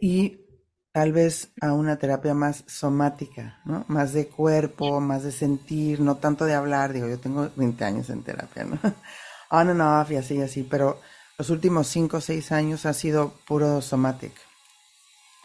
Y 0.00 0.46
tal 0.92 1.12
vez 1.12 1.52
a 1.60 1.72
una 1.72 1.98
terapia 1.98 2.34
más 2.34 2.64
somática, 2.66 3.60
¿no? 3.64 3.84
Más 3.88 4.12
de 4.12 4.28
cuerpo, 4.28 5.00
más 5.00 5.24
de 5.24 5.32
sentir, 5.32 6.00
no 6.00 6.16
tanto 6.16 6.44
de 6.44 6.54
hablar. 6.54 6.92
Digo, 6.92 7.08
yo 7.08 7.18
tengo 7.18 7.50
20 7.56 7.84
años 7.84 8.08
en 8.10 8.22
terapia, 8.22 8.64
¿no? 8.64 8.78
On 9.50 9.68
and 9.68 9.80
off 9.80 10.10
y 10.10 10.16
así, 10.16 10.40
así, 10.40 10.62
pero 10.62 11.00
los 11.38 11.50
últimos 11.50 11.86
5 11.88 12.16
o 12.16 12.20
6 12.20 12.52
años 12.52 12.86
ha 12.86 12.92
sido 12.92 13.34
puro 13.46 13.82
somatic. 13.82 14.32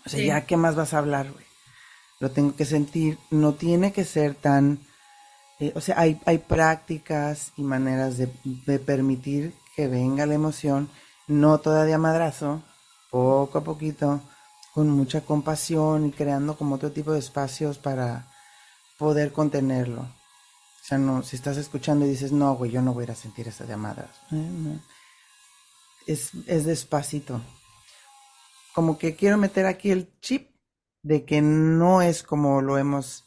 O 0.06 0.10
sea, 0.10 0.24
ya, 0.24 0.46
¿qué 0.46 0.58
más 0.58 0.76
vas 0.76 0.94
a 0.94 1.00
hablar, 1.00 1.32
güey? 1.32 1.46
Lo 2.20 2.32
tengo 2.32 2.56
que 2.56 2.66
sentir, 2.66 3.18
no 3.30 3.54
tiene 3.54 3.92
que 3.92 4.06
ser 4.06 4.36
tan... 4.36 4.80
Eh, 5.60 5.74
o 5.76 5.82
sea, 5.82 6.00
hay, 6.00 6.20
hay 6.26 6.40
prácticas 6.40 7.52
y 7.56 7.64
maneras 7.64 8.18
de, 8.18 8.32
de 8.44 8.80
permitir 8.80 9.54
que 9.76 9.88
venga 9.88 10.26
la 10.26 10.34
emoción, 10.34 10.90
no 11.28 11.60
todavía 11.60 11.98
madrazo, 11.98 12.64
poco 13.12 13.60
a 13.60 13.64
poquito, 13.64 14.22
con 14.74 14.90
mucha 14.90 15.22
compasión 15.22 16.08
y 16.08 16.12
creando 16.12 16.58
como 16.58 16.76
otro 16.76 16.92
tipo 16.92 17.12
de 17.12 17.20
espacios 17.20 17.78
para 17.78 18.28
poder 18.98 19.32
contenerlo. 19.32 20.02
O 20.02 20.84
sea, 20.84 20.98
no, 20.98 21.22
si 21.22 21.36
estás 21.36 21.58
escuchando 21.58 22.06
y 22.06 22.10
dices, 22.10 22.32
no, 22.32 22.56
güey, 22.56 22.72
yo 22.72 22.82
no 22.82 22.94
voy 22.94 23.04
a 23.04 23.06
ir 23.06 23.12
a 23.12 23.16
sentir 23.16 23.48
esas 23.48 23.68
llamadas. 23.68 24.10
Eh, 24.32 24.80
es, 26.08 26.32
es 26.48 26.66
despacito. 26.66 27.42
Como 28.74 28.98
que 28.98 29.16
quiero 29.16 29.38
meter 29.38 29.66
aquí 29.66 29.92
el 29.92 30.18
chip 30.20 30.50
de 31.04 31.26
que 31.26 31.42
no 31.42 32.02
es 32.02 32.24
como 32.24 32.62
lo 32.62 32.78
hemos 32.78 33.26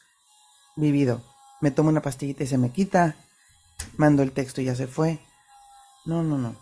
vivido. 0.77 1.23
Me 1.61 1.71
tomo 1.71 1.89
una 1.89 2.03
pastillita 2.03 2.45
y 2.45 2.47
se 2.47 2.59
me 2.59 2.71
quita. 2.71 3.17
Mando 3.97 4.23
el 4.23 4.33
texto 4.33 4.61
y 4.61 4.67
ya 4.67 4.75
se 4.75 4.87
fue. 4.87 5.19
No, 6.05 6.23
no, 6.23 6.39
no. 6.39 6.57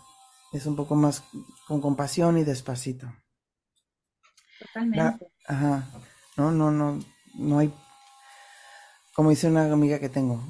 Es 0.51 0.65
un 0.65 0.75
poco 0.75 0.95
más 0.95 1.23
con 1.67 1.81
compasión 1.81 2.37
y 2.37 2.43
despacito. 2.43 3.11
Totalmente. 4.59 5.31
ajá. 5.47 5.89
No, 6.37 6.51
no, 6.51 6.71
no, 6.71 6.99
no 7.35 7.59
hay, 7.59 7.71
como 9.13 9.29
dice 9.29 9.47
una 9.47 9.71
amiga 9.71 9.99
que 9.99 10.09
tengo, 10.09 10.41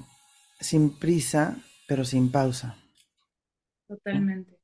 sin 0.60 0.98
prisa, 0.98 1.58
pero 1.88 2.06
sin 2.06 2.32
pausa. 2.32 2.78
Totalmente. 3.88 4.60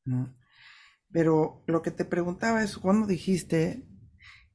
Pero 1.12 1.64
lo 1.68 1.82
que 1.82 1.92
te 1.92 2.06
preguntaba 2.06 2.64
es, 2.64 2.78
¿cuándo 2.78 3.08
dijiste 3.08 3.88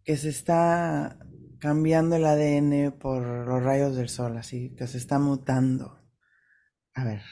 que 0.05 0.17
se 0.17 0.29
está 0.29 1.19
cambiando 1.59 2.17
el 2.17 2.27
ADN 2.27 2.93
por 2.99 3.23
los 3.25 3.63
rayos 3.63 3.97
del 3.97 4.09
sol, 4.09 4.37
así, 4.37 4.75
que 4.77 4.87
se 4.87 4.99
está 4.99 5.19
mutando? 5.19 6.01
A 6.95 7.05
ver, 7.05 7.23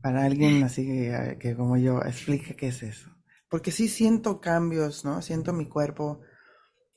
para 0.00 0.24
alguien 0.24 0.62
así 0.62 0.86
que, 0.86 1.36
que 1.40 1.56
como 1.56 1.76
yo, 1.76 2.00
explique 2.02 2.54
qué 2.54 2.68
es 2.68 2.82
eso. 2.82 3.10
Porque 3.48 3.72
sí 3.72 3.88
siento 3.88 4.40
cambios, 4.40 5.04
¿no? 5.04 5.22
Siento 5.22 5.52
mi 5.52 5.68
cuerpo 5.68 6.20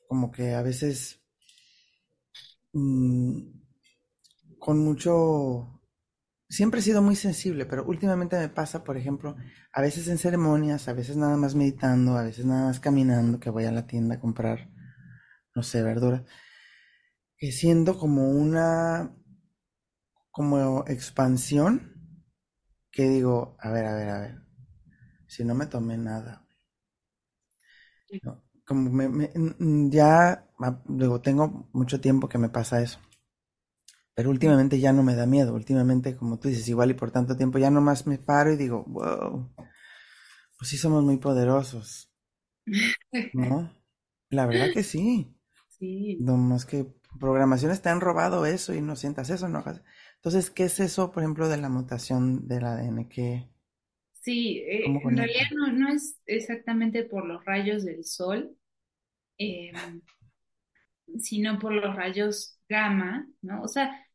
como 0.07 0.31
que 0.31 0.53
a 0.53 0.61
veces 0.61 1.23
mm, 2.73 3.41
con 4.57 4.79
mucho... 4.79 5.78
Siempre 6.49 6.79
he 6.79 6.83
sido 6.83 7.01
muy 7.01 7.15
sensible, 7.15 7.65
pero 7.65 7.85
últimamente 7.85 8.37
me 8.37 8.49
pasa, 8.49 8.83
por 8.83 8.97
ejemplo, 8.97 9.35
a 9.71 9.81
veces 9.81 10.07
en 10.07 10.17
ceremonias, 10.17 10.87
a 10.87 10.93
veces 10.93 11.15
nada 11.15 11.37
más 11.37 11.53
meditando, 11.55 12.17
a 12.17 12.23
veces 12.23 12.45
nada 12.45 12.65
más 12.67 12.79
caminando, 12.79 13.39
que 13.39 13.51
voy 13.51 13.65
a 13.65 13.71
la 13.71 13.85
tienda 13.87 14.15
a 14.15 14.19
comprar, 14.19 14.67
no 15.55 15.63
sé, 15.63 15.83
verdura, 15.83 16.25
que 17.39 17.51
siento 17.51 17.97
como 17.97 18.29
una, 18.29 19.11
como 20.31 20.83
expansión, 20.87 21.71
que 22.91 23.03
digo, 23.09 23.57
a 23.59 23.71
ver, 23.71 23.85
a 23.87 23.95
ver, 23.95 24.09
a 24.09 24.19
ver, 24.21 24.35
si 25.27 25.43
no 25.45 25.55
me 25.55 25.67
tomé 25.67 25.97
nada, 25.97 26.45
no, 28.23 28.41
como 28.65 28.89
me, 28.89 29.29
ya, 29.89 30.45
luego 30.87 31.21
tengo 31.21 31.67
mucho 31.73 31.99
tiempo 32.01 32.27
que 32.29 32.37
me 32.37 32.49
pasa 32.49 32.81
eso. 32.81 32.99
Pero 34.19 34.31
últimamente 34.31 34.81
ya 34.81 34.91
no 34.91 35.01
me 35.01 35.15
da 35.15 35.25
miedo. 35.25 35.53
Últimamente, 35.53 36.17
como 36.17 36.37
tú 36.37 36.49
dices, 36.49 36.67
igual 36.67 36.91
y 36.91 36.93
por 36.93 37.09
tanto 37.09 37.37
tiempo 37.37 37.57
ya 37.57 37.71
nomás 37.71 38.05
me 38.05 38.17
paro 38.17 38.51
y 38.51 38.57
digo, 38.57 38.83
wow, 38.89 39.49
pues 40.57 40.69
sí 40.69 40.75
somos 40.75 41.05
muy 41.05 41.15
poderosos. 41.15 42.11
¿No? 43.31 43.71
La 44.29 44.45
verdad 44.45 44.73
que 44.73 44.83
sí. 44.83 45.33
Sí. 45.79 46.17
más 46.19 46.65
que 46.65 46.85
programaciones 47.21 47.81
te 47.81 47.87
han 47.87 48.01
robado 48.01 48.45
eso 48.45 48.73
y 48.73 48.81
no 48.81 48.97
sientas 48.97 49.29
eso, 49.29 49.47
¿no? 49.47 49.63
Entonces, 50.15 50.49
¿qué 50.49 50.65
es 50.65 50.81
eso, 50.81 51.09
por 51.13 51.23
ejemplo, 51.23 51.47
de 51.47 51.55
la 51.55 51.69
mutación 51.69 52.45
del 52.49 52.65
ADN? 52.65 53.07
¿Qué, 53.07 53.47
sí, 54.11 54.57
eh, 54.57 54.83
en 54.85 55.15
realidad 55.15 55.45
no, 55.55 55.71
no 55.71 55.87
es 55.87 56.19
exactamente 56.25 57.03
por 57.05 57.25
los 57.25 57.45
rayos 57.45 57.85
del 57.85 58.03
sol, 58.03 58.57
Em, 59.39 60.01
sino 61.19 61.57
por 61.59 61.73
los 61.73 61.95
rayos 61.95 62.59
gamma, 62.67 63.27
¿no? 63.41 63.63
O 63.63 63.67
sea, 63.67 64.05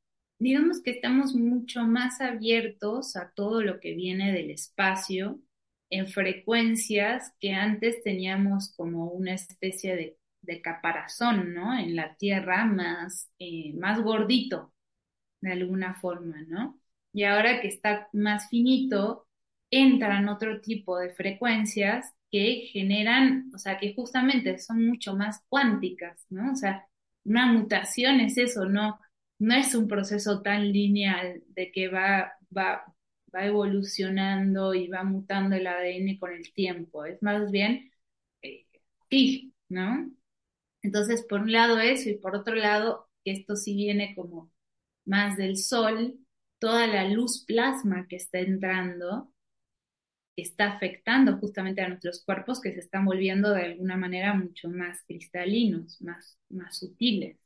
digamos 0.44 0.82
que 0.82 0.90
estamos 0.92 1.34
mucho 1.34 1.84
más 1.84 2.20
abiertos 2.20 3.16
a 3.16 3.32
todo 3.34 3.62
lo 3.62 3.80
que 3.80 3.94
viene 3.94 4.32
del 4.32 4.50
espacio 4.50 5.40
en 5.90 6.06
frecuencias 6.06 7.32
que 7.40 7.52
antes 7.54 8.02
teníamos 8.02 8.74
como 8.76 9.06
una 9.06 9.32
especie 9.34 9.96
de, 9.96 10.18
de 10.42 10.60
caparazón, 10.60 11.54
¿no? 11.54 11.78
En 11.78 11.96
la 11.96 12.14
Tierra 12.16 12.66
más, 12.66 13.30
eh, 13.38 13.72
más 13.74 14.02
gordito, 14.02 14.74
de 15.40 15.52
alguna 15.52 15.94
forma, 15.94 16.42
¿no? 16.48 16.78
Y 17.14 17.24
ahora 17.24 17.60
que 17.62 17.68
está 17.68 18.08
más 18.12 18.50
finito, 18.50 19.26
entran 19.70 20.28
otro 20.28 20.60
tipo 20.60 20.98
de 20.98 21.14
frecuencias 21.14 22.12
que 22.30 22.68
generan, 22.72 23.50
o 23.54 23.58
sea, 23.58 23.78
que 23.78 23.94
justamente 23.94 24.58
son 24.58 24.86
mucho 24.86 25.16
más 25.16 25.42
cuánticas, 25.48 26.26
¿no? 26.30 26.52
O 26.52 26.56
sea, 26.56 26.86
una 27.24 27.46
mutación 27.52 28.20
es 28.20 28.36
eso, 28.38 28.66
no, 28.66 28.98
no 29.44 29.54
es 29.54 29.74
un 29.74 29.88
proceso 29.88 30.42
tan 30.42 30.72
lineal 30.72 31.42
de 31.48 31.70
que 31.72 31.88
va, 31.88 32.32
va, 32.56 32.84
va 33.34 33.46
evolucionando 33.46 34.74
y 34.74 34.88
va 34.88 35.04
mutando 35.04 35.56
el 35.56 35.66
ADN 35.66 36.18
con 36.18 36.32
el 36.32 36.52
tiempo, 36.52 37.04
es 37.04 37.22
más 37.22 37.50
bien, 37.50 37.90
eh, 38.42 38.66
¿no? 39.68 40.10
Entonces, 40.82 41.24
por 41.28 41.42
un 41.42 41.52
lado 41.52 41.78
eso 41.80 42.10
y 42.10 42.16
por 42.18 42.36
otro 42.36 42.54
lado, 42.56 43.08
esto 43.24 43.56
sí 43.56 43.74
viene 43.76 44.14
como 44.16 44.52
más 45.06 45.36
del 45.38 45.56
sol, 45.58 46.18
toda 46.60 46.86
la 46.88 47.08
luz 47.08 47.44
plasma 47.46 48.06
que 48.08 48.16
está 48.16 48.40
entrando, 48.40 49.32
está 50.36 50.72
afectando 50.72 51.38
justamente 51.38 51.80
a 51.82 51.88
nuestros 51.88 52.22
cuerpos 52.24 52.60
que 52.60 52.72
se 52.72 52.78
están 52.80 53.04
volviendo 53.04 53.50
de 53.52 53.64
alguna 53.64 53.96
manera 53.96 54.32
mucho 54.34 54.68
más 54.68 55.02
cristalinos, 55.06 56.00
más, 56.02 56.38
más 56.50 56.78
sutiles. 56.78 57.36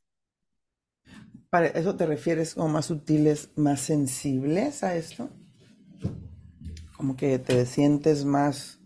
¿Para 1.49 1.67
eso 1.67 1.95
te 1.95 2.05
refieres 2.05 2.53
como 2.53 2.69
más 2.69 2.85
sutiles, 2.85 3.51
más 3.55 3.81
sensibles 3.81 4.83
a 4.83 4.95
esto? 4.95 5.29
Como 6.95 7.15
que 7.15 7.39
te 7.39 7.65
sientes 7.65 8.25
más 8.25 8.79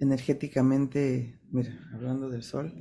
energéticamente, 0.00 1.38
mira, 1.50 1.72
hablando 1.92 2.28
del 2.28 2.42
sol, 2.42 2.72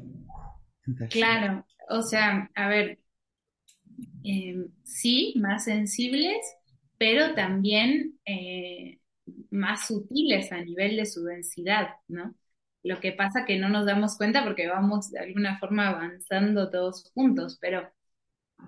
Claro, 1.09 1.65
o 1.89 2.01
sea, 2.01 2.49
a 2.55 2.67
ver, 2.67 2.99
em, 4.23 4.67
sí, 4.83 5.33
más 5.37 5.65
sensibles, 5.65 6.37
pero 6.97 7.33
también 7.35 8.19
eh, 8.25 8.99
más 9.51 9.87
sutiles 9.87 10.51
a 10.51 10.61
nivel 10.61 10.97
de 10.97 11.05
su 11.05 11.23
densidad, 11.23 11.89
¿no? 12.07 12.35
Lo 12.83 12.99
que 12.99 13.13
pasa 13.13 13.45
que 13.45 13.57
no 13.57 13.69
nos 13.69 13.85
damos 13.85 14.17
cuenta 14.17 14.43
porque 14.43 14.67
vamos 14.67 15.11
de 15.11 15.19
alguna 15.19 15.57
forma 15.59 15.87
avanzando 15.87 16.69
todos 16.69 17.11
juntos, 17.13 17.57
pero 17.61 17.89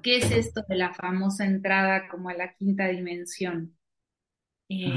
¿qué 0.02 0.18
es 0.18 0.32
esto 0.32 0.64
de 0.68 0.76
la 0.76 0.94
famosa 0.94 1.46
entrada 1.46 2.08
como 2.08 2.30
a 2.30 2.34
la 2.34 2.54
quinta 2.54 2.88
dimensión? 2.88 3.78
Eh, 4.70 4.94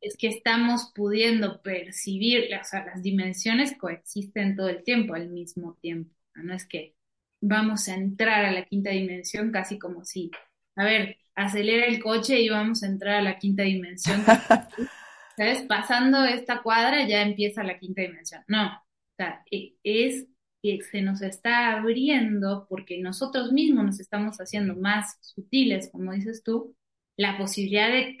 es 0.00 0.16
que 0.16 0.28
estamos 0.28 0.92
pudiendo 0.94 1.62
percibir, 1.62 2.48
o 2.54 2.64
sea, 2.64 2.84
las 2.84 3.02
dimensiones 3.02 3.76
coexisten 3.78 4.56
todo 4.56 4.68
el 4.68 4.82
tiempo 4.82 5.14
al 5.14 5.28
mismo 5.30 5.78
tiempo, 5.80 6.14
no 6.34 6.54
es 6.54 6.66
que 6.66 6.96
vamos 7.40 7.88
a 7.88 7.94
entrar 7.94 8.44
a 8.44 8.52
la 8.52 8.64
quinta 8.64 8.90
dimensión 8.90 9.50
casi 9.50 9.78
como 9.78 10.04
si, 10.04 10.30
a 10.76 10.84
ver, 10.84 11.18
acelera 11.34 11.86
el 11.86 12.02
coche 12.02 12.40
y 12.40 12.48
vamos 12.48 12.82
a 12.82 12.86
entrar 12.86 13.16
a 13.16 13.22
la 13.22 13.38
quinta 13.38 13.64
dimensión. 13.64 14.22
¿Sabes? 15.36 15.62
Pasando 15.62 16.24
esta 16.24 16.62
cuadra 16.62 17.06
ya 17.06 17.22
empieza 17.22 17.64
la 17.64 17.78
quinta 17.78 18.02
dimensión. 18.02 18.42
No, 18.48 18.66
o 18.66 19.14
sea, 19.16 19.42
e, 19.50 19.74
es 19.82 20.26
que 20.62 20.80
se 20.82 21.02
nos 21.02 21.22
está 21.22 21.72
abriendo 21.72 22.66
porque 22.68 23.00
nosotros 23.02 23.52
mismos 23.52 23.84
nos 23.84 24.00
estamos 24.00 24.38
haciendo 24.38 24.76
más 24.76 25.18
sutiles, 25.20 25.90
como 25.90 26.12
dices 26.12 26.42
tú, 26.44 26.76
la 27.16 27.36
posibilidad 27.36 27.88
de 27.88 28.18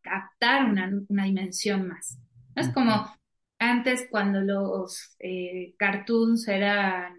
captar 0.00 0.64
una, 0.64 1.24
dimensión 1.24 1.86
más. 1.86 2.18
Es 2.56 2.70
como 2.70 3.06
antes 3.58 4.08
cuando 4.10 4.40
los 4.40 5.16
eh, 5.18 5.74
cartoons 5.78 6.48
eran 6.48 7.14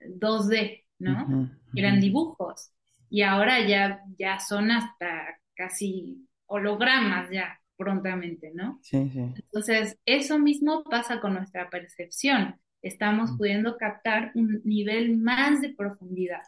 2D, 0.00 0.84
¿no? 0.98 1.50
Eran 1.74 1.98
dibujos. 1.98 2.70
Y 3.08 3.22
ahora 3.22 3.66
ya, 3.66 4.02
ya 4.18 4.38
son 4.38 4.70
hasta 4.70 5.38
casi 5.54 6.28
hologramas 6.46 7.30
ya 7.30 7.58
prontamente, 7.76 8.52
¿no? 8.54 8.78
Sí, 8.82 9.08
sí. 9.10 9.20
Entonces, 9.20 9.98
eso 10.04 10.38
mismo 10.38 10.84
pasa 10.84 11.20
con 11.20 11.34
nuestra 11.34 11.70
percepción. 11.70 12.60
Estamos 12.82 13.32
pudiendo 13.36 13.76
captar 13.76 14.32
un 14.34 14.60
nivel 14.64 15.16
más 15.18 15.60
de 15.60 15.74
profundidad, 15.74 16.42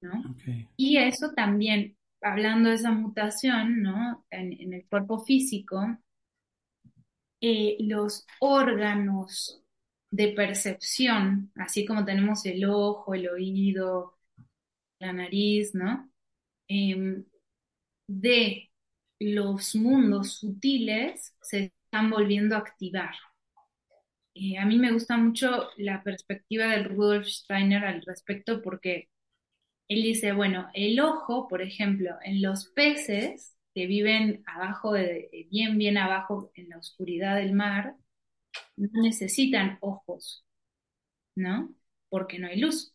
¿no? 0.00 0.36
Y 0.76 0.96
eso 0.96 1.32
también, 1.32 1.96
hablando 2.20 2.70
de 2.70 2.76
esa 2.76 2.92
mutación, 2.92 3.82
¿no? 3.82 4.24
En, 4.30 4.72
el 4.72 4.86
cuerpo 4.86 5.18
físico, 5.20 5.98
eh, 7.40 7.76
los 7.80 8.26
órganos 8.40 9.62
de 10.10 10.28
percepción, 10.28 11.52
así 11.54 11.84
como 11.84 12.04
tenemos 12.04 12.44
el 12.46 12.64
ojo, 12.64 13.14
el 13.14 13.28
oído, 13.28 14.18
la 14.98 15.12
nariz, 15.12 15.74
¿no? 15.74 16.10
Em, 16.68 17.24
de 18.06 18.70
los 19.20 19.74
mundos 19.76 20.34
sutiles 20.38 21.34
se 21.40 21.72
están 21.84 22.10
volviendo 22.10 22.56
a 22.56 22.58
activar. 22.58 23.14
Eh, 24.34 24.58
a 24.58 24.64
mí 24.64 24.78
me 24.78 24.92
gusta 24.92 25.16
mucho 25.16 25.70
la 25.76 26.02
perspectiva 26.02 26.66
del 26.68 26.84
Rudolf 26.84 27.26
Steiner 27.26 27.84
al 27.84 28.02
respecto 28.02 28.62
porque 28.62 29.08
él 29.88 30.02
dice, 30.02 30.32
bueno, 30.32 30.68
el 30.74 31.00
ojo, 31.00 31.48
por 31.48 31.62
ejemplo, 31.62 32.16
en 32.22 32.42
los 32.42 32.66
peces 32.68 33.56
que 33.74 33.86
viven 33.86 34.42
abajo, 34.46 34.92
de, 34.92 35.48
bien, 35.50 35.78
bien 35.78 35.98
abajo 35.98 36.52
en 36.54 36.68
la 36.68 36.78
oscuridad 36.78 37.36
del 37.36 37.54
mar, 37.54 37.96
no 38.76 39.02
necesitan 39.02 39.78
ojos, 39.80 40.44
¿no? 41.36 41.74
Porque 42.08 42.38
no 42.38 42.48
hay 42.48 42.60
luz. 42.60 42.94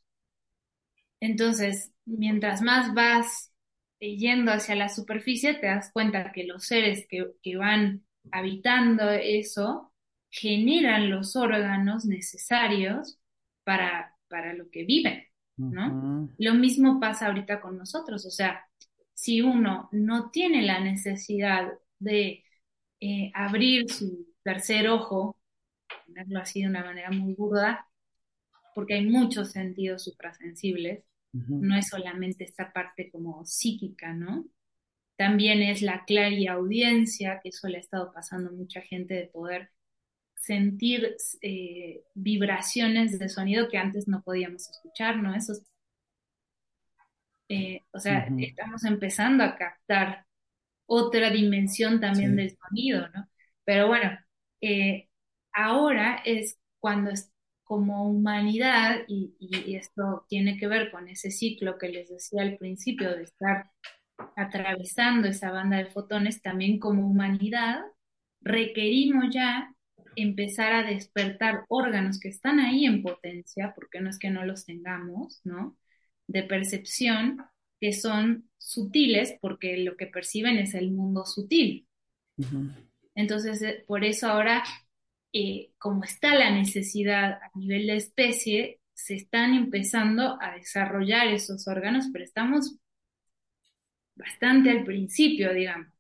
Entonces, 1.19 1.91
mientras 2.05 2.61
más 2.61 2.93
vas 2.93 3.51
yendo 3.99 4.51
hacia 4.51 4.75
la 4.75 4.89
superficie, 4.89 5.55
te 5.55 5.67
das 5.67 5.91
cuenta 5.91 6.31
que 6.31 6.45
los 6.45 6.65
seres 6.65 7.07
que, 7.09 7.57
van 7.57 8.05
habitando 8.31 9.09
eso 9.09 9.93
generan 10.35 11.09
los 11.09 11.37
órganos 11.37 12.05
necesarios 12.05 13.17
para, 13.63 14.13
para 14.27 14.53
lo 14.53 14.69
que 14.69 14.83
viven, 14.83 15.23
¿no? 15.55 16.29
Lo 16.37 16.53
mismo 16.55 16.99
pasa 16.99 17.27
ahorita 17.27 17.61
con 17.61 17.77
nosotros, 17.77 18.25
o 18.25 18.31
sea, 18.31 18.65
si 19.13 19.41
uno 19.41 19.87
no 19.93 20.29
tiene 20.31 20.61
la 20.61 20.81
necesidad 20.81 21.71
de 21.99 22.43
eh, 22.99 23.31
abrir 23.33 23.89
su 23.89 24.27
tercer 24.43 24.89
ojo, 24.89 25.37
ponerlo 26.05 26.39
así 26.41 26.61
de 26.61 26.67
una 26.67 26.83
manera 26.83 27.11
muy 27.11 27.33
burda, 27.33 27.87
porque 28.73 28.95
hay 28.95 29.05
muchos 29.05 29.51
sentidos 29.51 30.03
suprasensibles, 30.03 31.05
no 31.31 31.75
es 31.75 31.89
solamente 31.89 32.45
esta 32.45 32.71
parte 32.71 33.09
como 33.11 33.45
psíquica, 33.45 34.13
¿no? 34.13 34.45
También 35.17 35.61
es 35.61 35.81
la 35.81 36.05
audiencia, 36.49 37.39
que 37.41 37.49
eso 37.49 37.67
le 37.67 37.77
ha 37.77 37.81
estado 37.81 38.11
pasando 38.13 38.49
a 38.49 38.53
mucha 38.53 38.81
gente 38.81 39.13
de 39.13 39.27
poder 39.27 39.69
sentir 40.45 41.15
eh, 41.41 42.03
vibraciones 42.13 43.17
de 43.17 43.29
sonido 43.29 43.67
que 43.67 43.77
antes 43.77 44.07
no 44.07 44.21
podíamos 44.21 44.69
escuchar, 44.69 45.17
¿no? 45.17 45.33
Eso 45.33 45.53
eh, 47.49 47.81
o 47.91 47.99
sea, 47.99 48.27
estamos 48.39 48.83
empezando 48.85 49.43
a 49.43 49.55
captar 49.55 50.25
otra 50.87 51.29
dimensión 51.29 51.99
también 51.99 52.35
del 52.35 52.55
sonido, 52.57 53.07
¿no? 53.09 53.27
Pero 53.63 53.87
bueno, 53.87 54.17
eh, 54.61 55.09
ahora 55.53 56.21
es 56.25 56.57
cuando 56.79 57.11
como 57.63 58.07
humanidad, 58.07 59.01
y, 59.07 59.35
esto 59.75 60.25
tiene 60.29 60.57
que 60.57 60.67
ver 60.67 60.91
con 60.91 61.07
ese 61.07 61.31
ciclo 61.31 61.77
que 61.79 61.89
les 61.89 62.09
decía 62.09 62.43
al 62.43 62.57
principio 62.57 63.15
de 63.15 63.23
estar 63.23 63.71
atravesando 64.35 65.27
esa 65.27 65.51
banda 65.51 65.77
de 65.77 65.87
fotones, 65.87 66.41
también 66.41 66.79
como 66.79 67.07
humanidad, 67.07 67.81
requerimos 68.41 69.33
ya 69.33 69.74
empezar 70.15 70.73
a 70.73 70.83
despertar 70.83 71.65
órganos 71.69 72.19
que 72.19 72.29
están 72.29 72.59
ahí 72.59 72.85
en 72.85 73.01
potencia, 73.01 73.73
porque 73.75 74.01
no 74.01 74.09
es 74.09 74.19
que 74.19 74.29
no 74.29 74.45
los 74.45 74.65
tengamos, 74.65 75.41
¿no? 75.43 75.77
De 76.27 76.43
percepción, 76.43 77.43
que 77.79 77.93
son 77.93 78.49
sutiles, 78.57 79.35
porque 79.41 79.77
lo 79.77 79.97
que 79.97 80.07
perciben 80.07 80.57
es 80.57 80.73
el 80.73 80.91
mundo 80.91 81.25
sutil. 81.25 81.87
Entonces, 83.13 83.61
eh, 83.61 83.83
por 83.87 84.03
eso 84.03 84.27
ahora 84.27 84.63
eh, 85.37 85.73
como 85.77 86.05
está 86.05 86.33
la 86.33 86.49
necesidad 86.49 87.33
a 87.43 87.51
nivel 87.55 87.87
de 87.87 87.97
especie, 87.97 88.79
se 88.93 89.15
están 89.15 89.53
empezando 89.53 90.41
a 90.41 90.55
desarrollar 90.55 91.27
esos 91.27 91.67
órganos, 91.67 92.05
pero 92.13 92.23
estamos 92.23 92.77
bastante 94.15 94.69
al 94.69 94.85
principio, 94.85 95.53
digamos. 95.53 95.91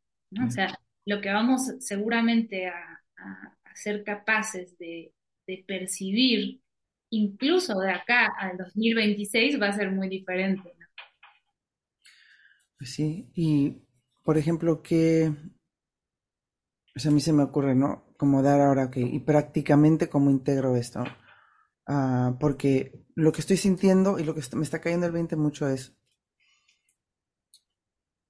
O 0.47 0.49
sea, 0.49 0.79
lo 1.03 1.19
que 1.19 1.33
vamos 1.33 1.63
seguramente 1.81 2.67
a, 2.67 3.03
ser 3.75 4.03
capaces 4.03 4.77
de, 4.77 5.13
percibir, 5.67 6.61
incluso 7.11 7.77
de 7.79 7.91
acá 7.91 8.33
al 8.39 8.57
2026, 8.57 9.61
va 9.61 9.67
a 9.67 9.73
ser 9.73 9.91
muy 9.91 10.09
diferente. 10.09 10.73
Pues 12.77 12.91
sí, 12.91 13.29
y 13.35 13.83
por 14.23 14.37
ejemplo, 14.37 14.81
que, 14.81 15.31
o 16.95 16.99
sea, 16.99 17.11
a 17.11 17.13
mí 17.13 17.21
se 17.21 17.31
me 17.31 17.43
ocurre, 17.43 17.75
¿no? 17.75 18.05
como 18.17 18.41
dar 18.41 18.61
ahora, 18.61 18.89
que 18.91 19.01
y 19.01 19.19
prácticamente 19.19 20.09
cómo 20.09 20.29
integro 20.29 20.75
esto. 20.75 21.03
Ah, 21.87 22.37
porque 22.39 23.05
lo 23.15 23.31
que 23.31 23.41
estoy 23.41 23.57
sintiendo 23.57 24.19
y 24.19 24.23
lo 24.23 24.33
que 24.33 24.41
me 24.55 24.63
está 24.63 24.81
cayendo 24.81 25.05
el 25.05 25.11
20 25.11 25.35
mucho 25.35 25.67
es 25.67 25.95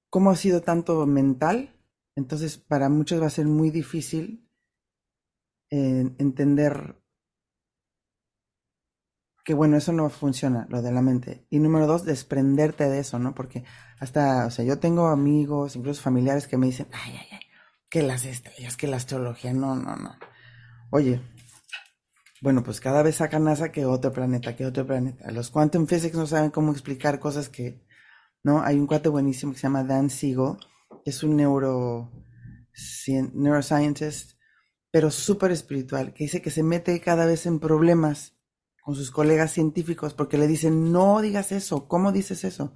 cómo 0.10 0.31
ha 0.31 0.36
sido 0.36 0.62
tanto 0.62 1.05
mental. 1.05 1.71
Entonces, 2.15 2.58
para 2.58 2.89
muchos 2.89 3.21
va 3.21 3.27
a 3.27 3.29
ser 3.29 3.45
muy 3.45 3.69
difícil 3.69 4.44
entender 6.18 6.96
que 9.46 9.54
bueno, 9.54 9.78
eso 9.78 9.94
no 9.94 10.10
funciona, 10.10 10.66
lo 10.70 10.82
de 10.82 10.92
la 10.92 11.04
mente. 11.04 11.46
Y 11.52 11.60
número 11.60 11.86
dos, 11.86 12.04
desprenderte 12.04 12.90
de 12.90 13.00
eso, 13.00 13.20
¿no? 13.20 13.36
Porque 13.36 13.63
hasta, 14.00 14.48
o 14.48 14.50
sea, 14.52 14.65
yo 14.65 14.80
tengo 14.80 15.08
amigos, 15.08 15.76
incluso 15.76 16.02
familiares 16.02 16.48
que 16.48 16.58
me 16.58 16.65
dicen, 16.65 16.88
ay, 16.92 17.15
ay, 17.15 17.28
ay, 17.32 17.40
que 17.88 18.02
las 18.02 18.26
estrellas, 18.26 18.76
que 18.76 18.88
la 18.88 18.98
astrología, 18.98 19.54
no, 19.54 19.76
no, 19.76 19.96
no. 19.96 20.15
Oye, 20.90 21.21
bueno, 22.42 22.63
pues 22.63 22.82
cada 22.82 23.04
vez 23.04 23.17
sacan 23.17 23.44
NASA 23.44 23.71
que 23.71 23.86
otro 23.86 24.12
planeta, 24.12 24.56
que 24.56 24.65
otro 24.65 24.86
planeta. 24.88 25.32
Los 25.32 25.52
quantum 25.52 25.86
physics 25.86 26.15
no 26.15 26.26
saben 26.26 26.50
cómo 26.50 26.71
explicar 26.71 27.19
cosas 27.19 27.48
que, 27.48 27.86
¿no? 28.44 28.63
Hay 28.63 28.78
un 28.80 28.88
cuate 28.88 29.10
buenísimo 29.10 29.54
que 29.54 29.60
se 29.60 29.63
llama 29.63 29.84
Dan 29.84 30.10
Siegel, 30.10 30.58
es 31.06 31.21
un 31.21 31.36
neuro, 31.36 32.12
neuroscientist, 33.34 34.35
pero 34.96 35.12
súper 35.12 35.52
espiritual, 35.52 36.13
que 36.13 36.23
dice 36.23 36.41
que 36.41 36.50
se 36.50 36.63
mete 36.63 37.02
cada 37.02 37.25
vez 37.25 37.48
en 37.48 37.60
problemas 37.60 38.37
con 38.81 38.96
sus 38.96 39.12
colegas 39.12 39.52
científicos 39.52 40.13
porque 40.13 40.37
le 40.37 40.48
dicen, 40.48 40.93
no 40.93 41.19
digas 41.19 41.52
eso, 41.52 41.89
¿cómo 41.89 42.13
dices 42.13 42.46
eso? 42.46 42.73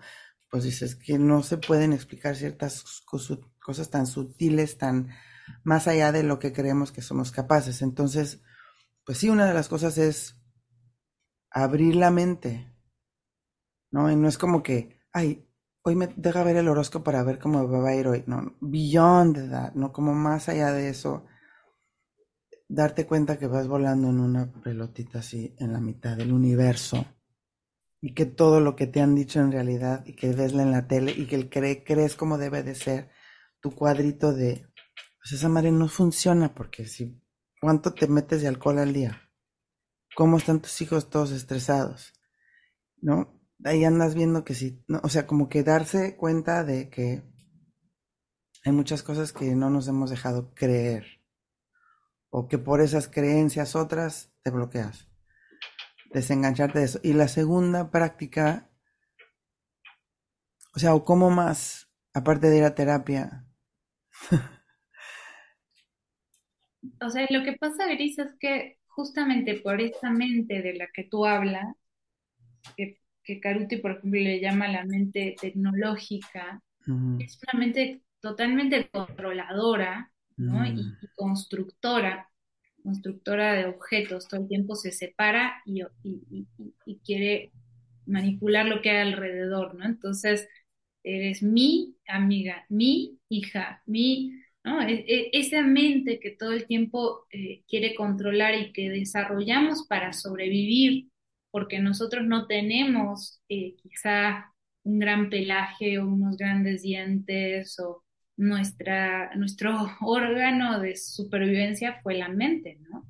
Pues 0.52 0.66
dices 0.66 0.96
que 0.98 1.18
no 1.18 1.44
se 1.44 1.60
pueden 1.60 1.94
explicar 1.94 2.36
ciertas 2.36 2.84
cosas 3.06 3.90
tan 3.90 4.06
sutiles, 4.06 4.78
tan 4.78 5.12
más 5.64 5.88
allá 5.88 6.12
de 6.12 6.24
lo 6.24 6.40
que 6.40 6.52
creemos 6.52 6.92
que 6.92 7.02
somos 7.02 7.32
capaces. 7.32 7.82
Entonces, 7.82 8.42
pues 9.06 9.18
sí, 9.18 9.30
una 9.30 9.46
de 9.46 9.54
las 9.54 9.70
cosas 9.70 9.98
es 9.98 10.36
abrir 11.50 11.96
la 11.96 12.12
mente 12.12 12.76
¿no? 13.92 14.12
Y 14.12 14.18
no 14.18 14.28
es 14.28 14.38
como 14.38 14.62
que, 14.62 15.00
ay, 15.14 15.48
hoy 15.84 15.96
me 15.96 16.08
deja 16.18 16.44
ver 16.44 16.58
el 16.58 16.68
horóscopo 16.68 17.06
para 17.06 17.24
ver 17.24 17.40
cómo 17.40 17.66
va 17.70 17.92
a 17.92 17.96
ir 17.96 18.10
hoy. 18.10 18.26
No, 18.28 18.58
beyond 18.60 19.52
that, 19.52 19.74
¿no? 19.76 19.94
Como 19.94 20.14
más 20.14 20.50
allá 20.50 20.74
de 20.74 20.90
eso, 20.90 21.26
darte 22.70 23.08
cuenta 23.08 23.40
que 23.40 23.48
vas 23.48 23.68
volando 23.68 24.10
en 24.10 24.20
una 24.20 24.52
pelotita 24.64 25.20
así 25.20 25.56
en 25.58 25.74
la 25.74 25.82
mitad 25.82 26.16
del 26.16 26.32
universo 26.32 27.04
y 28.00 28.14
que 28.14 28.28
todo 28.28 28.62
lo 28.62 28.76
que 28.76 28.86
te 28.86 29.02
han 29.02 29.16
dicho 29.16 29.40
en 29.40 29.52
realidad 29.52 30.06
y 30.06 30.16
que 30.16 30.32
vesla 30.34 30.62
en 30.62 30.72
la 30.72 30.88
tele 30.88 31.12
y 31.12 31.26
que 31.26 31.36
el 31.36 31.50
cree, 31.50 31.84
crees 31.84 32.16
como 32.16 32.38
debe 32.38 32.62
de 32.62 32.76
ser 32.76 33.10
tu 33.60 33.72
cuadrito 33.72 34.34
de, 34.34 34.68
pues 35.18 35.34
esa 35.34 35.50
madre 35.50 35.72
no 35.72 35.88
funciona 35.88 36.54
porque 36.54 36.86
si, 36.86 37.20
¿cuánto 37.60 37.94
te 37.94 38.08
metes 38.08 38.44
de 38.44 38.48
alcohol 38.48 38.78
al 38.78 38.94
día? 38.94 39.20
¿Cómo 40.16 40.38
están 40.38 40.62
tus 40.62 40.80
hijos 40.82 41.10
todos 41.10 41.32
estresados? 41.32 42.14
¿No? 43.02 43.42
Ahí 43.66 43.84
andas 43.84 44.14
viendo 44.14 44.46
que 44.46 44.54
sí, 44.54 44.84
no, 44.88 45.02
o 45.04 45.10
sea, 45.10 45.26
como 45.26 45.50
que 45.50 45.64
darse 45.64 46.16
cuenta 46.16 46.64
de 46.64 46.90
que 46.90 47.24
hay 48.64 48.72
muchas 48.72 49.02
cosas 49.02 49.34
que 49.34 49.56
no 49.56 49.70
nos 49.70 49.88
hemos 49.88 50.12
dejado 50.12 50.54
creer 50.54 51.19
o 52.30 52.48
que 52.48 52.58
por 52.58 52.82
esas 52.82 53.08
creencias 53.08 53.76
otras 53.76 54.32
te 54.44 54.52
bloqueas 54.52 55.10
desengancharte 56.14 56.80
de 56.80 56.86
eso. 56.86 57.00
Y 57.04 57.14
la 57.14 57.28
segunda 57.28 57.92
práctica, 57.92 58.70
o 60.76 60.80
sea, 60.80 60.96
o 60.96 61.06
cómo 61.06 61.30
más, 61.30 61.92
aparte 62.14 62.50
de 62.50 62.58
ir 62.58 62.64
a 62.64 62.76
terapia. 62.76 63.46
o 67.02 67.10
sea, 67.10 67.28
lo 67.30 67.44
que 67.44 67.54
pasa, 67.54 67.88
Gris, 67.88 68.20
es 68.20 68.36
que 68.40 68.80
justamente 68.88 69.60
por 69.62 69.82
esta 69.82 70.10
mente 70.10 70.62
de 70.62 70.76
la 70.76 70.88
que 70.94 71.04
tú 71.06 71.26
hablas, 71.26 71.66
que, 72.76 73.00
que 73.24 73.40
Caruti, 73.40 73.78
por 73.78 73.92
ejemplo, 73.92 74.20
le 74.20 74.42
llama 74.42 74.68
la 74.68 74.86
mente 74.86 75.36
tecnológica, 75.40 76.62
es 77.20 77.40
una 77.44 77.60
mente 77.60 78.02
totalmente 78.20 78.90
controladora 78.90 80.12
¿no? 80.40 80.66
y, 80.66 80.74
mm. 80.74 80.98
y 81.02 81.08
constructora 81.16 82.30
constructora 82.84 83.54
de 83.54 83.66
objetos, 83.66 84.28
todo 84.28 84.42
el 84.42 84.48
tiempo 84.48 84.76
se 84.76 84.92
separa 84.92 85.62
y, 85.66 85.84
quiere 87.06 87.52
manipular 88.06 88.66
lo 88.66 88.82
que 88.82 88.90
hay 88.92 89.08
alrededor, 89.08 89.76
¿no? 89.76 89.86
Entonces, 89.86 90.48
eres 91.04 91.44
mi 91.44 91.96
amiga, 92.08 92.66
mi 92.70 93.20
hija, 93.30 93.84
mi, 93.86 94.32
¿no? 94.64 94.82
E, 94.82 95.06
e, 95.08 95.30
esa 95.34 95.62
mente 95.62 96.20
que 96.20 96.32
todo 96.32 96.52
el 96.54 96.66
tiempo 96.66 97.26
eh, 97.32 97.64
quiere 97.68 97.96
controlar 97.96 98.56
y 98.56 98.74
que 98.74 98.90
desarrollamos 98.90 99.86
para 99.88 100.14
sobrevivir, 100.14 101.10
porque 101.52 101.80
nosotros 101.80 102.26
no 102.26 102.48
tenemos 102.48 103.42
eh, 103.50 103.76
quizá 103.82 104.54
un 104.84 105.00
gran 105.00 105.30
pelaje 105.30 106.00
o 106.00 106.08
unos 106.08 106.38
grandes 106.38 106.82
dientes 106.82 107.80
o 107.80 108.04
nuestra, 108.40 109.36
nuestro 109.36 109.76
órgano 110.02 110.80
de 110.80 110.96
supervivencia 110.96 112.00
fue 112.02 112.18
la 112.18 112.30
mente, 112.30 112.80
¿no? 112.90 113.06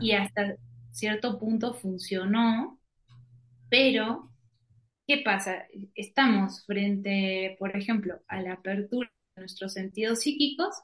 Y 0.00 0.12
hasta 0.12 0.56
cierto 0.90 1.38
punto 1.38 1.74
funcionó, 1.74 2.80
pero 3.70 4.32
¿qué 5.06 5.18
pasa? 5.24 5.66
Estamos 5.94 6.64
frente, 6.66 7.56
por 7.60 7.76
ejemplo, 7.76 8.20
a 8.26 8.40
la 8.40 8.54
apertura 8.54 9.12
de 9.36 9.42
nuestros 9.42 9.72
sentidos 9.72 10.22
psíquicos, 10.22 10.74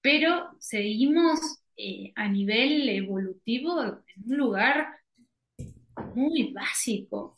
pero 0.00 0.50
seguimos 0.60 1.40
eh, 1.76 2.12
a 2.14 2.28
nivel 2.28 2.88
evolutivo 2.88 3.82
en 3.82 4.32
un 4.32 4.36
lugar 4.36 4.86
muy 6.14 6.52
básico, 6.52 7.34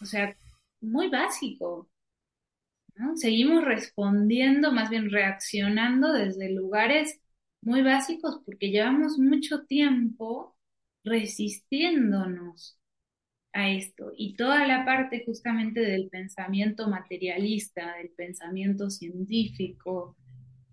o 0.00 0.04
sea, 0.04 0.36
muy 0.80 1.08
básico. 1.08 1.88
Seguimos 3.16 3.64
respondiendo, 3.64 4.72
más 4.72 4.90
bien 4.90 5.10
reaccionando 5.10 6.12
desde 6.12 6.52
lugares 6.52 7.20
muy 7.62 7.82
básicos 7.82 8.40
porque 8.44 8.70
llevamos 8.70 9.18
mucho 9.18 9.64
tiempo 9.64 10.56
resistiéndonos 11.04 12.78
a 13.52 13.70
esto. 13.70 14.12
Y 14.16 14.34
toda 14.36 14.66
la 14.66 14.84
parte 14.84 15.22
justamente 15.24 15.80
del 15.80 16.08
pensamiento 16.08 16.88
materialista, 16.88 17.96
del 17.96 18.10
pensamiento 18.10 18.90
científico, 18.90 20.16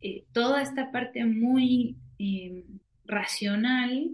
eh, 0.02 0.26
toda 0.32 0.62
esta 0.62 0.92
parte 0.92 1.26
muy 1.26 1.98
eh, 2.20 2.66
racional, 3.06 4.12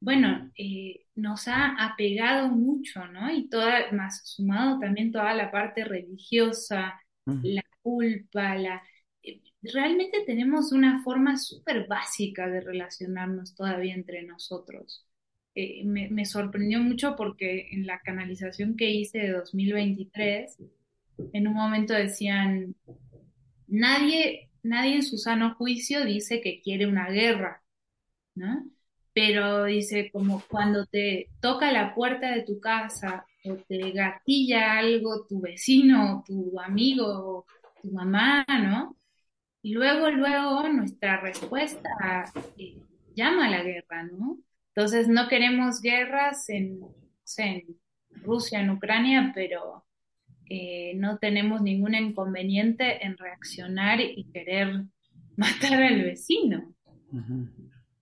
bueno, 0.00 0.50
eh, 0.56 1.06
nos 1.14 1.48
ha 1.48 1.74
apegado 1.82 2.48
mucho, 2.48 3.06
¿no? 3.08 3.32
Y 3.32 3.48
toda, 3.48 3.90
más 3.92 4.20
sumado 4.28 4.78
también 4.78 5.10
toda 5.12 5.34
la 5.34 5.50
parte 5.50 5.84
religiosa, 5.84 7.00
la 7.26 7.64
culpa, 7.82 8.54
la... 8.56 8.82
Eh, 9.22 9.40
realmente 9.62 10.22
tenemos 10.26 10.72
una 10.72 11.02
forma 11.02 11.36
súper 11.36 11.86
básica 11.86 12.48
de 12.48 12.60
relacionarnos 12.60 13.54
todavía 13.54 13.94
entre 13.94 14.22
nosotros. 14.22 15.06
Eh, 15.56 15.84
me, 15.84 16.24
sorprendió 16.24 16.80
mucho 16.80 17.14
porque 17.16 17.68
en 17.70 17.86
la 17.86 18.00
canalización 18.00 18.76
que 18.76 18.90
hice 18.90 19.18
de 19.18 19.32
2023, 19.32 20.58
en 21.32 21.46
un 21.46 21.54
momento 21.54 21.94
decían, 21.94 22.74
nadie, 23.68 24.50
nadie 24.64 24.96
en 24.96 25.02
su 25.04 25.16
sano 25.16 25.54
juicio 25.54 26.04
dice 26.04 26.40
que 26.40 26.60
quiere 26.60 26.86
una 26.86 27.08
guerra, 27.08 27.62
¿no? 28.34 28.68
Pero 29.12 29.64
dice, 29.64 30.10
como 30.10 30.42
cuando 30.48 30.86
te 30.86 31.28
toca 31.40 31.70
la 31.70 31.94
puerta 31.94 32.32
de 32.34 32.42
tu 32.42 32.58
casa 32.58 33.26
o 33.44 33.56
te 33.56 33.90
gatilla 33.92 34.78
algo 34.78 35.26
tu 35.26 35.40
vecino, 35.40 36.24
tu 36.26 36.58
amigo, 36.60 37.46
tu 37.82 37.90
mamá, 37.92 38.44
¿no? 38.48 38.96
Y 39.62 39.72
luego, 39.72 40.10
luego 40.10 40.68
nuestra 40.68 41.20
respuesta 41.20 41.90
eh, 42.58 42.78
llama 43.14 43.46
a 43.46 43.50
la 43.50 43.62
guerra, 43.62 44.04
¿no? 44.04 44.38
Entonces 44.74 45.08
no 45.08 45.28
queremos 45.28 45.80
guerras 45.80 46.48
en, 46.48 46.80
en 47.38 47.62
Rusia, 48.10 48.60
en 48.60 48.70
Ucrania, 48.70 49.32
pero 49.34 49.84
eh, 50.50 50.94
no 50.96 51.18
tenemos 51.18 51.62
ningún 51.62 51.94
inconveniente 51.94 53.04
en 53.04 53.16
reaccionar 53.16 54.00
y 54.00 54.24
querer 54.32 54.84
matar 55.36 55.82
al 55.82 56.02
vecino. 56.02 56.74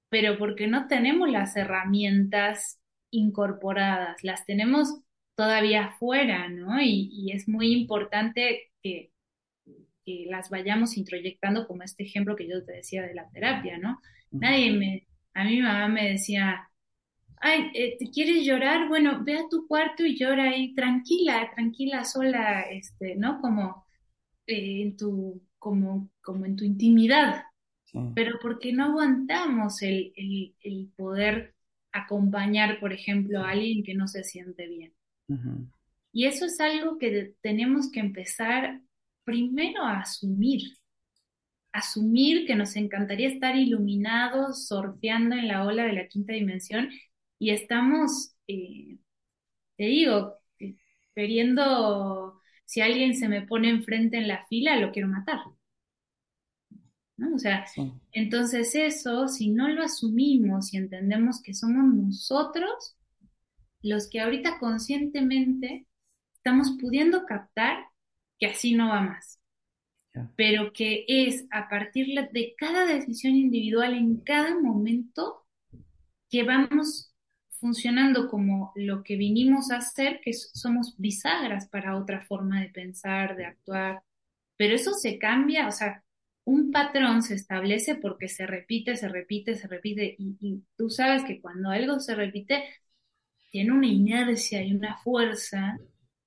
Pero 0.08 0.38
porque 0.38 0.66
no 0.66 0.86
tenemos 0.88 1.28
las 1.30 1.56
herramientas 1.56 2.80
incorporadas, 3.10 4.16
las 4.22 4.46
tenemos 4.46 5.02
todavía 5.42 5.86
afuera, 5.86 6.48
¿no? 6.48 6.80
Y, 6.80 7.32
es 7.32 7.48
muy 7.48 7.72
importante 7.72 8.70
que, 8.80 9.10
las 10.28 10.50
vayamos 10.50 10.96
introyectando 10.96 11.66
como 11.66 11.82
este 11.82 12.04
ejemplo 12.04 12.36
que 12.36 12.48
yo 12.48 12.64
te 12.64 12.72
decía 12.72 13.02
de 13.02 13.14
la 13.14 13.28
terapia, 13.30 13.78
¿no? 13.78 14.00
Nadie 14.30 14.72
me, 14.72 15.06
a 15.34 15.44
mi 15.44 15.60
mamá 15.60 15.88
me 15.88 16.10
decía, 16.10 16.68
ay, 17.36 17.70
eh, 17.74 17.96
¿te 17.98 18.10
quieres 18.10 18.44
llorar? 18.44 18.88
Bueno, 18.88 19.22
ve 19.24 19.38
a 19.38 19.48
tu 19.48 19.66
cuarto 19.68 20.04
y 20.04 20.16
llora 20.16 20.50
ahí, 20.50 20.74
tranquila, 20.74 21.50
tranquila, 21.54 22.04
sola, 22.04 22.62
este, 22.62 23.16
¿no? 23.16 23.40
Como 23.40 23.84
eh, 24.46 24.82
en 24.82 24.96
tu, 24.96 25.42
como, 25.58 26.10
como 26.20 26.46
en 26.46 26.56
tu 26.56 26.64
intimidad. 26.64 27.44
Pero 28.14 28.38
porque 28.40 28.72
no 28.72 28.86
aguantamos 28.86 29.82
el, 29.82 30.12
el, 30.16 30.54
el 30.62 30.90
poder 30.96 31.54
acompañar, 31.92 32.80
por 32.80 32.92
ejemplo, 32.92 33.40
a 33.40 33.50
alguien 33.50 33.84
que 33.84 33.94
no 33.94 34.08
se 34.08 34.24
siente 34.24 34.66
bien. 34.66 34.92
Y 36.12 36.26
eso 36.26 36.44
es 36.44 36.60
algo 36.60 36.98
que 36.98 37.34
tenemos 37.40 37.90
que 37.90 38.00
empezar 38.00 38.80
primero 39.24 39.82
a 39.82 40.00
asumir. 40.00 40.60
Asumir 41.72 42.46
que 42.46 42.54
nos 42.54 42.76
encantaría 42.76 43.28
estar 43.28 43.56
iluminados, 43.56 44.66
surfeando 44.68 45.36
en 45.36 45.48
la 45.48 45.64
ola 45.64 45.84
de 45.84 45.94
la 45.94 46.06
quinta 46.06 46.34
dimensión 46.34 46.90
y 47.38 47.50
estamos, 47.50 48.34
eh, 48.46 48.98
te 49.76 49.84
digo, 49.84 50.38
queriendo, 51.14 52.40
si 52.64 52.82
alguien 52.82 53.16
se 53.16 53.28
me 53.28 53.42
pone 53.42 53.70
enfrente 53.70 54.18
en 54.18 54.28
la 54.28 54.46
fila, 54.46 54.76
lo 54.76 54.92
quiero 54.92 55.08
matar. 55.08 55.38
¿No? 57.16 57.34
O 57.34 57.38
sea, 57.38 57.64
entonces 58.12 58.74
eso, 58.74 59.28
si 59.28 59.50
no 59.50 59.68
lo 59.68 59.82
asumimos 59.82 60.72
y 60.74 60.76
entendemos 60.76 61.40
que 61.42 61.54
somos 61.54 61.94
nosotros 61.94 62.96
los 63.82 64.08
que 64.08 64.20
ahorita 64.20 64.58
conscientemente 64.58 65.86
estamos 66.34 66.76
pudiendo 66.80 67.24
captar 67.26 67.86
que 68.38 68.46
así 68.46 68.74
no 68.74 68.88
va 68.88 69.00
más. 69.00 69.40
Pero 70.36 70.72
que 70.72 71.04
es 71.08 71.46
a 71.50 71.68
partir 71.68 72.08
de 72.32 72.54
cada 72.58 72.84
decisión 72.84 73.34
individual 73.34 73.94
en 73.94 74.18
cada 74.20 74.58
momento 74.60 75.46
que 76.28 76.42
vamos 76.42 77.14
funcionando 77.62 78.28
como 78.28 78.72
lo 78.74 79.04
que 79.04 79.16
vinimos 79.16 79.70
a 79.70 79.76
hacer, 79.76 80.20
que 80.22 80.32
somos 80.32 80.96
bisagras 80.98 81.68
para 81.68 81.96
otra 81.96 82.22
forma 82.22 82.60
de 82.60 82.68
pensar, 82.68 83.36
de 83.36 83.46
actuar. 83.46 84.02
Pero 84.56 84.74
eso 84.74 84.92
se 84.92 85.18
cambia, 85.18 85.68
o 85.68 85.70
sea, 85.70 86.02
un 86.44 86.72
patrón 86.72 87.22
se 87.22 87.34
establece 87.34 87.94
porque 87.94 88.28
se 88.28 88.46
repite, 88.46 88.96
se 88.96 89.08
repite, 89.08 89.54
se 89.54 89.68
repite. 89.68 90.16
Y, 90.18 90.36
y, 90.40 90.64
tú 90.76 90.90
sabes 90.90 91.24
que 91.24 91.40
cuando 91.40 91.70
algo 91.70 92.00
se 92.00 92.14
repite, 92.16 92.64
tiene 93.52 93.72
una 93.72 93.86
inercia 93.86 94.64
y 94.64 94.74
una 94.74 94.96
fuerza 94.98 95.78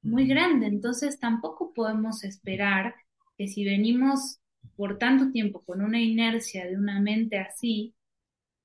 muy 0.02 0.28
grande. 0.28 0.68
Entonces 0.68 1.20
tampoco 1.20 1.74
podemos 1.74 2.24
esperar 2.24 2.96
que 3.38 3.48
si 3.48 3.66
venimos 3.66 4.40
por 4.78 4.98
tanto 4.98 5.32
tiempo 5.32 5.64
con 5.66 5.82
una 5.82 6.00
inercia 6.00 6.66
de 6.66 6.78
una 6.78 7.02
mente 7.02 7.40
así, 7.40 7.96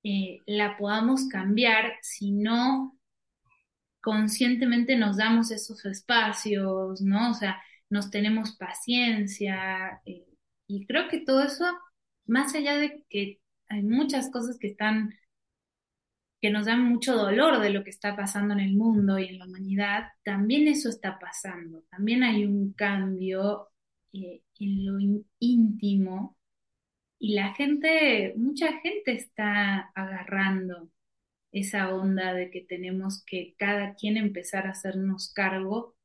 eh, 0.05 0.39
la 0.47 0.77
podamos 0.79 1.27
cambiar 1.29 1.95
si 2.03 2.33
no 2.33 2.97
conscientemente 4.01 4.97
nos 4.97 5.17
damos 5.17 5.51
esos 5.51 5.85
espacios, 5.85 7.01
¿no? 7.03 7.31
O 7.31 7.35
sea, 7.35 7.63
nos 7.91 8.11
tenemos 8.11 8.57
paciencia. 8.57 10.01
Eh, 10.07 10.27
y 10.67 10.87
creo 10.87 11.09
que 11.09 11.21
todo 11.21 11.43
eso, 11.43 11.67
más 12.27 12.55
allá 12.55 12.77
de 12.77 13.05
que 13.09 13.41
hay 13.69 13.83
muchas 13.83 14.31
cosas 14.31 14.59
que 14.59 14.69
están, 14.69 15.15
que 16.41 16.51
nos 16.51 16.67
dan 16.67 16.83
mucho 16.85 17.15
dolor 17.15 17.61
de 17.61 17.71
lo 17.71 17.85
que 17.85 17.91
está 17.91 18.17
pasando 18.17 18.55
en 18.55 18.61
el 18.61 18.75
mundo 18.75 19.19
y 19.19 19.27
en 19.27 19.39
la 19.39 19.47
humanidad, 19.47 20.09
también 20.25 20.69
eso 20.69 20.89
está 20.89 21.19
pasando. 21.19 21.83
También 21.91 22.23
hay 22.23 22.45
un 22.45 22.73
cambio 22.73 23.69
eh, 24.13 24.43
en 24.59 24.87
lo 24.87 25.23
íntimo 25.39 26.37
y 27.19 27.35
la 27.35 27.53
gente, 27.53 28.33
mucha 28.37 28.81
gente 28.81 29.13
está 29.13 29.91
agarrando 29.95 30.91
esa 31.53 31.95
onda 31.95 32.33
de 32.33 32.51
que 32.51 32.63
tenemos 32.63 33.23
que 33.27 33.55
cada 33.59 33.95
quien 33.95 34.17
empezar 34.17 34.67
a 34.67 34.71
hacernos 34.71 35.31
cargo 35.33 35.97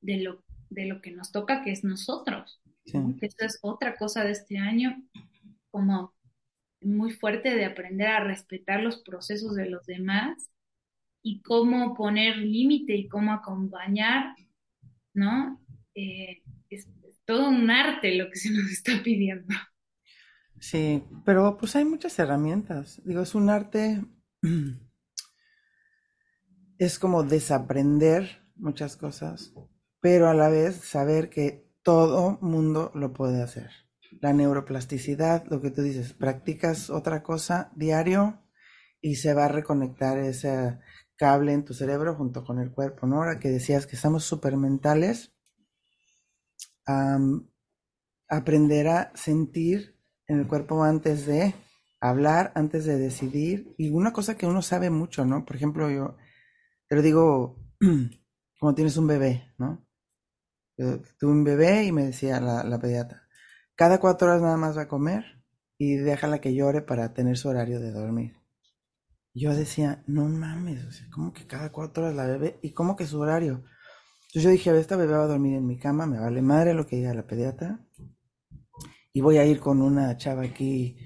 de 0.00 0.18
lo, 0.18 0.42
de 0.70 0.86
lo 0.86 1.02
que 1.02 1.10
nos 1.10 1.30
toca, 1.30 1.62
que 1.62 1.72
es 1.72 1.84
nosotros. 1.84 2.62
Que 2.84 3.26
eso 3.26 3.44
es 3.44 3.58
otra 3.62 3.96
cosa 3.96 4.24
de 4.24 4.32
este 4.32 4.58
año, 4.58 5.02
como 5.70 6.14
muy 6.84 7.12
fuerte 7.12 7.54
de 7.54 7.64
aprender 7.64 8.08
a 8.08 8.24
respetar 8.24 8.82
los 8.82 9.02
procesos 9.02 9.54
de 9.54 9.68
los 9.68 9.84
demás 9.86 10.50
y 11.22 11.42
cómo 11.42 11.94
poner 11.94 12.36
límite 12.36 12.96
y 12.96 13.08
cómo 13.08 13.32
acompañar, 13.32 14.34
¿no? 15.14 15.60
Eh, 15.94 16.42
es, 16.70 16.88
todo 17.24 17.48
un 17.48 17.70
arte 17.70 18.16
lo 18.16 18.28
que 18.30 18.36
se 18.36 18.50
nos 18.50 18.64
está 18.70 19.02
pidiendo. 19.02 19.54
Sí, 20.58 21.02
pero 21.24 21.56
pues 21.56 21.74
hay 21.76 21.84
muchas 21.84 22.18
herramientas. 22.18 23.00
Digo, 23.04 23.22
es 23.22 23.34
un 23.34 23.50
arte 23.50 24.02
es 26.78 26.98
como 26.98 27.22
desaprender 27.22 28.42
muchas 28.56 28.96
cosas, 28.96 29.52
pero 30.00 30.28
a 30.28 30.34
la 30.34 30.48
vez 30.48 30.76
saber 30.76 31.30
que 31.30 31.68
todo 31.82 32.38
mundo 32.40 32.90
lo 32.94 33.12
puede 33.12 33.42
hacer. 33.42 33.70
La 34.22 34.32
neuroplasticidad, 34.32 35.44
lo 35.50 35.60
que 35.60 35.70
tú 35.70 35.82
dices, 35.82 36.14
practicas 36.14 36.88
otra 36.88 37.22
cosa 37.22 37.70
diario 37.76 38.42
y 39.02 39.16
se 39.16 39.34
va 39.34 39.44
a 39.44 39.48
reconectar 39.48 40.16
ese 40.16 40.78
cable 41.16 41.52
en 41.52 41.64
tu 41.64 41.74
cerebro 41.74 42.14
junto 42.14 42.42
con 42.44 42.58
el 42.58 42.72
cuerpo, 42.72 43.06
¿no? 43.06 43.16
Ahora 43.16 43.38
que 43.38 43.50
decías 43.50 43.86
que 43.86 43.96
estamos 43.96 44.24
súper 44.24 44.56
mentales, 44.56 45.34
aprender 48.28 48.88
a 48.88 49.12
sentir 49.14 49.98
en 50.26 50.38
el 50.38 50.46
cuerpo 50.46 50.82
antes 50.82 51.26
de 51.26 51.54
hablar, 52.00 52.52
antes 52.54 52.84
de 52.84 52.98
decidir, 52.98 53.74
y 53.76 53.90
una 53.90 54.12
cosa 54.12 54.36
que 54.36 54.46
uno 54.46 54.62
sabe 54.62 54.88
mucho, 54.88 55.24
¿no? 55.24 55.44
Por 55.44 55.56
ejemplo, 55.56 55.90
yo 55.90 56.16
te 56.88 56.96
lo 56.96 57.02
digo 57.02 57.56
como 58.58 58.74
tienes 58.74 58.96
un 58.96 59.08
bebé, 59.08 59.52
¿no? 59.58 59.86
tuve 60.76 61.30
un 61.30 61.44
bebé 61.44 61.84
y 61.84 61.92
me 61.92 62.06
decía 62.06 62.40
la, 62.40 62.78
pediatra, 62.80 63.21
cada 63.82 63.98
cuatro 63.98 64.28
horas 64.28 64.40
nada 64.40 64.56
más 64.56 64.78
va 64.78 64.82
a 64.82 64.86
comer 64.86 65.42
y 65.76 65.96
déjala 65.96 66.40
que 66.40 66.54
llore 66.54 66.82
para 66.82 67.12
tener 67.14 67.36
su 67.36 67.48
horario 67.48 67.80
de 67.80 67.90
dormir. 67.90 68.36
Yo 69.34 69.56
decía, 69.56 70.04
no 70.06 70.28
mames, 70.28 71.02
¿cómo 71.12 71.32
que 71.32 71.48
cada 71.48 71.72
cuatro 71.72 72.04
horas 72.04 72.14
la 72.14 72.26
bebé? 72.26 72.60
¿Y 72.62 72.74
cómo 72.74 72.94
que 72.94 73.06
su 73.06 73.18
horario? 73.18 73.64
Entonces 74.28 74.44
yo 74.44 74.50
dije, 74.50 74.78
esta 74.78 74.94
bebé 74.94 75.14
va 75.14 75.24
a 75.24 75.26
dormir 75.26 75.56
en 75.56 75.66
mi 75.66 75.80
cama, 75.80 76.06
me 76.06 76.20
vale 76.20 76.42
madre 76.42 76.74
lo 76.74 76.86
que 76.86 76.94
diga 76.94 77.12
la 77.12 77.26
pediatra. 77.26 77.84
Y 79.12 79.20
voy 79.20 79.38
a 79.38 79.44
ir 79.44 79.58
con 79.58 79.82
una 79.82 80.16
chava 80.16 80.44
aquí, 80.44 80.96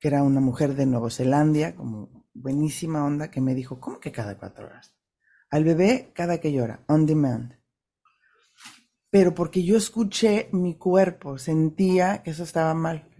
que 0.00 0.08
era 0.08 0.22
una 0.22 0.40
mujer 0.40 0.74
de 0.74 0.86
Nueva 0.86 1.10
Zelanda, 1.10 1.76
como 1.76 2.24
buenísima 2.32 3.04
onda, 3.04 3.30
que 3.30 3.42
me 3.42 3.54
dijo, 3.54 3.78
¿cómo 3.78 4.00
que 4.00 4.10
cada 4.10 4.38
cuatro 4.38 4.64
horas? 4.64 4.96
al 5.50 5.64
bebé 5.64 6.12
cada 6.14 6.40
que 6.40 6.50
llora, 6.50 6.82
on 6.88 7.04
demand. 7.04 7.58
Pero 9.12 9.34
porque 9.34 9.62
yo 9.62 9.76
escuché 9.76 10.48
mi 10.52 10.74
cuerpo, 10.78 11.36
sentía 11.36 12.22
que 12.22 12.30
eso 12.30 12.44
estaba 12.44 12.72
mal. 12.72 13.10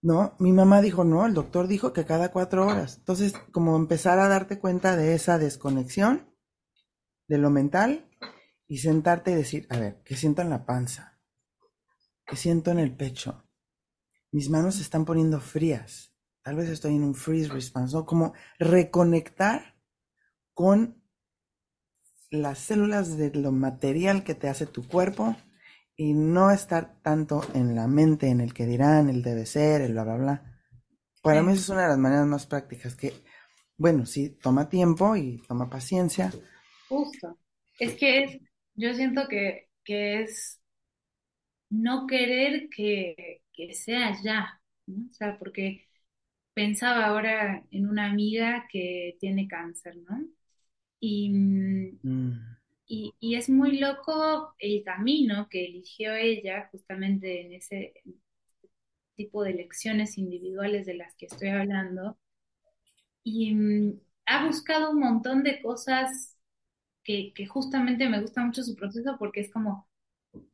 ¿No? 0.00 0.36
Mi 0.38 0.52
mamá 0.52 0.80
dijo, 0.82 1.02
no, 1.02 1.26
el 1.26 1.34
doctor 1.34 1.66
dijo 1.66 1.92
que 1.92 2.04
cada 2.04 2.30
cuatro 2.30 2.64
horas. 2.64 2.98
Entonces, 2.98 3.34
como 3.50 3.74
empezar 3.74 4.20
a 4.20 4.28
darte 4.28 4.60
cuenta 4.60 4.94
de 4.94 5.14
esa 5.14 5.38
desconexión, 5.38 6.32
de 7.26 7.38
lo 7.38 7.50
mental, 7.50 8.08
y 8.68 8.78
sentarte 8.78 9.32
y 9.32 9.34
decir, 9.34 9.66
a 9.68 9.78
ver, 9.78 10.00
¿qué 10.04 10.14
siento 10.14 10.42
en 10.42 10.50
la 10.50 10.64
panza? 10.64 11.18
¿Qué 12.24 12.36
siento 12.36 12.70
en 12.70 12.78
el 12.78 12.94
pecho? 12.94 13.48
Mis 14.30 14.48
manos 14.48 14.76
se 14.76 14.82
están 14.82 15.04
poniendo 15.04 15.40
frías. 15.40 16.14
Tal 16.44 16.54
vez 16.54 16.68
estoy 16.68 16.94
en 16.94 17.02
un 17.02 17.16
freeze 17.16 17.52
response, 17.52 17.96
¿no? 17.96 18.06
Como 18.06 18.32
reconectar 18.60 19.76
con 20.54 21.02
las 22.30 22.58
células 22.58 23.16
de 23.16 23.30
lo 23.34 23.52
material 23.52 24.24
que 24.24 24.34
te 24.34 24.48
hace 24.48 24.66
tu 24.66 24.86
cuerpo 24.86 25.36
y 25.96 26.12
no 26.12 26.50
estar 26.50 27.00
tanto 27.02 27.42
en 27.54 27.74
la 27.74 27.86
mente, 27.88 28.28
en 28.28 28.40
el 28.40 28.52
que 28.54 28.66
dirán, 28.66 29.08
el 29.08 29.22
debe 29.22 29.46
ser, 29.46 29.80
el 29.82 29.92
bla, 29.92 30.04
bla, 30.04 30.16
bla. 30.16 30.60
Para 31.22 31.42
mí 31.42 31.52
es 31.52 31.68
una 31.68 31.82
de 31.82 31.88
las 31.88 31.98
maneras 31.98 32.26
más 32.26 32.46
prácticas 32.46 32.94
que, 32.96 33.12
bueno, 33.76 34.06
sí, 34.06 34.30
toma 34.30 34.68
tiempo 34.68 35.16
y 35.16 35.42
toma 35.48 35.68
paciencia. 35.70 36.32
Justo. 36.88 37.38
Es 37.78 37.94
que 37.96 38.24
es, 38.24 38.38
yo 38.74 38.94
siento 38.94 39.28
que, 39.28 39.68
que 39.84 40.22
es 40.22 40.60
no 41.70 42.06
querer 42.06 42.68
que, 42.70 43.42
que 43.52 43.74
sea 43.74 44.16
ya, 44.22 44.60
¿no? 44.86 45.08
O 45.10 45.12
sea, 45.12 45.38
porque 45.38 45.86
pensaba 46.54 47.06
ahora 47.06 47.64
en 47.70 47.88
una 47.88 48.10
amiga 48.10 48.66
que 48.70 49.16
tiene 49.20 49.48
cáncer, 49.48 49.96
¿no? 50.08 50.24
Mm, 51.00 52.32
y, 52.86 53.14
y, 53.20 53.34
es 53.36 53.48
muy 53.48 53.78
loco 53.78 54.54
el 54.58 54.82
camino 54.84 55.48
que 55.48 55.64
eligió 55.66 56.14
ella 56.14 56.68
justamente 56.72 57.42
en 57.42 57.52
ese 57.54 57.94
tipo 59.16 59.42
de 59.42 59.54
lecciones 59.54 60.18
individuales 60.18 60.86
de 60.86 60.94
las 60.94 61.14
que 61.16 61.26
estoy 61.26 61.48
hablando. 61.48 62.18
Y 63.24 63.54
mm, 63.54 64.00
ha 64.26 64.46
buscado 64.46 64.90
un 64.90 65.00
montón 65.00 65.42
de 65.42 65.60
cosas 65.60 66.36
que, 67.02 67.32
que 67.34 67.46
justamente 67.46 68.08
me 68.08 68.20
gusta 68.20 68.44
mucho 68.44 68.62
su 68.62 68.76
proceso 68.76 69.16
porque 69.18 69.40
es 69.40 69.52
como, 69.52 69.88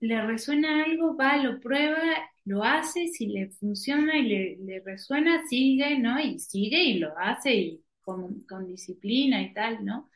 le 0.01 0.20
resuena 0.26 0.84
algo, 0.84 1.16
va, 1.16 1.36
lo 1.38 1.61
prueba, 1.61 1.99
lo 2.45 2.62
hace, 2.64 3.09
si 3.09 3.26
le 3.26 3.51
funciona 3.51 4.18
y 4.18 4.22
le, 4.22 4.57
le 4.59 4.80
resuena, 4.80 5.43
sigue, 5.49 5.99
¿no? 5.99 6.18
Y 6.20 6.38
sigue 6.38 6.82
y 6.84 6.99
lo 6.99 7.16
hace 7.18 7.55
y 7.55 7.84
con, 8.03 8.40
con 8.43 8.66
disciplina 8.66 9.43
y 9.43 9.53
tal, 9.55 9.84
¿no? 9.84 10.09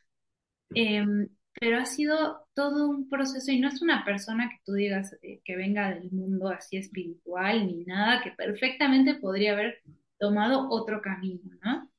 Em, 0.74 1.28
pero 1.58 1.78
ha 1.78 1.86
sido 1.86 2.46
todo 2.54 2.88
un 2.88 3.08
proceso 3.08 3.50
y 3.50 3.60
no 3.60 3.68
es 3.68 3.80
una 3.82 4.04
persona 4.04 4.48
que 4.50 4.60
tú 4.64 4.72
digas 4.72 5.16
eh, 5.22 5.40
que 5.44 5.56
venga 5.56 5.94
del 5.94 6.10
mundo 6.10 6.48
así 6.48 6.76
espiritual 6.76 7.66
ni 7.66 7.84
nada, 7.84 8.22
que 8.22 8.32
perfectamente 8.32 9.14
podría 9.14 9.52
haber 9.52 9.82
tomado 10.18 10.68
otro 10.70 11.00
camino, 11.00 11.50
¿no? 11.62 11.90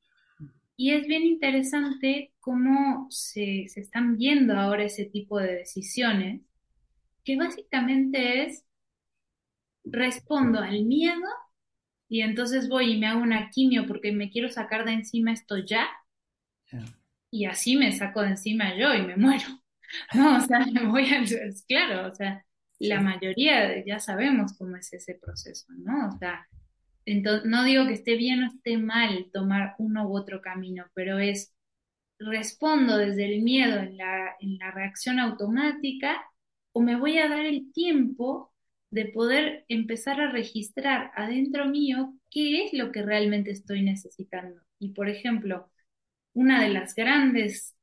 Y 0.76 0.92
es 0.92 1.06
bien 1.08 1.24
interesante 1.24 2.32
cómo 2.38 3.08
se, 3.10 3.66
se 3.68 3.80
están 3.80 4.16
viendo 4.16 4.54
ahora 4.54 4.84
ese 4.84 5.06
tipo 5.06 5.38
de 5.38 5.56
decisiones, 5.56 6.42
que 7.24 7.36
básicamente 7.36 8.44
es, 8.44 8.64
respondo 9.90 10.60
al 10.60 10.84
miedo 10.84 11.26
y 12.08 12.22
entonces 12.22 12.68
voy 12.68 12.92
y 12.92 12.98
me 12.98 13.06
hago 13.06 13.22
una 13.22 13.50
quimio 13.50 13.86
porque 13.86 14.12
me 14.12 14.30
quiero 14.30 14.48
sacar 14.48 14.84
de 14.84 14.92
encima 14.92 15.32
esto 15.32 15.58
ya 15.58 15.86
y 17.30 17.46
así 17.46 17.76
me 17.76 17.92
saco 17.92 18.22
de 18.22 18.30
encima 18.30 18.76
yo 18.76 18.94
y 18.94 19.02
me 19.02 19.16
muero. 19.16 19.46
No, 20.14 20.36
o 20.36 20.40
sea, 20.40 20.66
me 20.66 20.86
voy 20.86 21.06
a... 21.06 21.24
Claro, 21.66 22.10
o 22.12 22.14
sea, 22.14 22.44
la 22.78 23.00
mayoría 23.00 23.82
ya 23.86 23.98
sabemos 24.00 24.52
cómo 24.58 24.76
es 24.76 24.92
ese 24.92 25.14
proceso, 25.14 25.66
¿no? 25.78 26.08
O 26.08 26.18
sea, 26.18 26.46
entonces, 27.06 27.48
no 27.48 27.64
digo 27.64 27.86
que 27.86 27.94
esté 27.94 28.16
bien 28.16 28.42
o 28.42 28.46
esté 28.48 28.76
mal 28.76 29.30
tomar 29.32 29.74
uno 29.78 30.06
u 30.06 30.14
otro 30.14 30.42
camino, 30.42 30.84
pero 30.92 31.18
es 31.18 31.54
respondo 32.18 32.98
desde 32.98 33.24
el 33.34 33.42
miedo 33.42 33.78
en 33.78 33.96
la, 33.96 34.36
en 34.40 34.58
la 34.58 34.70
reacción 34.70 35.18
automática 35.20 36.22
o 36.72 36.80
me 36.82 36.96
voy 36.96 37.18
a 37.18 37.28
dar 37.28 37.46
el 37.46 37.72
tiempo 37.72 38.52
de 38.90 39.06
poder 39.06 39.64
empezar 39.68 40.20
a 40.20 40.30
registrar 40.30 41.12
adentro 41.14 41.66
mío 41.66 42.14
qué 42.30 42.64
es 42.64 42.72
lo 42.72 42.92
que 42.92 43.02
realmente 43.02 43.50
estoy 43.50 43.82
necesitando. 43.82 44.60
Y 44.78 44.90
por 44.90 45.08
ejemplo, 45.08 45.70
una 46.32 46.62
de 46.62 46.70
las 46.70 46.94
grandes 46.94 47.76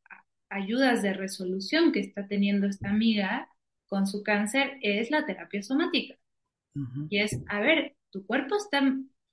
ayudas 0.49 1.01
de 1.01 1.13
resolución 1.13 1.91
que 1.91 1.99
está 1.99 2.27
teniendo 2.27 2.67
esta 2.67 2.89
amiga 2.89 3.49
con 3.87 4.07
su 4.07 4.23
cáncer 4.23 4.77
es 4.81 5.11
la 5.11 5.25
terapia 5.25 5.61
somática. 5.61 6.15
Y 7.09 7.19
es, 7.19 7.39
a 7.47 7.61
ver, 7.61 7.95
tu 8.09 8.25
cuerpo 8.25 8.57
está 8.57 8.81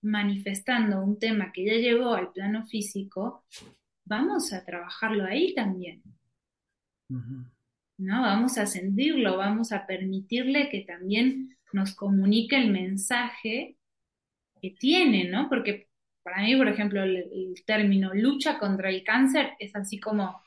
manifestando 0.01 1.03
un 1.03 1.19
tema 1.19 1.53
que 1.53 1.65
ya 1.65 1.75
llegó 1.75 2.15
al 2.15 2.33
plano 2.33 2.65
físico, 2.67 3.45
vamos 4.05 4.53
a 4.53 4.65
trabajarlo 4.65 5.25
ahí 5.25 5.55
también. 5.55 6.03
¿no? 7.09 8.23
Vamos 8.23 8.59
a 8.59 8.67
sentirlo, 8.67 9.37
vamos 9.37 9.73
a 9.73 9.87
permitirle 9.87 10.69
que 10.71 10.83
también 10.83 11.57
nos 11.73 11.95
comunique 11.95 12.57
el 12.57 12.71
mensaje 12.71 13.77
que 14.61 14.71
tiene, 14.71 15.29
¿no? 15.29 15.49
Porque 15.49 15.89
para 16.23 16.43
mí, 16.43 16.57
por 16.57 16.69
ejemplo, 16.69 17.03
el, 17.03 17.55
término 17.67 18.13
lucha 18.15 18.59
contra 18.59 18.91
el 18.91 19.05
cáncer 19.05 19.53
es 19.59 19.75
así 19.75 20.01
como 20.01 20.41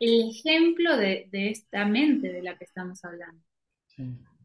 el 0.00 0.30
ejemplo 0.30 0.96
de, 0.96 1.28
esta 1.32 1.86
mente 1.86 2.32
de 2.32 2.42
la 2.42 2.56
que 2.56 2.64
estamos 2.64 3.04
hablando. 3.04 3.42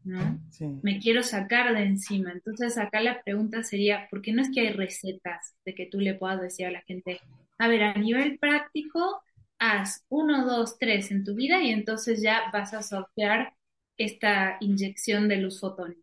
¿no? 0.04 0.40
Me 0.82 0.98
quiero 0.98 1.22
sacar 1.22 1.74
de 1.74 1.84
encima. 1.84 2.32
Entonces 2.32 2.78
acá 2.78 3.00
la 3.00 3.22
pregunta 3.22 3.62
sería, 3.62 4.08
¿por 4.10 4.22
qué 4.22 4.32
no 4.32 4.42
es 4.42 4.50
que 4.52 4.60
hay 4.60 4.72
recetas 4.72 5.54
de 5.64 5.74
que 5.74 5.86
tú 5.86 6.00
le 6.00 6.14
puedas 6.14 6.40
decir 6.40 6.66
a 6.66 6.70
la 6.70 6.82
gente, 6.82 7.20
a 7.58 7.68
ver, 7.68 7.82
a 7.82 7.94
nivel 7.94 8.38
práctico, 8.38 9.22
haz 9.58 10.04
uno, 10.08 10.44
dos, 10.44 10.78
tres 10.78 11.10
en 11.10 11.24
tu 11.24 11.34
vida 11.34 11.62
y 11.62 11.70
entonces 11.70 12.20
ya 12.22 12.50
vas 12.52 12.74
a 12.74 12.82
sortear 12.82 13.54
esta 13.96 14.56
inyección 14.60 15.28
de 15.28 15.36
luz 15.36 15.60
fotónica. 15.60 16.02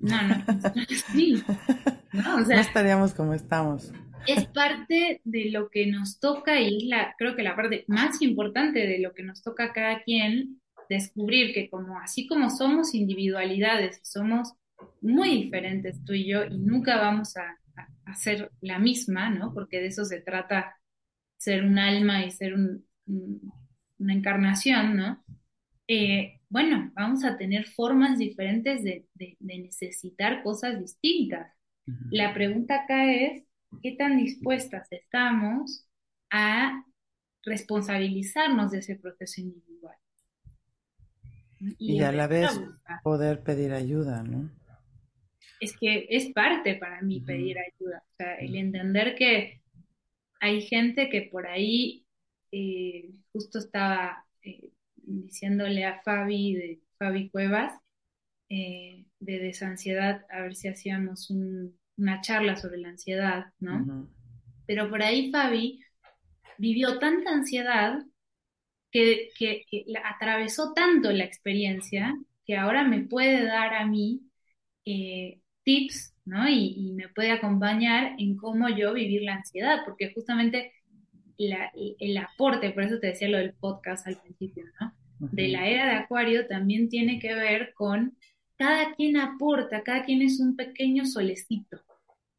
No, 0.00 0.22
no, 0.22 0.44
sí. 1.12 1.42
No, 2.12 2.38
estaríamos 2.38 3.14
como 3.14 3.34
estamos. 3.34 3.92
Es 4.26 4.46
parte 4.46 5.20
de 5.24 5.50
lo 5.50 5.70
que 5.70 5.86
nos 5.86 6.20
toca 6.20 6.60
y 6.60 6.86
la, 6.86 7.14
creo 7.16 7.34
que 7.34 7.42
la 7.42 7.56
parte 7.56 7.84
más 7.88 8.20
importante 8.22 8.86
de 8.86 8.98
lo 8.98 9.14
que 9.14 9.22
nos 9.22 9.42
toca 9.42 9.64
a 9.64 9.72
cada 9.72 10.02
quien 10.02 10.60
descubrir 10.88 11.52
que 11.52 11.68
como 11.68 11.98
así 11.98 12.26
como 12.26 12.50
somos 12.50 12.94
individualidades, 12.94 14.00
somos 14.02 14.54
muy 15.00 15.44
diferentes 15.44 16.04
tú 16.04 16.12
y 16.12 16.26
yo 16.26 16.44
y 16.44 16.58
nunca 16.58 16.96
vamos 16.96 17.36
a, 17.36 17.58
a, 18.04 18.14
ser 18.14 18.50
la 18.60 18.78
misma, 18.78 19.30
¿no? 19.30 19.52
Porque 19.52 19.80
de 19.80 19.88
eso 19.88 20.04
se 20.04 20.20
trata 20.20 20.76
ser 21.36 21.64
un 21.64 21.78
alma 21.78 22.24
y 22.24 22.30
ser 22.30 22.54
una 22.54 24.12
encarnación, 24.12 24.96
¿no? 24.96 25.24
Eh, 25.86 26.37
bueno, 26.50 26.90
vamos 26.94 27.24
a 27.24 27.36
tener 27.36 27.66
formas 27.66 28.18
diferentes 28.18 28.82
de, 28.82 29.06
necesitar 29.40 30.42
cosas 30.42 30.80
distintas. 30.80 31.52
La 32.10 32.34
pregunta 32.34 32.82
acá 32.82 33.12
es, 33.12 33.44
¿qué 33.82 33.92
tan 33.92 34.16
dispuestas 34.18 34.90
estamos 34.90 35.86
a 36.30 36.84
responsabilizarnos 37.44 38.72
de 38.72 38.78
ese 38.78 38.96
proceso 38.96 39.40
individual? 39.40 39.96
Y, 41.78 42.00
a 42.02 42.12
la 42.12 42.26
vez 42.26 42.48
poder 43.02 43.42
pedir 43.42 43.72
ayuda, 43.72 44.22
¿no? 44.22 44.50
Es 45.60 45.76
que 45.76 46.06
es 46.08 46.30
parte 46.32 46.76
para 46.76 47.02
mí 47.02 47.20
pedir 47.20 47.56
ayuda, 47.58 48.04
o 48.06 48.14
sea, 48.16 48.34
el 48.36 48.54
entender 48.54 49.16
que 49.16 49.60
hay 50.40 50.62
gente 50.62 51.08
que 51.08 51.22
por 51.22 51.46
ahí, 51.48 52.06
eh, 52.52 53.10
justo 53.32 53.58
estaba 53.58 54.24
eh, 54.42 54.70
diciéndole 55.08 55.84
a 55.84 56.00
Fabi, 56.02 56.54
de 56.54 56.80
Fabi 56.98 57.30
Cuevas, 57.30 57.72
eh, 58.48 59.04
de 59.20 59.38
desansiedad, 59.38 60.24
a 60.30 60.42
ver 60.42 60.54
si 60.54 60.68
hacíamos 60.68 61.30
una 61.30 62.20
charla 62.20 62.56
sobre 62.56 62.78
la 62.78 62.90
ansiedad, 62.90 63.46
¿no? 63.58 64.08
Pero 64.66 64.88
por 64.90 65.02
ahí 65.02 65.30
Fabi 65.30 65.80
vivió 66.58 66.98
tanta 66.98 67.30
ansiedad 67.30 67.98
que, 68.90 69.28
atravesó 70.04 70.72
tanto 70.72 71.12
la 71.12 71.24
experiencia 71.24 72.14
que 72.46 72.56
ahora 72.56 72.84
me 72.84 73.00
puede 73.00 73.44
dar 73.44 73.74
a 73.74 73.86
mí 73.86 74.22
eh, 74.84 75.40
tips, 75.64 76.14
¿no? 76.24 76.48
Y, 76.48 76.74
y, 76.76 76.92
me 76.92 77.08
puede 77.08 77.32
acompañar 77.32 78.14
en 78.18 78.36
cómo 78.36 78.68
yo 78.68 78.94
vivir 78.94 79.22
la 79.22 79.34
ansiedad, 79.34 79.82
porque 79.84 80.12
justamente 80.14 80.72
el 81.38 82.16
aporte, 82.16 82.70
por 82.70 82.82
eso 82.82 82.98
te 82.98 83.08
decía 83.08 83.28
lo 83.28 83.38
del 83.38 83.54
podcast 83.54 84.06
al 84.06 84.20
principio, 84.20 84.64
¿no? 84.80 84.92
De 85.20 85.48
la 85.48 85.66
era 85.66 85.86
de 85.86 85.92
Acuario 85.92 86.46
también 86.46 86.88
tiene 86.88 87.18
que 87.18 87.34
ver 87.34 87.72
con 87.74 88.16
cada 88.56 88.94
quien 88.94 89.16
aporta, 89.16 89.82
cada 89.82 90.04
quien 90.04 90.22
es 90.22 90.40
un 90.40 90.56
pequeño 90.56 91.06
solecito, 91.06 91.80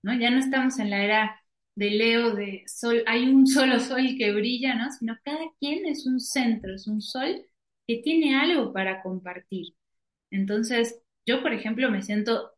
¿no? 0.03 0.13
Ya 0.13 0.29
no 0.29 0.39
estamos 0.39 0.79
en 0.79 0.89
la 0.89 1.03
era 1.03 1.41
de 1.75 1.91
Leo 1.91 2.35
de 2.35 2.63
sol, 2.67 3.03
hay 3.07 3.29
un 3.29 3.47
solo 3.47 3.79
sol 3.79 4.15
que 4.17 4.33
brilla, 4.33 4.75
¿no? 4.75 4.91
Sino 4.91 5.17
cada 5.23 5.45
quien 5.59 5.85
es 5.85 6.05
un 6.05 6.19
centro, 6.19 6.75
es 6.75 6.87
un 6.87 7.01
sol 7.01 7.45
que 7.87 7.97
tiene 7.97 8.35
algo 8.35 8.73
para 8.73 9.01
compartir. 9.01 9.75
Entonces, 10.29 11.01
yo, 11.25 11.41
por 11.41 11.53
ejemplo, 11.53 11.89
me 11.89 12.01
siento 12.01 12.51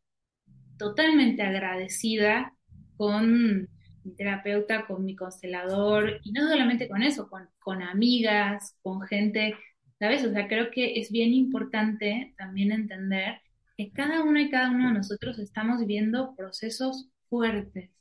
totalmente 0.78 1.44
agradecida 1.44 2.56
con 2.98 3.70
mi 4.04 4.16
terapeuta, 4.16 4.86
con 4.86 5.06
mi 5.06 5.16
constelador, 5.16 6.20
y 6.24 6.32
no 6.32 6.48
solamente 6.48 6.88
con 6.88 7.04
eso, 7.04 7.30
con, 7.30 7.50
con 7.60 7.82
amigas, 7.82 8.78
con 8.82 9.02
gente, 9.02 9.56
¿sabes? 10.00 10.26
O 10.26 10.32
sea, 10.32 10.48
creo 10.48 10.72
que 10.72 11.00
es 11.00 11.12
bien 11.12 11.34
importante 11.34 12.34
también 12.38 12.72
entender 12.72 13.42
que 13.78 13.92
cada 13.92 14.24
uno 14.24 14.40
y 14.40 14.50
cada 14.50 14.72
uno 14.72 14.88
de 14.88 14.94
nosotros 14.96 15.40
estamos 15.40 15.80
viviendo 15.80 16.36
procesos 16.36 17.10
fuertes. 17.30 17.92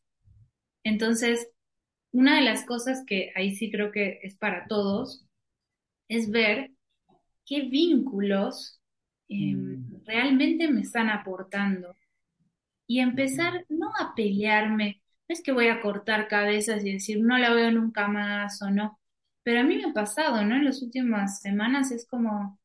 Entonces, 0.85 1.49
una 2.13 2.37
de 2.37 2.43
las 2.43 2.65
cosas 2.65 3.05
que 3.07 3.33
ahí 3.35 3.55
sí 3.55 3.71
creo 3.71 3.93
que 3.93 4.21
es 4.23 4.37
para 4.37 4.67
todos 4.67 5.27
es 6.09 6.31
ver 6.31 6.73
qué 7.47 7.63
vínculos 7.63 8.81
mm. 9.29 10.05
realmente 10.05 10.69
me 10.69 10.81
están 10.81 11.09
aportando 11.09 11.97
y 12.87 13.01
empezar 13.01 13.65
no 13.69 13.93
a 14.01 14.15
pelearme 14.17 15.00
es 15.33 15.43
que 15.43 15.53
voy 15.53 15.69
a 15.69 15.81
cortar 15.81 16.29
cabezas 16.29 16.85
y 16.85 16.93
decir, 16.93 17.21
no 17.21 17.39
la 17.39 17.53
veo 17.55 17.71
nunca 17.71 18.09
más 18.09 18.61
o 18.63 18.71
no. 18.71 18.99
Pero 19.43 19.61
a 19.61 19.63
mí 19.63 19.77
me 19.77 19.91
ha 19.91 19.93
pasado, 19.93 20.45
¿no? 20.45 20.57
En 20.57 20.65
las 20.65 20.83
últimas 20.83 21.41
semanas 21.41 21.93
es 21.93 22.07
como, 22.07 22.59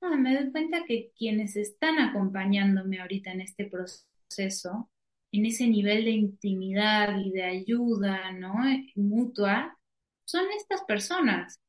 ah, 0.00 0.16
me 0.16 0.34
doy 0.34 0.50
cuenta 0.50 0.84
que 0.86 1.12
quienes 1.16 1.56
están 1.56 1.98
acompañándome 1.98 3.00
ahorita 3.00 3.32
en 3.32 3.42
este 3.42 3.66
proceso, 3.66 4.90
en 5.30 5.46
ese 5.46 5.66
nivel 5.66 6.04
de 6.04 6.12
intimidad 6.12 7.18
y 7.18 7.30
de 7.30 7.44
ayuda, 7.44 8.32
¿no? 8.32 8.54
Mutua, 8.94 9.78
son 10.24 10.44
estas 10.56 10.82
personas. 10.84 11.60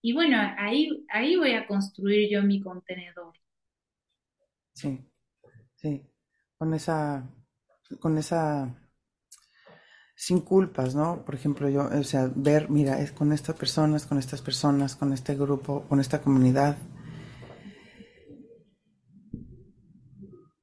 Y 0.00 0.14
bueno, 0.14 0.38
ahí, 0.58 1.04
ahí 1.10 1.36
voy 1.36 1.52
a 1.52 1.66
construir 1.66 2.30
yo 2.30 2.42
mi 2.42 2.60
contenedor. 2.60 3.34
Sí, 4.72 5.00
sí, 5.74 6.02
con 6.58 6.74
esa, 6.74 7.28
con 8.00 8.16
esa 8.18 8.74
sin 10.18 10.40
culpas, 10.40 10.94
¿no? 10.94 11.24
Por 11.24 11.34
ejemplo, 11.34 11.68
yo, 11.68 11.84
o 11.84 12.02
sea, 12.02 12.32
ver, 12.34 12.70
mira, 12.70 13.00
es 13.00 13.12
con 13.12 13.32
estas 13.32 13.54
personas, 13.54 14.06
con 14.06 14.18
estas 14.18 14.40
personas, 14.40 14.96
con 14.96 15.12
este 15.12 15.34
grupo, 15.34 15.84
con 15.88 16.00
esta 16.00 16.22
comunidad. 16.22 16.78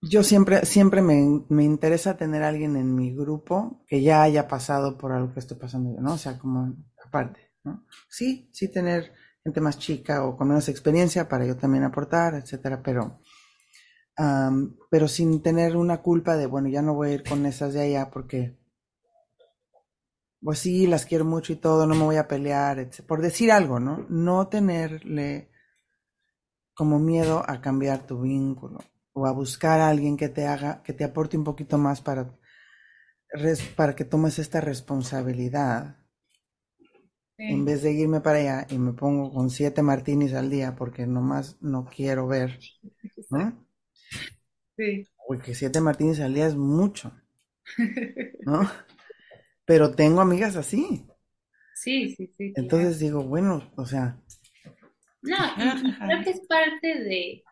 Yo 0.01 0.23
siempre, 0.23 0.65
siempre 0.65 1.03
me, 1.03 1.45
me 1.49 1.63
interesa 1.63 2.17
tener 2.17 2.41
alguien 2.41 2.75
en 2.75 2.95
mi 2.95 3.15
grupo 3.15 3.83
que 3.87 4.01
ya 4.01 4.23
haya 4.23 4.47
pasado 4.47 4.97
por 4.97 5.11
algo 5.11 5.33
que 5.33 5.39
estoy 5.39 5.57
pasando 5.57 5.93
yo, 5.93 6.01
¿no? 6.01 6.13
O 6.13 6.17
sea, 6.17 6.37
como 6.39 6.75
aparte, 7.05 7.51
¿no? 7.63 7.85
Sí, 8.09 8.49
sí 8.51 8.71
tener 8.71 9.13
gente 9.43 9.61
más 9.61 9.77
chica 9.77 10.25
o 10.25 10.35
con 10.35 10.47
menos 10.47 10.67
experiencia 10.67 11.29
para 11.29 11.45
yo 11.45 11.55
también 11.55 11.83
aportar, 11.83 12.33
etcétera, 12.33 12.81
pero, 12.83 13.19
pero 14.89 15.07
sin 15.07 15.43
tener 15.43 15.75
una 15.75 16.01
culpa 16.01 16.35
de, 16.37 16.47
bueno, 16.47 16.69
ya 16.69 16.81
no 16.81 16.95
voy 16.95 17.09
a 17.09 17.13
ir 17.13 17.23
con 17.23 17.45
esas 17.45 17.73
de 17.73 17.81
allá 17.81 18.09
porque 18.09 18.62
pues 20.43 20.59
sí, 20.59 20.87
las 20.87 21.05
quiero 21.05 21.25
mucho 21.25 21.53
y 21.53 21.57
todo, 21.57 21.87
no 21.87 21.95
me 21.95 22.03
voy 22.03 22.17
a 22.17 22.27
pelear, 22.27 22.89
por 23.07 23.21
decir 23.21 23.51
algo, 23.51 23.79
¿no? 23.79 24.05
No 24.09 24.47
tenerle 24.47 25.49
como 26.75 26.99
miedo 26.99 27.43
a 27.47 27.61
cambiar 27.61 28.05
tu 28.05 28.21
vínculo 28.21 28.79
o 29.13 29.25
a 29.27 29.31
buscar 29.31 29.79
a 29.79 29.89
alguien 29.89 30.17
que 30.17 30.29
te 30.29 30.45
haga, 30.47 30.81
que 30.83 30.93
te 30.93 31.03
aporte 31.03 31.37
un 31.37 31.43
poquito 31.43 31.77
más 31.77 32.01
para, 32.01 32.35
para 33.75 33.95
que 33.95 34.05
tomes 34.05 34.39
esta 34.39 34.59
responsabilidad. 34.61 35.97
En 37.37 37.63
vez 37.65 37.81
de 37.83 37.91
irme 37.91 38.21
para 38.21 38.39
allá 38.39 38.67
y 38.69 38.77
me 38.79 38.93
pongo 38.93 39.31
con 39.31 39.49
siete 39.49 39.81
martinis 39.81 40.33
al 40.33 40.49
día 40.49 40.75
porque 40.75 41.05
nomás 41.05 41.57
no 41.61 41.85
quiero 41.85 42.27
ver, 42.27 42.59
¿no? 43.29 43.65
Sí. 44.77 45.07
Porque 45.27 45.55
siete 45.55 45.81
martinis 45.81 46.19
al 46.21 46.33
día 46.33 46.47
es 46.47 46.55
mucho, 46.55 47.11
¿no? 48.45 48.61
pero 49.65 49.95
tengo 49.95 50.21
amigas 50.21 50.55
así. 50.55 51.05
Sí, 51.75 52.15
sí, 52.15 52.27
sí. 52.37 52.53
Entonces 52.55 52.99
digo, 52.99 53.23
bueno, 53.23 53.71
o 53.75 53.85
sea. 53.85 54.17
No, 55.21 55.37
creo 55.55 56.23
que 56.23 56.29
es 56.31 56.41
parte 56.47 56.99
de, 56.99 57.43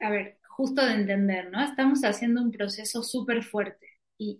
a 0.00 0.10
ver, 0.10 0.38
justo 0.48 0.84
de 0.84 0.94
entender, 0.94 1.50
¿no? 1.50 1.62
Estamos 1.62 2.02
haciendo 2.04 2.42
un 2.42 2.50
proceso 2.50 3.02
súper 3.02 3.42
fuerte 3.42 3.86
y, 4.16 4.38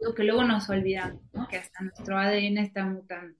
lo 0.00 0.14
que 0.14 0.24
luego 0.24 0.44
nos 0.44 0.68
olvidamos, 0.68 1.22
¿no? 1.32 1.46
Que 1.48 1.56
hasta 1.56 1.82
nuestro 1.82 2.18
ADN 2.18 2.58
está 2.58 2.84
mutando. 2.84 3.36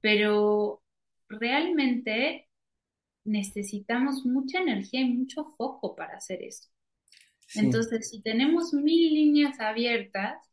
Pero 0.00 0.82
realmente 1.28 2.48
necesitamos 3.24 4.24
mucha 4.24 4.60
energía 4.60 5.00
y 5.00 5.12
mucho 5.12 5.44
foco 5.56 5.94
para 5.96 6.16
hacer 6.16 6.42
eso. 6.42 6.68
Entonces, 7.54 8.10
si 8.10 8.22
tenemos 8.22 8.72
mil 8.72 9.12
líneas 9.12 9.58
abiertas, 9.58 10.49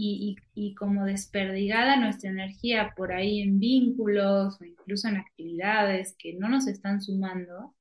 y, 0.00 0.36
y, 0.54 0.76
como 0.76 1.06
desperdigada 1.06 1.96
nuestra 1.96 2.30
energía 2.30 2.94
por 2.96 3.12
ahí 3.12 3.40
en 3.42 3.58
vínculos 3.58 4.60
o 4.60 4.64
incluso 4.64 5.08
en 5.08 5.16
actividades 5.16 6.14
que 6.16 6.34
no 6.34 6.48
nos 6.48 6.68
están 6.68 7.02
sumando, 7.02 7.74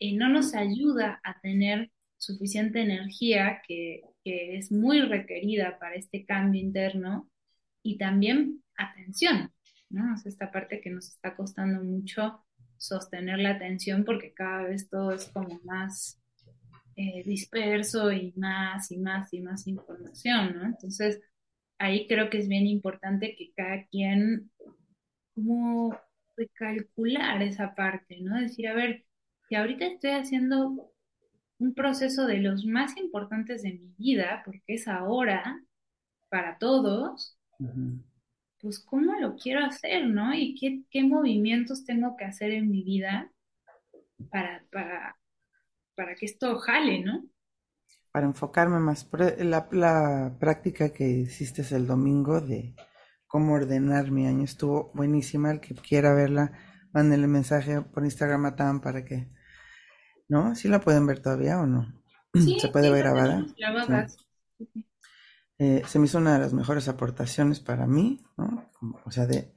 eh, 0.00 0.16
no 0.16 0.28
nos 0.28 0.56
ayuda 0.56 1.20
a 1.22 1.40
tener 1.40 1.92
suficiente 2.18 2.82
energía 2.82 3.62
que, 3.68 4.02
que 4.24 4.56
es 4.58 4.72
muy 4.72 5.00
requerida 5.02 5.78
para 5.78 5.94
este 5.94 6.24
cambio 6.24 6.60
interno 6.60 7.30
y 7.84 7.98
también 7.98 8.64
atención, 8.76 9.52
¿no? 9.90 10.12
Es 10.12 10.26
esta 10.26 10.50
parte 10.50 10.80
que 10.80 10.90
nos 10.90 11.08
está 11.08 11.36
costando 11.36 11.84
mucho 11.84 12.44
sostener 12.78 13.38
la 13.38 13.50
atención 13.50 14.04
porque 14.04 14.34
cada 14.34 14.64
vez 14.64 14.90
todo 14.90 15.12
es 15.12 15.28
como 15.28 15.60
más 15.62 16.20
eh, 16.96 17.22
disperso 17.24 18.10
y 18.10 18.32
más 18.36 18.90
y 18.90 18.98
más 18.98 19.32
y 19.32 19.40
más 19.40 19.68
información, 19.68 20.56
¿no? 20.56 20.64
Entonces, 20.66 21.20
ahí 21.78 22.06
creo 22.06 22.30
que 22.30 22.38
es 22.38 22.48
bien 22.48 22.66
importante 22.66 23.36
que 23.36 23.52
cada 23.54 23.86
quien 23.86 24.50
como 25.34 25.98
recalcular 26.36 27.42
esa 27.42 27.74
parte, 27.74 28.20
¿no? 28.20 28.40
Decir, 28.40 28.68
a 28.68 28.74
ver, 28.74 29.04
si 29.48 29.54
ahorita 29.56 29.86
estoy 29.86 30.10
haciendo 30.12 30.92
un 31.58 31.74
proceso 31.74 32.26
de 32.26 32.38
los 32.38 32.64
más 32.66 32.96
importantes 32.96 33.62
de 33.62 33.72
mi 33.74 33.94
vida, 33.98 34.42
porque 34.44 34.62
es 34.68 34.88
ahora 34.88 35.62
para 36.28 36.58
todos, 36.58 37.38
pues 38.60 38.80
cómo 38.80 39.18
lo 39.20 39.36
quiero 39.36 39.64
hacer, 39.64 40.06
¿no? 40.08 40.34
Y 40.34 40.54
qué, 40.56 40.82
qué 40.90 41.02
movimientos 41.04 41.84
tengo 41.84 42.16
que 42.16 42.24
hacer 42.24 42.50
en 42.52 42.70
mi 42.70 42.82
vida 42.82 43.30
para, 44.30 44.64
para, 44.72 45.16
para 45.94 46.14
que 46.16 46.26
esto 46.26 46.58
jale, 46.58 47.00
¿no? 47.00 47.24
Para 48.14 48.26
enfocarme 48.26 48.78
más. 48.78 49.08
La, 49.38 49.66
la 49.72 50.36
práctica 50.38 50.90
que 50.90 51.08
hiciste 51.08 51.66
el 51.74 51.88
domingo 51.88 52.40
de 52.40 52.76
cómo 53.26 53.54
ordenar 53.54 54.12
mi 54.12 54.28
año 54.28 54.44
estuvo 54.44 54.92
buenísima. 54.94 55.50
El 55.50 55.60
que 55.60 55.74
quiera 55.74 56.14
verla, 56.14 56.52
mándenle 56.92 57.26
mensaje 57.26 57.80
por 57.82 58.04
Instagram 58.04 58.46
a 58.46 58.54
Tam 58.54 58.80
para 58.80 59.04
que 59.04 59.34
¿No? 60.28 60.54
¿Sí 60.54 60.68
la 60.68 60.80
pueden 60.80 61.06
ver 61.06 61.20
todavía 61.20 61.60
o 61.60 61.66
no? 61.66 61.92
¿Se 62.60 62.68
puede 62.68 62.90
ver 62.90 63.04
grabada? 63.04 63.44
Eh, 65.58 65.82
se 65.86 65.98
me 65.98 66.06
hizo 66.06 66.18
una 66.18 66.34
de 66.34 66.40
las 66.40 66.52
mejores 66.52 66.88
aportaciones 66.88 67.60
para 67.60 67.86
mí, 67.86 68.24
¿no? 68.36 68.70
O 69.04 69.10
sea, 69.10 69.26
de 69.26 69.54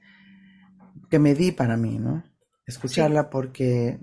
que 1.10 1.20
me 1.20 1.34
di 1.34 1.51
para 1.51 1.78
mí, 1.78 1.97
¿no? 1.97 2.24
Escucharla 2.66 3.30
porque 3.30 3.99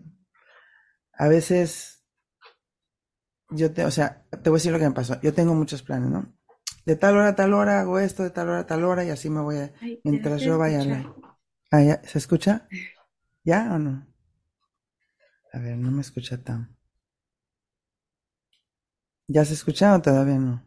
a 1.12 1.28
veces 1.28 2.03
yo 3.54 3.72
te, 3.72 3.84
o 3.84 3.90
sea, 3.90 4.24
te 4.30 4.50
voy 4.50 4.56
a 4.56 4.60
decir 4.60 4.72
lo 4.72 4.78
que 4.78 4.88
me 4.88 4.94
pasó. 4.94 5.20
Yo 5.22 5.32
tengo 5.32 5.54
muchos 5.54 5.82
planes, 5.82 6.10
¿no? 6.10 6.32
De 6.84 6.96
tal 6.96 7.16
hora 7.16 7.28
a 7.28 7.34
tal 7.34 7.54
hora 7.54 7.80
hago 7.80 7.98
esto, 7.98 8.22
de 8.22 8.30
tal 8.30 8.48
hora 8.48 8.60
a 8.60 8.66
tal 8.66 8.84
hora 8.84 9.04
y 9.04 9.10
así 9.10 9.30
me 9.30 9.40
voy 9.40 9.56
a, 9.56 9.72
mientras 10.02 10.42
yo 10.42 10.58
vaya. 10.58 10.82
A 11.70 11.78
ah, 11.78 12.00
¿Se 12.04 12.18
escucha? 12.18 12.68
¿Ya 13.42 13.72
o 13.72 13.78
no? 13.78 14.06
A 15.52 15.58
ver, 15.58 15.76
no 15.76 15.90
me 15.90 16.02
escucha 16.02 16.42
tan. 16.42 16.76
¿Ya 19.26 19.44
se 19.44 19.54
escucha 19.54 19.94
o 19.94 20.02
todavía 20.02 20.38
no? 20.38 20.62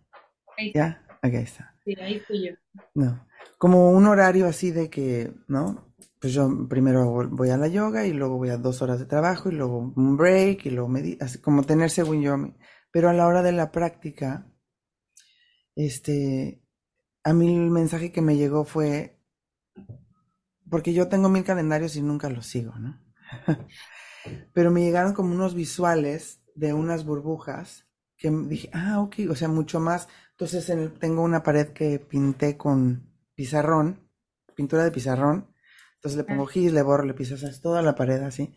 ¿Ya? 0.73 1.05
Aquí 1.21 1.35
está. 1.37 1.75
Sí, 1.83 1.95
ahí 1.99 2.19
fui 2.19 2.47
yo. 2.47 2.55
No. 2.95 3.27
Como 3.57 3.91
un 3.91 4.05
horario 4.07 4.47
así 4.47 4.71
de 4.71 4.89
que, 4.89 5.31
¿no? 5.47 5.93
Pues 6.19 6.33
yo 6.33 6.49
primero 6.67 7.29
voy 7.29 7.49
a 7.49 7.57
la 7.57 7.67
yoga 7.67 8.07
y 8.07 8.13
luego 8.13 8.37
voy 8.37 8.49
a 8.49 8.57
dos 8.57 8.81
horas 8.81 8.99
de 8.99 9.05
trabajo 9.05 9.49
y 9.49 9.55
luego 9.55 9.93
un 9.95 10.17
break 10.17 10.65
y 10.65 10.71
luego 10.71 10.89
me 10.89 11.17
así 11.21 11.39
como 11.39 11.63
tener 11.63 11.91
según 11.91 12.21
yo. 12.21 12.37
Pero 12.91 13.09
a 13.09 13.13
la 13.13 13.27
hora 13.27 13.43
de 13.43 13.51
la 13.51 13.71
práctica, 13.71 14.51
este, 15.75 16.63
a 17.23 17.33
mí 17.33 17.55
el 17.55 17.69
mensaje 17.69 18.11
que 18.11 18.21
me 18.21 18.37
llegó 18.37 18.63
fue, 18.63 19.19
porque 20.69 20.93
yo 20.93 21.07
tengo 21.07 21.29
mil 21.29 21.43
calendarios 21.43 21.95
y 21.95 22.01
nunca 22.01 22.29
los 22.29 22.47
sigo, 22.47 22.75
¿no? 22.75 22.99
pero 24.53 24.71
me 24.71 24.81
llegaron 24.81 25.13
como 25.13 25.33
unos 25.33 25.53
visuales 25.53 26.41
de 26.55 26.73
unas 26.73 27.05
burbujas 27.05 27.85
que 28.17 28.31
dije, 28.31 28.69
ah, 28.73 28.99
ok, 28.99 29.15
o 29.29 29.35
sea, 29.35 29.47
mucho 29.47 29.79
más. 29.79 30.07
Entonces 30.31 30.71
tengo 30.99 31.21
una 31.21 31.43
pared 31.43 31.69
que 31.69 31.99
pinté 31.99 32.57
con 32.57 33.13
pizarrón, 33.35 34.09
pintura 34.55 34.83
de 34.83 34.91
pizarrón. 34.91 35.53
Entonces 35.95 36.17
le 36.17 36.23
pongo 36.23 36.43
ah. 36.43 36.51
gis, 36.51 36.73
le 36.73 36.81
borro, 36.81 37.05
le 37.05 37.13
piso, 37.13 37.35
o 37.35 37.61
toda 37.61 37.81
la 37.81 37.95
pared 37.95 38.21
así. 38.23 38.55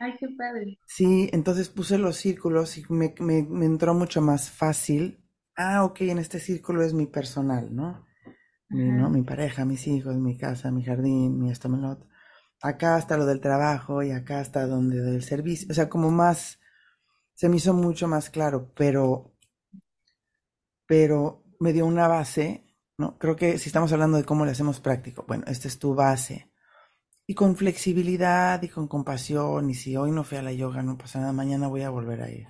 Ay, 0.00 0.14
qué 0.18 0.28
padre. 0.36 0.78
Sí, 0.86 1.28
entonces 1.32 1.68
puse 1.68 1.98
los 1.98 2.16
círculos 2.16 2.78
y 2.78 2.84
me, 2.88 3.14
me, 3.20 3.42
me 3.42 3.66
entró 3.66 3.94
mucho 3.94 4.20
más 4.20 4.50
fácil. 4.50 5.24
Ah, 5.56 5.84
ok, 5.84 6.02
en 6.02 6.18
este 6.18 6.38
círculo 6.38 6.82
es 6.82 6.94
mi 6.94 7.06
personal, 7.06 7.74
¿no? 7.74 8.06
Mi, 8.70 8.84
¿no? 8.84 9.10
mi 9.10 9.22
pareja, 9.22 9.64
mis 9.64 9.86
hijos, 9.86 10.16
mi 10.16 10.36
casa, 10.36 10.70
mi 10.70 10.84
jardín, 10.84 11.38
mi 11.40 11.50
esto, 11.50 11.68
lo 11.68 11.90
otro 11.90 12.08
acá 12.60 12.98
está 12.98 13.16
lo 13.16 13.26
del 13.26 13.40
trabajo 13.40 14.02
y 14.02 14.10
acá 14.10 14.40
está 14.40 14.66
donde 14.66 15.00
del 15.00 15.22
servicio, 15.22 15.68
o 15.70 15.74
sea, 15.74 15.88
como 15.88 16.10
más, 16.10 16.58
se 17.34 17.48
me 17.48 17.56
hizo 17.56 17.74
mucho 17.74 18.08
más 18.08 18.30
claro, 18.30 18.72
pero, 18.74 19.34
pero 20.86 21.44
me 21.60 21.72
dio 21.72 21.86
una 21.86 22.08
base, 22.08 22.64
¿no? 22.98 23.18
Creo 23.18 23.36
que 23.36 23.58
si 23.58 23.68
estamos 23.68 23.92
hablando 23.92 24.16
de 24.16 24.24
cómo 24.24 24.44
le 24.44 24.52
hacemos 24.52 24.80
práctico, 24.80 25.24
bueno, 25.26 25.44
esta 25.46 25.68
es 25.68 25.78
tu 25.78 25.94
base. 25.94 26.47
Y 27.28 27.34
con 27.34 27.54
flexibilidad 27.56 28.60
y 28.62 28.68
con 28.68 28.88
compasión, 28.88 29.70
y 29.70 29.74
si 29.74 29.96
hoy 29.96 30.10
no 30.10 30.24
fui 30.24 30.38
a 30.38 30.42
la 30.42 30.52
yoga, 30.52 30.82
no 30.82 30.98
pasa 30.98 31.20
nada, 31.20 31.32
mañana 31.32 31.68
voy 31.68 31.82
a 31.82 31.90
volver 31.90 32.22
a 32.22 32.30
ir. 32.30 32.48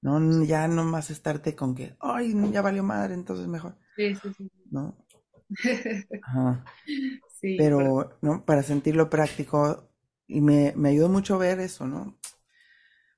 No, 0.00 0.44
ya 0.44 0.68
no 0.68 0.84
más 0.84 1.10
estarte 1.10 1.56
con 1.56 1.74
que, 1.74 1.96
ay, 2.00 2.32
ya 2.52 2.62
valió 2.62 2.84
madre, 2.84 3.14
entonces 3.14 3.48
mejor. 3.48 3.76
Sí, 3.96 4.14
sí, 4.14 4.32
sí. 4.36 4.50
¿No? 4.70 4.96
Ajá. 6.22 6.64
pero, 7.56 8.18
¿no? 8.22 8.44
Para 8.44 8.62
sentirlo 8.62 9.10
práctico, 9.10 9.88
y 10.26 10.40
me, 10.40 10.72
me 10.76 10.90
ayudó 10.90 11.08
mucho 11.08 11.38
ver 11.38 11.60
eso, 11.60 11.86
¿no? 11.86 12.18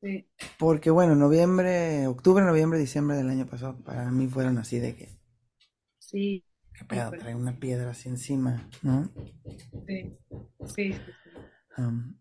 Sí. 0.01 0.27
Porque, 0.59 0.91
bueno, 0.91 1.15
noviembre, 1.17 2.07
octubre, 2.07 2.45
noviembre, 2.45 2.79
diciembre 2.79 3.17
del 3.17 3.31
año 3.31 3.47
pasado, 3.47 3.77
para 3.83 4.11
mí 4.11 4.27
fueron 4.29 4.59
así 4.59 4.79
de 4.79 4.95
que... 4.95 5.09
Sí. 5.99 6.45
Qué 6.79 6.85
pedo, 6.85 7.11
trae 7.11 7.35
una 7.35 7.59
piedra 7.59 7.91
así 7.91 8.09
encima, 8.09 8.69
¿no? 8.83 9.11
Sí, 9.87 10.17
sí, 10.67 10.93
sí. 10.93 10.95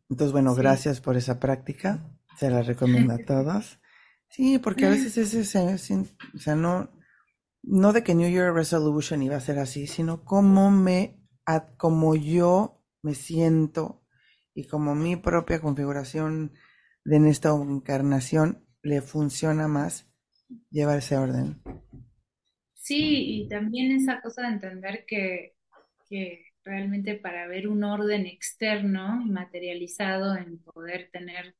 entonces, 0.10 0.32
bueno, 0.32 0.56
gracias 0.56 1.00
por 1.00 1.16
esa 1.16 1.40
práctica, 1.40 2.10
se 2.38 2.50
la 2.50 2.64
recomiendo 2.64 3.14
a 3.14 3.18
todos. 3.26 3.80
Sí, 4.30 4.60
porque 4.60 4.86
a 4.86 4.90
veces 4.90 5.18
es 5.18 5.34
ese, 5.34 5.96
o 6.34 6.40
sea, 6.40 6.56
no, 6.56 6.90
no 7.64 7.94
de 7.94 8.04
que 8.04 8.16
New 8.16 8.30
Year 8.30 8.54
Resolution 8.54 9.22
iba 9.22 9.38
a 9.38 9.42
ser 9.42 9.60
así, 9.60 9.88
sino 9.88 10.26
cómo 10.26 10.72
me, 10.72 11.24
como 11.78 12.16
yo 12.16 12.84
me 13.04 13.14
siento 13.14 14.04
y 14.54 14.68
como 14.68 14.96
mi 14.96 15.16
propia 15.16 15.62
configuración 15.62 16.54
de 17.06 17.18
en 17.18 17.28
esta 17.28 17.50
encarnación 17.50 18.66
le 18.82 19.02
funciona 19.02 19.68
más 19.68 20.08
llevar 20.72 20.98
ese 20.98 21.18
orden. 21.18 21.62
Sí, 22.88 23.42
y 23.42 23.50
también 23.50 23.92
esa 23.92 24.22
cosa 24.22 24.44
de 24.44 24.54
entender 24.54 25.06
que, 25.06 25.56
que 26.10 26.46
realmente 26.64 27.16
para 27.16 27.46
ver 27.48 27.68
un 27.68 27.84
orden 27.84 28.26
externo 28.26 29.22
y 29.26 29.30
materializado 29.30 30.38
en 30.38 30.60
poder 30.60 31.10
tener, 31.12 31.56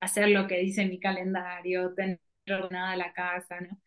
hacer 0.00 0.28
lo 0.30 0.48
que 0.48 0.58
dice 0.58 0.86
mi 0.86 0.98
calendario, 0.98 1.94
tener 1.94 2.18
ordenada 2.48 2.96
la 2.96 3.12
casa, 3.12 3.60
¿no? 3.60 3.80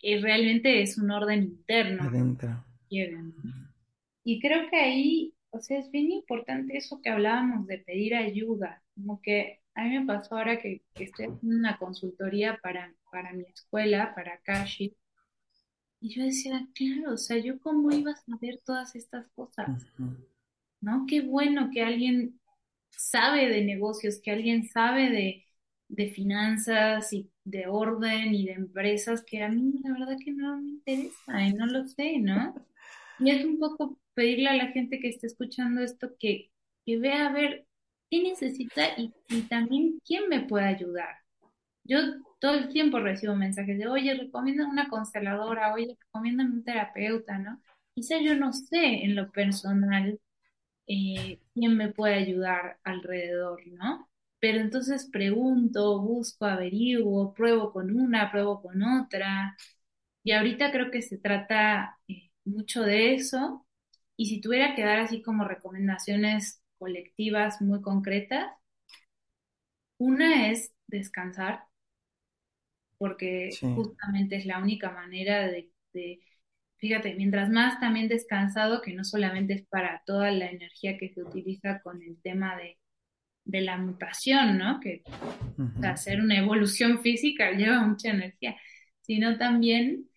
y 0.00 0.18
realmente 0.18 0.82
es 0.82 0.98
un 0.98 1.10
orden 1.10 1.42
interno. 1.42 2.04
Adentro. 2.04 2.64
Y 4.22 4.40
creo 4.40 4.70
que 4.70 4.76
ahí, 4.76 5.34
o 5.50 5.58
sea, 5.58 5.80
es 5.80 5.90
bien 5.90 6.12
importante 6.12 6.76
eso 6.76 7.00
que 7.02 7.10
hablábamos 7.10 7.66
de 7.66 7.78
pedir 7.78 8.14
ayuda, 8.14 8.84
como 8.94 9.20
que 9.20 9.62
a 9.74 9.82
mí 9.82 9.98
me 9.98 10.06
pasó 10.06 10.36
ahora 10.36 10.60
que, 10.60 10.82
estoy 10.94 11.26
haciendo 11.26 11.56
una 11.56 11.76
consultoría 11.78 12.60
para, 12.62 12.94
para 13.10 13.32
mi 13.32 13.44
escuela, 13.44 14.14
para 14.14 14.38
Kashi, 14.38 14.96
y 16.00 16.14
yo 16.14 16.24
decía, 16.24 16.66
claro, 16.74 17.14
o 17.14 17.16
sea, 17.18 17.38
yo 17.38 17.60
cómo 17.60 17.90
iba 17.92 18.12
a 18.12 18.16
saber 18.16 18.60
todas 18.64 18.94
estas 18.96 19.28
cosas, 19.30 19.70
¿no? 20.80 21.06
Qué 21.08 21.20
bueno 21.22 21.70
que 21.72 21.82
alguien 21.82 22.40
sabe 22.90 23.48
de 23.48 23.64
negocios, 23.64 24.20
que 24.22 24.30
alguien 24.32 24.68
sabe 24.68 25.10
de, 25.10 25.44
de 25.88 26.10
finanzas 26.10 27.12
y 27.12 27.30
de 27.44 27.66
orden 27.68 28.34
y 28.34 28.46
de 28.46 28.52
empresas 28.54 29.24
que 29.24 29.42
a 29.42 29.48
mí 29.48 29.80
la 29.84 29.92
verdad 29.92 30.16
que 30.24 30.32
no 30.32 30.58
me 30.60 30.70
interesa 30.70 31.42
y 31.48 31.54
no 31.54 31.66
lo 31.66 31.86
sé, 31.88 32.18
¿no? 32.20 32.54
Y 33.18 33.30
es 33.30 33.44
un 33.44 33.58
poco 33.58 33.98
pedirle 34.14 34.48
a 34.50 34.54
la 34.56 34.68
gente 34.68 35.00
que 35.00 35.08
esté 35.08 35.26
escuchando 35.26 35.82
esto 35.82 36.10
que, 36.18 36.50
que 36.86 36.98
vea 36.98 37.28
a 37.28 37.32
ver 37.32 37.66
qué 38.10 38.22
necesita 38.22 38.88
y, 38.98 39.14
y 39.30 39.42
también 39.48 40.00
quién 40.06 40.28
me 40.28 40.42
puede 40.46 40.66
ayudar. 40.66 41.16
Yo 41.84 41.98
todo 42.38 42.54
el 42.54 42.68
tiempo 42.68 43.00
recibo 43.00 43.34
mensajes 43.36 43.78
de, 43.78 43.88
oye, 43.88 44.14
recomiendan 44.14 44.68
una 44.70 44.88
consteladora, 44.88 45.74
oye, 45.74 45.96
recomiendan 46.00 46.52
un 46.52 46.64
terapeuta, 46.64 47.38
¿no? 47.38 47.60
Quizá 47.94 48.20
yo 48.20 48.34
no 48.36 48.52
sé 48.52 49.04
en 49.04 49.14
lo 49.16 49.30
personal 49.32 50.20
eh, 50.86 51.40
quién 51.54 51.76
me 51.76 51.92
puede 51.92 52.14
ayudar 52.14 52.78
alrededor, 52.84 53.66
¿no? 53.68 54.08
pero 54.38 54.60
entonces 54.60 55.08
pregunto, 55.10 56.00
busco, 56.00 56.44
averiguo, 56.46 57.34
pruebo 57.34 57.72
con 57.72 57.98
una, 57.98 58.30
pruebo 58.30 58.62
con 58.62 58.82
otra. 58.82 59.56
Y 60.24 60.32
ahorita 60.32 60.72
creo 60.72 60.90
que 60.90 61.02
se 61.02 61.18
trata 61.18 61.98
eh, 62.08 62.30
mucho 62.44 62.82
de 62.82 63.14
eso. 63.14 63.66
Y 64.16 64.26
si 64.28 64.40
tuviera 64.40 64.74
que 64.76 64.84
dar 64.84 65.00
así 65.00 65.22
como 65.22 65.44
recomendaciones 65.44 66.62
colectivas 66.78 67.60
muy 67.62 67.82
concretas, 67.82 68.48
una 69.98 70.50
es 70.50 70.72
descansar, 70.86 71.64
porque 72.98 73.50
justamente 73.60 74.36
es 74.36 74.46
la 74.46 74.58
única 74.58 74.90
manera 74.90 75.48
de, 75.48 75.70
fíjate, 76.78 77.14
mientras 77.14 77.50
más 77.50 77.78
también 77.80 78.08
descansado, 78.08 78.82
que 78.82 78.94
no 78.94 79.04
solamente 79.04 79.54
es 79.54 79.66
para 79.66 80.02
toda 80.06 80.30
la 80.30 80.50
energía 80.50 80.96
que 80.98 81.12
se 81.12 81.22
utiliza 81.22 81.80
con 81.80 82.02
el 82.02 82.20
tema 82.22 82.56
de, 82.56 82.78
la 83.44 83.76
mutación, 83.78 84.58
¿no? 84.58 84.80
Que 84.80 85.02
hacer 85.84 86.20
una 86.20 86.36
evolución 86.36 87.00
física 87.00 87.52
lleva 87.52 87.80
mucha 87.86 88.10
energía, 88.10 88.56
sino 89.02 89.38
también 89.38 90.08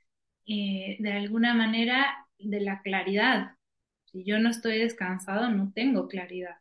eh, 0.48 0.98
de 1.00 1.12
alguna 1.14 1.54
manera 1.54 2.28
de 2.40 2.60
la 2.60 2.82
claridad. 2.82 3.52
Si 4.06 4.24
yo 4.24 4.40
no 4.40 4.50
estoy 4.50 4.80
descansado, 4.80 5.50
no 5.52 5.72
tengo 5.74 6.08
claridad. 6.08 6.56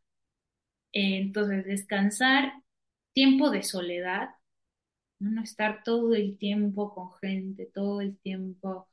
entonces, 0.92 1.64
descansar, 1.64 2.52
tiempo 3.12 3.50
de 3.50 3.62
soledad, 3.62 4.30
no 5.18 5.42
estar 5.42 5.82
todo 5.84 6.14
el 6.14 6.36
tiempo 6.38 6.94
con 6.94 7.12
gente, 7.20 7.66
todo 7.66 8.00
el 8.00 8.16
tiempo, 8.18 8.68
o 8.70 8.88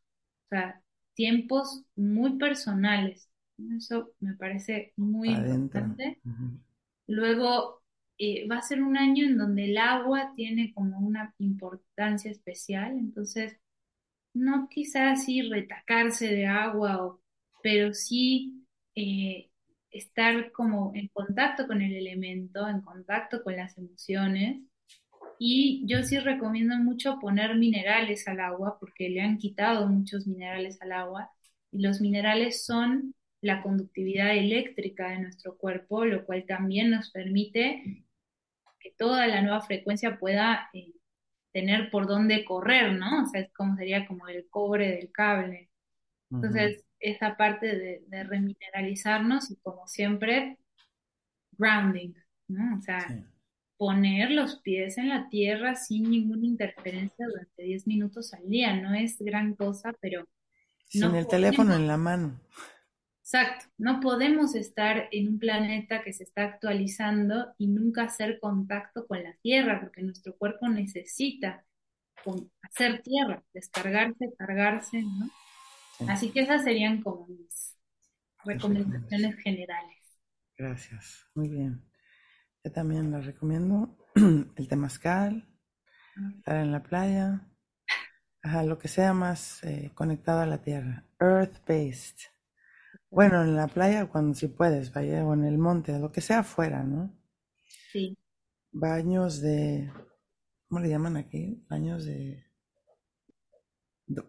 sea, 0.50 0.82
tiempos 1.14 1.84
muy 1.96 2.38
personales. 2.38 3.30
Eso 3.78 4.12
me 4.20 4.34
parece 4.36 4.94
muy 4.98 5.30
importante. 5.30 6.20
Luego, 7.08 7.82
eh, 8.18 8.48
va 8.48 8.58
a 8.58 8.62
ser 8.62 8.82
un 8.82 8.98
año 8.98 9.26
en 9.26 9.38
donde 9.38 9.66
el 9.66 9.78
agua 9.78 10.34
tiene 10.36 10.74
como 10.74 11.00
una 11.00 11.34
importancia 11.38 12.32
especial, 12.32 12.98
entonces 12.98 13.58
no 14.34 14.68
quizás 14.70 15.20
así 15.20 15.42
retacarse 15.42 16.28
de 16.28 16.46
agua, 16.48 17.18
pero 17.64 17.94
sí 17.94 18.66
eh, 18.96 19.50
estar 19.92 20.52
como 20.52 20.92
en 20.96 21.08
contacto 21.10 21.68
con 21.68 21.82
el 21.82 21.94
elemento, 21.96 22.68
en 22.68 22.82
contacto 22.82 23.44
con 23.44 23.56
las 23.56 23.78
emociones. 23.78 24.62
Y 25.40 25.84
yo 25.88 26.04
sí 26.04 26.18
recomiendo 26.20 26.76
mucho 26.78 27.20
poner 27.20 27.56
minerales 27.56 28.28
al 28.28 28.40
agua 28.40 28.78
porque 28.80 29.10
le 29.10 29.22
han 29.22 29.38
quitado 29.38 29.88
muchos 29.88 30.28
minerales 30.28 30.82
al 30.82 30.92
agua 30.92 31.30
y 31.72 31.82
los 31.82 32.02
minerales 32.02 32.66
son 32.66 33.14
la 33.42 33.62
conductividad 33.62 34.36
eléctrica 34.36 35.10
de 35.10 35.20
nuestro 35.20 35.58
cuerpo, 35.58 36.06
lo 36.06 36.26
cual 36.26 36.46
también 36.48 36.90
nos 36.90 37.12
permite 37.12 38.06
que 38.80 38.92
toda 38.98 39.28
la 39.28 39.42
nueva 39.42 39.62
frecuencia 39.62 40.18
pueda 40.18 40.70
eh, 40.74 40.94
tener 41.52 41.90
por 41.92 42.08
dónde 42.08 42.46
correr, 42.46 42.94
¿no? 42.94 43.24
O 43.24 43.26
sea, 43.28 43.42
es 43.42 43.52
como 43.54 43.76
sería 43.76 44.08
como 44.08 44.28
el 44.28 44.48
cobre 44.50 44.92
del 44.92 45.12
cable. 45.12 45.70
Entonces, 46.32 46.84
esa 47.00 47.38
parte 47.38 47.68
de, 48.08 48.24
remineralizarnos 48.24 49.52
y 49.52 49.58
como 49.58 49.88
siempre, 49.88 50.58
grounding, 51.52 52.14
¿no? 52.48 52.78
O 52.78 52.82
sea, 52.82 53.08
poner 53.78 54.32
los 54.32 54.60
pies 54.62 54.98
en 54.98 55.10
la 55.10 55.30
tierra 55.30 55.76
sin 55.76 56.10
ninguna 56.10 56.46
interferencia 56.46 57.26
durante 57.28 57.64
10 57.64 57.88
minutos 57.88 58.34
al 58.34 58.48
día. 58.50 58.76
No 58.76 58.94
es 58.94 59.18
gran 59.20 59.56
cosa, 59.56 59.94
pero... 60.00 60.28
Sin 60.88 61.16
el 61.16 61.28
teléfono 61.28 61.76
en 61.76 61.88
la 61.88 61.98
mano. 61.98 62.40
Exacto, 63.22 63.66
no 63.80 64.00
podemos 64.02 64.54
estar 64.54 65.10
en 65.12 65.28
un 65.30 65.40
planeta 65.40 66.04
que 66.04 66.14
se 66.14 66.24
está 66.24 66.44
actualizando 66.44 67.56
y 67.58 67.68
nunca 67.68 68.04
hacer 68.04 68.40
contacto 68.40 69.08
con 69.08 69.24
la 69.24 69.34
Tierra, 69.42 69.82
porque 69.82 70.04
nuestro 70.04 70.38
cuerpo 70.38 70.70
necesita 70.70 71.66
hacer 72.62 73.02
tierra, 73.02 73.44
descargarse, 73.54 74.34
cargarse, 74.38 75.02
¿no? 75.02 75.30
Así 76.08 76.30
que 76.32 76.42
esas 76.42 76.64
serían 76.64 77.02
como 77.02 77.28
mis 77.28 77.76
recomendaciones 78.44 79.36
generales. 79.38 79.98
Gracias, 80.58 81.28
muy 81.34 81.50
bien. 81.50 81.82
Yo 82.66 82.72
también 82.72 83.12
les 83.12 83.24
recomiendo 83.24 83.96
el 84.16 84.68
temazcal, 84.68 85.48
estar 86.36 86.56
en 86.56 86.72
la 86.72 86.82
playa, 86.82 87.48
lo 88.66 88.80
que 88.80 88.88
sea 88.88 89.14
más 89.14 89.64
eh, 89.64 89.92
conectado 89.94 90.40
a 90.40 90.48
la 90.48 90.64
tierra, 90.64 91.06
earth-based. 91.20 92.32
Bueno, 93.12 93.44
en 93.44 93.56
la 93.56 93.68
playa 93.68 94.08
cuando 94.08 94.34
si 94.34 94.48
puedes, 94.48 94.92
vaya, 94.92 95.24
o 95.24 95.36
en 95.36 95.46
el 95.46 95.60
monte, 95.60 96.00
lo 96.00 96.12
que 96.12 96.22
sea 96.22 96.40
afuera, 96.40 96.82
¿no? 96.82 97.16
Sí. 97.92 98.18
Baños 98.72 99.42
de, 99.42 99.94
¿cómo 100.68 100.82
le 100.82 100.90
llaman 100.90 101.18
aquí? 101.18 101.64
Baños 101.70 102.06
de, 102.06 102.48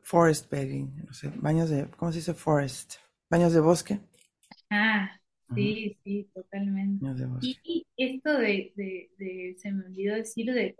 forest 0.02 0.50
bathing, 0.50 1.06
no 1.06 1.12
sé, 1.14 1.32
baños 1.36 1.70
de, 1.70 1.90
¿cómo 1.92 2.12
se 2.12 2.18
dice 2.18 2.34
forest? 2.34 2.96
Baños 3.30 3.54
de 3.54 3.60
bosque. 3.60 3.98
Ah, 4.68 5.08
sí, 5.54 5.96
sí, 6.02 6.28
totalmente. 6.34 7.06
Y, 7.40 7.86
esto 7.96 8.36
de, 8.38 8.72
de, 8.76 9.54
se 9.58 9.72
me 9.72 9.86
olvidó 9.86 10.14
decir, 10.14 10.52
de 10.52 10.76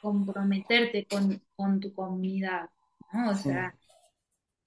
comprometerte 0.00 1.06
con, 1.06 1.40
con 1.56 1.80
tu 1.80 1.92
comunidad, 1.92 2.68
¿no? 3.12 3.30
O 3.30 3.34
sea, 3.34 3.74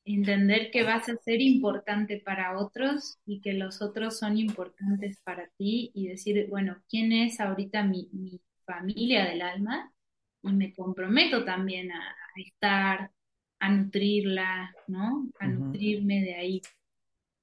entender 0.08 0.72
que 0.72 0.84
vas 0.84 1.10
a 1.10 1.18
ser 1.18 1.42
importante 1.42 2.22
para 2.24 2.58
otros 2.58 3.20
y 3.26 3.42
que 3.42 3.54
los 3.54 3.82
otros 3.82 4.18
son 4.18 4.38
importantes 4.38 5.20
para 5.22 5.48
ti 5.58 5.92
y 5.94 6.08
decir, 6.08 6.48
bueno, 6.50 6.78
¿quién 6.90 7.12
es 7.12 7.40
ahorita 7.40 7.84
mi, 7.84 8.42
familia 8.66 9.26
del 9.26 9.42
alma? 9.42 9.94
Y 10.42 10.52
me 10.54 10.74
comprometo 10.74 11.44
también 11.46 11.92
a, 11.92 12.16
estar, 12.36 13.12
a 13.60 13.70
nutrirla, 13.70 14.74
¿no? 14.88 15.30
A 15.40 15.48
nutrirme 15.48 16.22
de 16.22 16.36
ahí. 16.36 16.62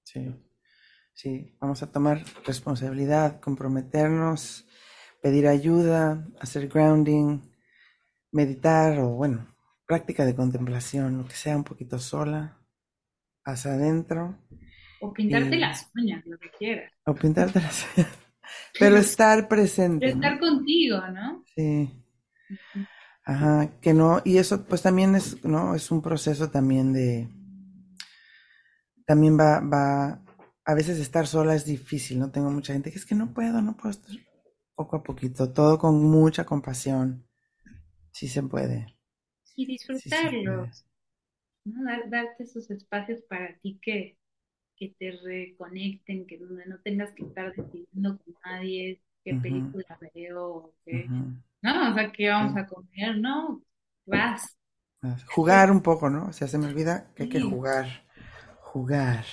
Sí, 0.04 0.30
sí, 1.14 1.56
vamos 1.60 1.82
a 1.82 1.90
tomar 1.90 2.22
responsabilidad, 2.44 3.40
comprometernos, 3.40 4.66
pedir 5.22 5.48
ayuda, 5.48 6.26
hacer 6.40 6.68
grounding, 6.68 7.40
meditar 8.32 8.98
o 8.98 9.10
bueno, 9.10 9.54
práctica 9.86 10.24
de 10.24 10.34
contemplación, 10.34 11.18
lo 11.18 11.24
que 11.26 11.34
sea 11.34 11.56
un 11.56 11.64
poquito 11.64 11.98
sola, 11.98 12.58
hacia 13.44 13.72
adentro. 13.72 14.38
O 15.00 15.12
pintarte 15.12 15.56
las 15.56 15.90
uñas, 15.94 16.24
lo 16.26 16.38
que 16.38 16.50
quieras. 16.58 16.92
O 17.06 17.14
pintarte 17.14 17.60
las 17.60 17.86
uñas. 17.96 18.10
Pero 18.78 18.96
estar 18.96 19.48
presente. 19.48 20.08
estar 20.08 20.38
contigo, 20.38 21.00
¿no? 21.08 21.44
Sí. 21.54 21.90
Ajá, 23.24 23.70
que 23.80 23.94
no, 23.94 24.20
y 24.24 24.36
eso 24.36 24.64
pues 24.66 24.82
también 24.82 25.14
es, 25.14 25.42
¿no? 25.44 25.74
Es 25.74 25.90
un 25.90 26.02
proceso 26.02 26.50
también 26.50 26.92
de, 26.92 27.28
también 29.06 29.38
va, 29.38 29.60
va, 29.60 30.23
a 30.64 30.74
veces 30.74 30.98
estar 30.98 31.26
sola 31.26 31.54
es 31.54 31.64
difícil, 31.64 32.18
¿no? 32.18 32.30
Tengo 32.30 32.50
mucha 32.50 32.72
gente 32.72 32.90
que 32.90 32.98
es 32.98 33.06
que 33.06 33.14
no 33.14 33.32
puedo, 33.32 33.60
no 33.62 33.76
puedo 33.76 33.90
estar 33.90 34.16
poco 34.74 34.96
a 34.96 35.02
poquito, 35.02 35.52
todo 35.52 35.78
con 35.78 36.02
mucha 36.02 36.44
compasión, 36.44 37.26
sí 38.12 38.28
se 38.28 38.42
puede 38.42 38.94
y 39.56 39.66
disfrutarlo. 39.66 40.68
¿no? 41.64 42.08
darte 42.10 42.42
esos 42.42 42.70
espacios 42.70 43.22
para 43.22 43.56
ti 43.58 43.78
que, 43.80 44.18
que 44.76 44.94
te 44.98 45.12
reconecten, 45.12 46.26
que 46.26 46.38
donde 46.38 46.66
no 46.66 46.78
tengas 46.80 47.12
que 47.12 47.24
estar 47.24 47.54
decidiendo 47.54 48.18
con 48.18 48.34
nadie 48.44 49.00
qué 49.22 49.34
película 49.34 49.98
veo, 50.14 50.74
qué, 50.84 51.06
¿no? 51.08 51.90
O 51.90 51.94
sea, 51.94 52.12
qué 52.12 52.28
vamos 52.28 52.54
a 52.58 52.66
comer, 52.66 53.16
¿no? 53.16 53.62
Vas. 54.04 54.58
Jugar 55.28 55.70
un 55.70 55.80
poco, 55.80 56.10
¿no? 56.10 56.26
O 56.26 56.32
sea, 56.34 56.46
se 56.46 56.58
me 56.58 56.66
olvida 56.66 57.10
que 57.14 57.22
hay 57.22 57.28
que 57.30 57.40
jugar, 57.40 58.03
jugar, 58.74 59.24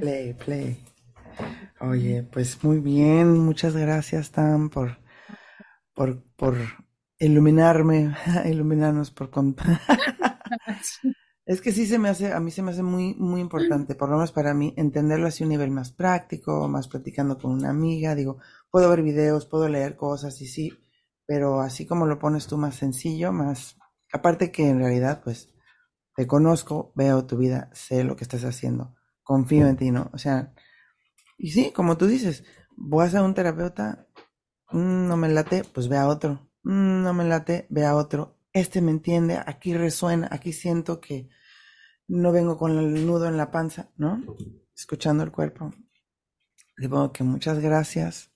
play, 0.00 0.32
play. 0.32 0.82
Oye, 1.80 2.22
pues 2.22 2.64
muy 2.64 2.80
bien, 2.80 3.38
muchas 3.40 3.76
gracias, 3.76 4.30
Tam, 4.30 4.70
por, 4.70 4.96
por, 5.92 6.22
por 6.34 6.56
iluminarme, 7.18 8.16
iluminarnos 8.46 9.10
por 9.10 9.28
contar. 9.28 9.66
es 11.44 11.60
que 11.60 11.72
sí 11.72 11.84
se 11.84 11.98
me 11.98 12.08
hace, 12.08 12.32
a 12.32 12.40
mí 12.40 12.50
se 12.50 12.62
me 12.62 12.70
hace 12.70 12.82
muy, 12.82 13.14
muy 13.16 13.42
importante, 13.42 13.94
por 13.94 14.08
lo 14.08 14.16
menos 14.16 14.32
para 14.32 14.54
mí, 14.54 14.72
entenderlo 14.78 15.26
así 15.26 15.44
a 15.44 15.46
un 15.46 15.50
nivel 15.50 15.70
más 15.70 15.92
práctico, 15.92 16.66
más 16.66 16.88
platicando 16.88 17.36
con 17.36 17.50
una 17.50 17.68
amiga, 17.68 18.14
digo, 18.14 18.38
puedo 18.70 18.88
ver 18.88 19.02
videos, 19.02 19.44
puedo 19.44 19.68
leer 19.68 19.94
cosas 19.94 20.40
y 20.40 20.46
sí, 20.46 20.72
pero 21.26 21.60
así 21.60 21.84
como 21.84 22.06
lo 22.06 22.18
pones 22.18 22.46
tú 22.46 22.56
más 22.56 22.76
sencillo, 22.76 23.30
más, 23.30 23.76
aparte 24.10 24.50
que 24.50 24.66
en 24.66 24.78
realidad, 24.78 25.20
pues, 25.22 25.52
te 26.16 26.26
conozco, 26.26 26.92
veo 26.96 27.26
tu 27.26 27.36
vida, 27.36 27.70
sé 27.72 28.02
lo 28.04 28.16
que 28.16 28.24
estás 28.24 28.44
haciendo, 28.44 28.94
confío 29.22 29.68
en 29.68 29.76
ti, 29.76 29.90
¿no? 29.90 30.10
O 30.12 30.18
sea, 30.18 30.52
y 31.38 31.50
sí, 31.50 31.72
como 31.72 31.96
tú 31.96 32.06
dices, 32.06 32.44
voy 32.76 33.08
a 33.14 33.22
un 33.22 33.34
terapeuta, 33.34 34.08
mm, 34.70 35.06
no 35.06 35.16
me 35.16 35.28
late, 35.28 35.62
pues 35.72 35.88
ve 35.88 35.98
a 35.98 36.08
otro 36.08 36.46
Mm, 36.66 37.04
no 37.04 37.14
me 37.14 37.24
late, 37.24 37.68
ve 37.70 37.86
a 37.86 37.94
otro, 37.94 38.40
este 38.52 38.80
me 38.80 38.90
entiende, 38.90 39.38
aquí 39.46 39.72
resuena, 39.72 40.28
aquí 40.32 40.52
siento 40.52 41.00
que 41.00 41.28
no 42.08 42.32
vengo 42.32 42.58
con 42.58 42.76
el 42.76 43.06
nudo 43.06 43.28
en 43.28 43.36
la 43.36 43.52
panza, 43.52 43.92
¿no? 43.96 44.20
Escuchando 44.74 45.22
el 45.22 45.30
cuerpo. 45.30 45.72
Digo 46.76 47.12
que 47.12 47.22
muchas 47.22 47.60
gracias 47.60 48.32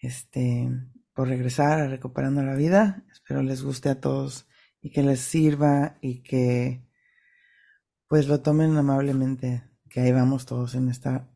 este, 0.00 0.70
por 1.12 1.28
regresar 1.28 1.80
a 1.80 1.88
Recuperando 1.88 2.42
la 2.42 2.54
Vida. 2.54 3.04
Espero 3.12 3.42
les 3.42 3.62
guste 3.62 3.90
a 3.90 4.00
todos 4.00 4.48
y 4.86 4.90
que 4.90 5.02
les 5.02 5.18
sirva 5.18 5.96
y 6.00 6.22
que 6.22 6.80
pues 8.06 8.28
lo 8.28 8.40
tomen 8.40 8.76
amablemente, 8.76 9.64
que 9.90 9.98
ahí 10.00 10.12
vamos 10.12 10.46
todos 10.46 10.76
en 10.76 10.88
esta, 10.88 11.28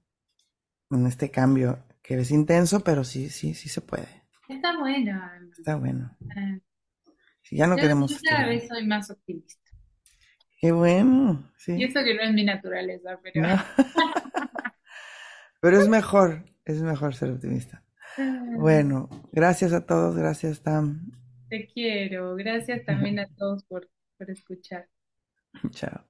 en 0.90 1.04
este 1.08 1.32
cambio, 1.32 1.84
que 2.00 2.14
es 2.20 2.30
intenso, 2.30 2.84
pero 2.84 3.02
sí, 3.02 3.28
sí, 3.28 3.54
sí 3.54 3.68
se 3.68 3.80
puede. 3.80 4.06
Está 4.48 4.78
bueno. 4.78 5.20
Está 5.58 5.74
bueno. 5.74 6.16
Ah, 6.36 6.58
Si 7.42 7.56
ya 7.56 7.66
no 7.66 7.76
yo- 7.76 7.82
queremos. 7.82 8.12
yo 8.12 8.18
cada 8.22 8.46
vez 8.46 8.68
soy 8.68 8.86
más 8.86 9.10
optimista. 9.10 9.68
Qué 10.60 10.70
bueno, 10.70 11.50
sí. 11.56 11.72
Y 11.72 11.82
eso 11.84 12.04
que 12.04 12.14
no 12.14 12.22
es 12.22 12.32
mi 12.32 12.44
naturaleza, 12.44 13.18
pero... 13.20 13.42
No. 13.48 13.56
Pero 15.62 15.78
es 15.78 15.88
mejor, 15.88 16.44
es 16.64 16.80
mejor 16.82 17.14
ser 17.14 17.32
optimista. 17.32 17.82
Bueno, 18.58 19.10
gracias 19.32 19.72
a 19.74 19.84
todos, 19.84 20.16
gracias 20.16 20.62
Tam. 20.62 21.10
Te 21.50 21.66
quiero. 21.66 22.34
Gracias 22.36 22.84
también 22.86 23.18
a 23.18 23.28
todos 23.36 23.64
por, 23.64 23.90
por 24.16 24.30
escuchar. 24.30 24.88
Chao. 25.70 26.09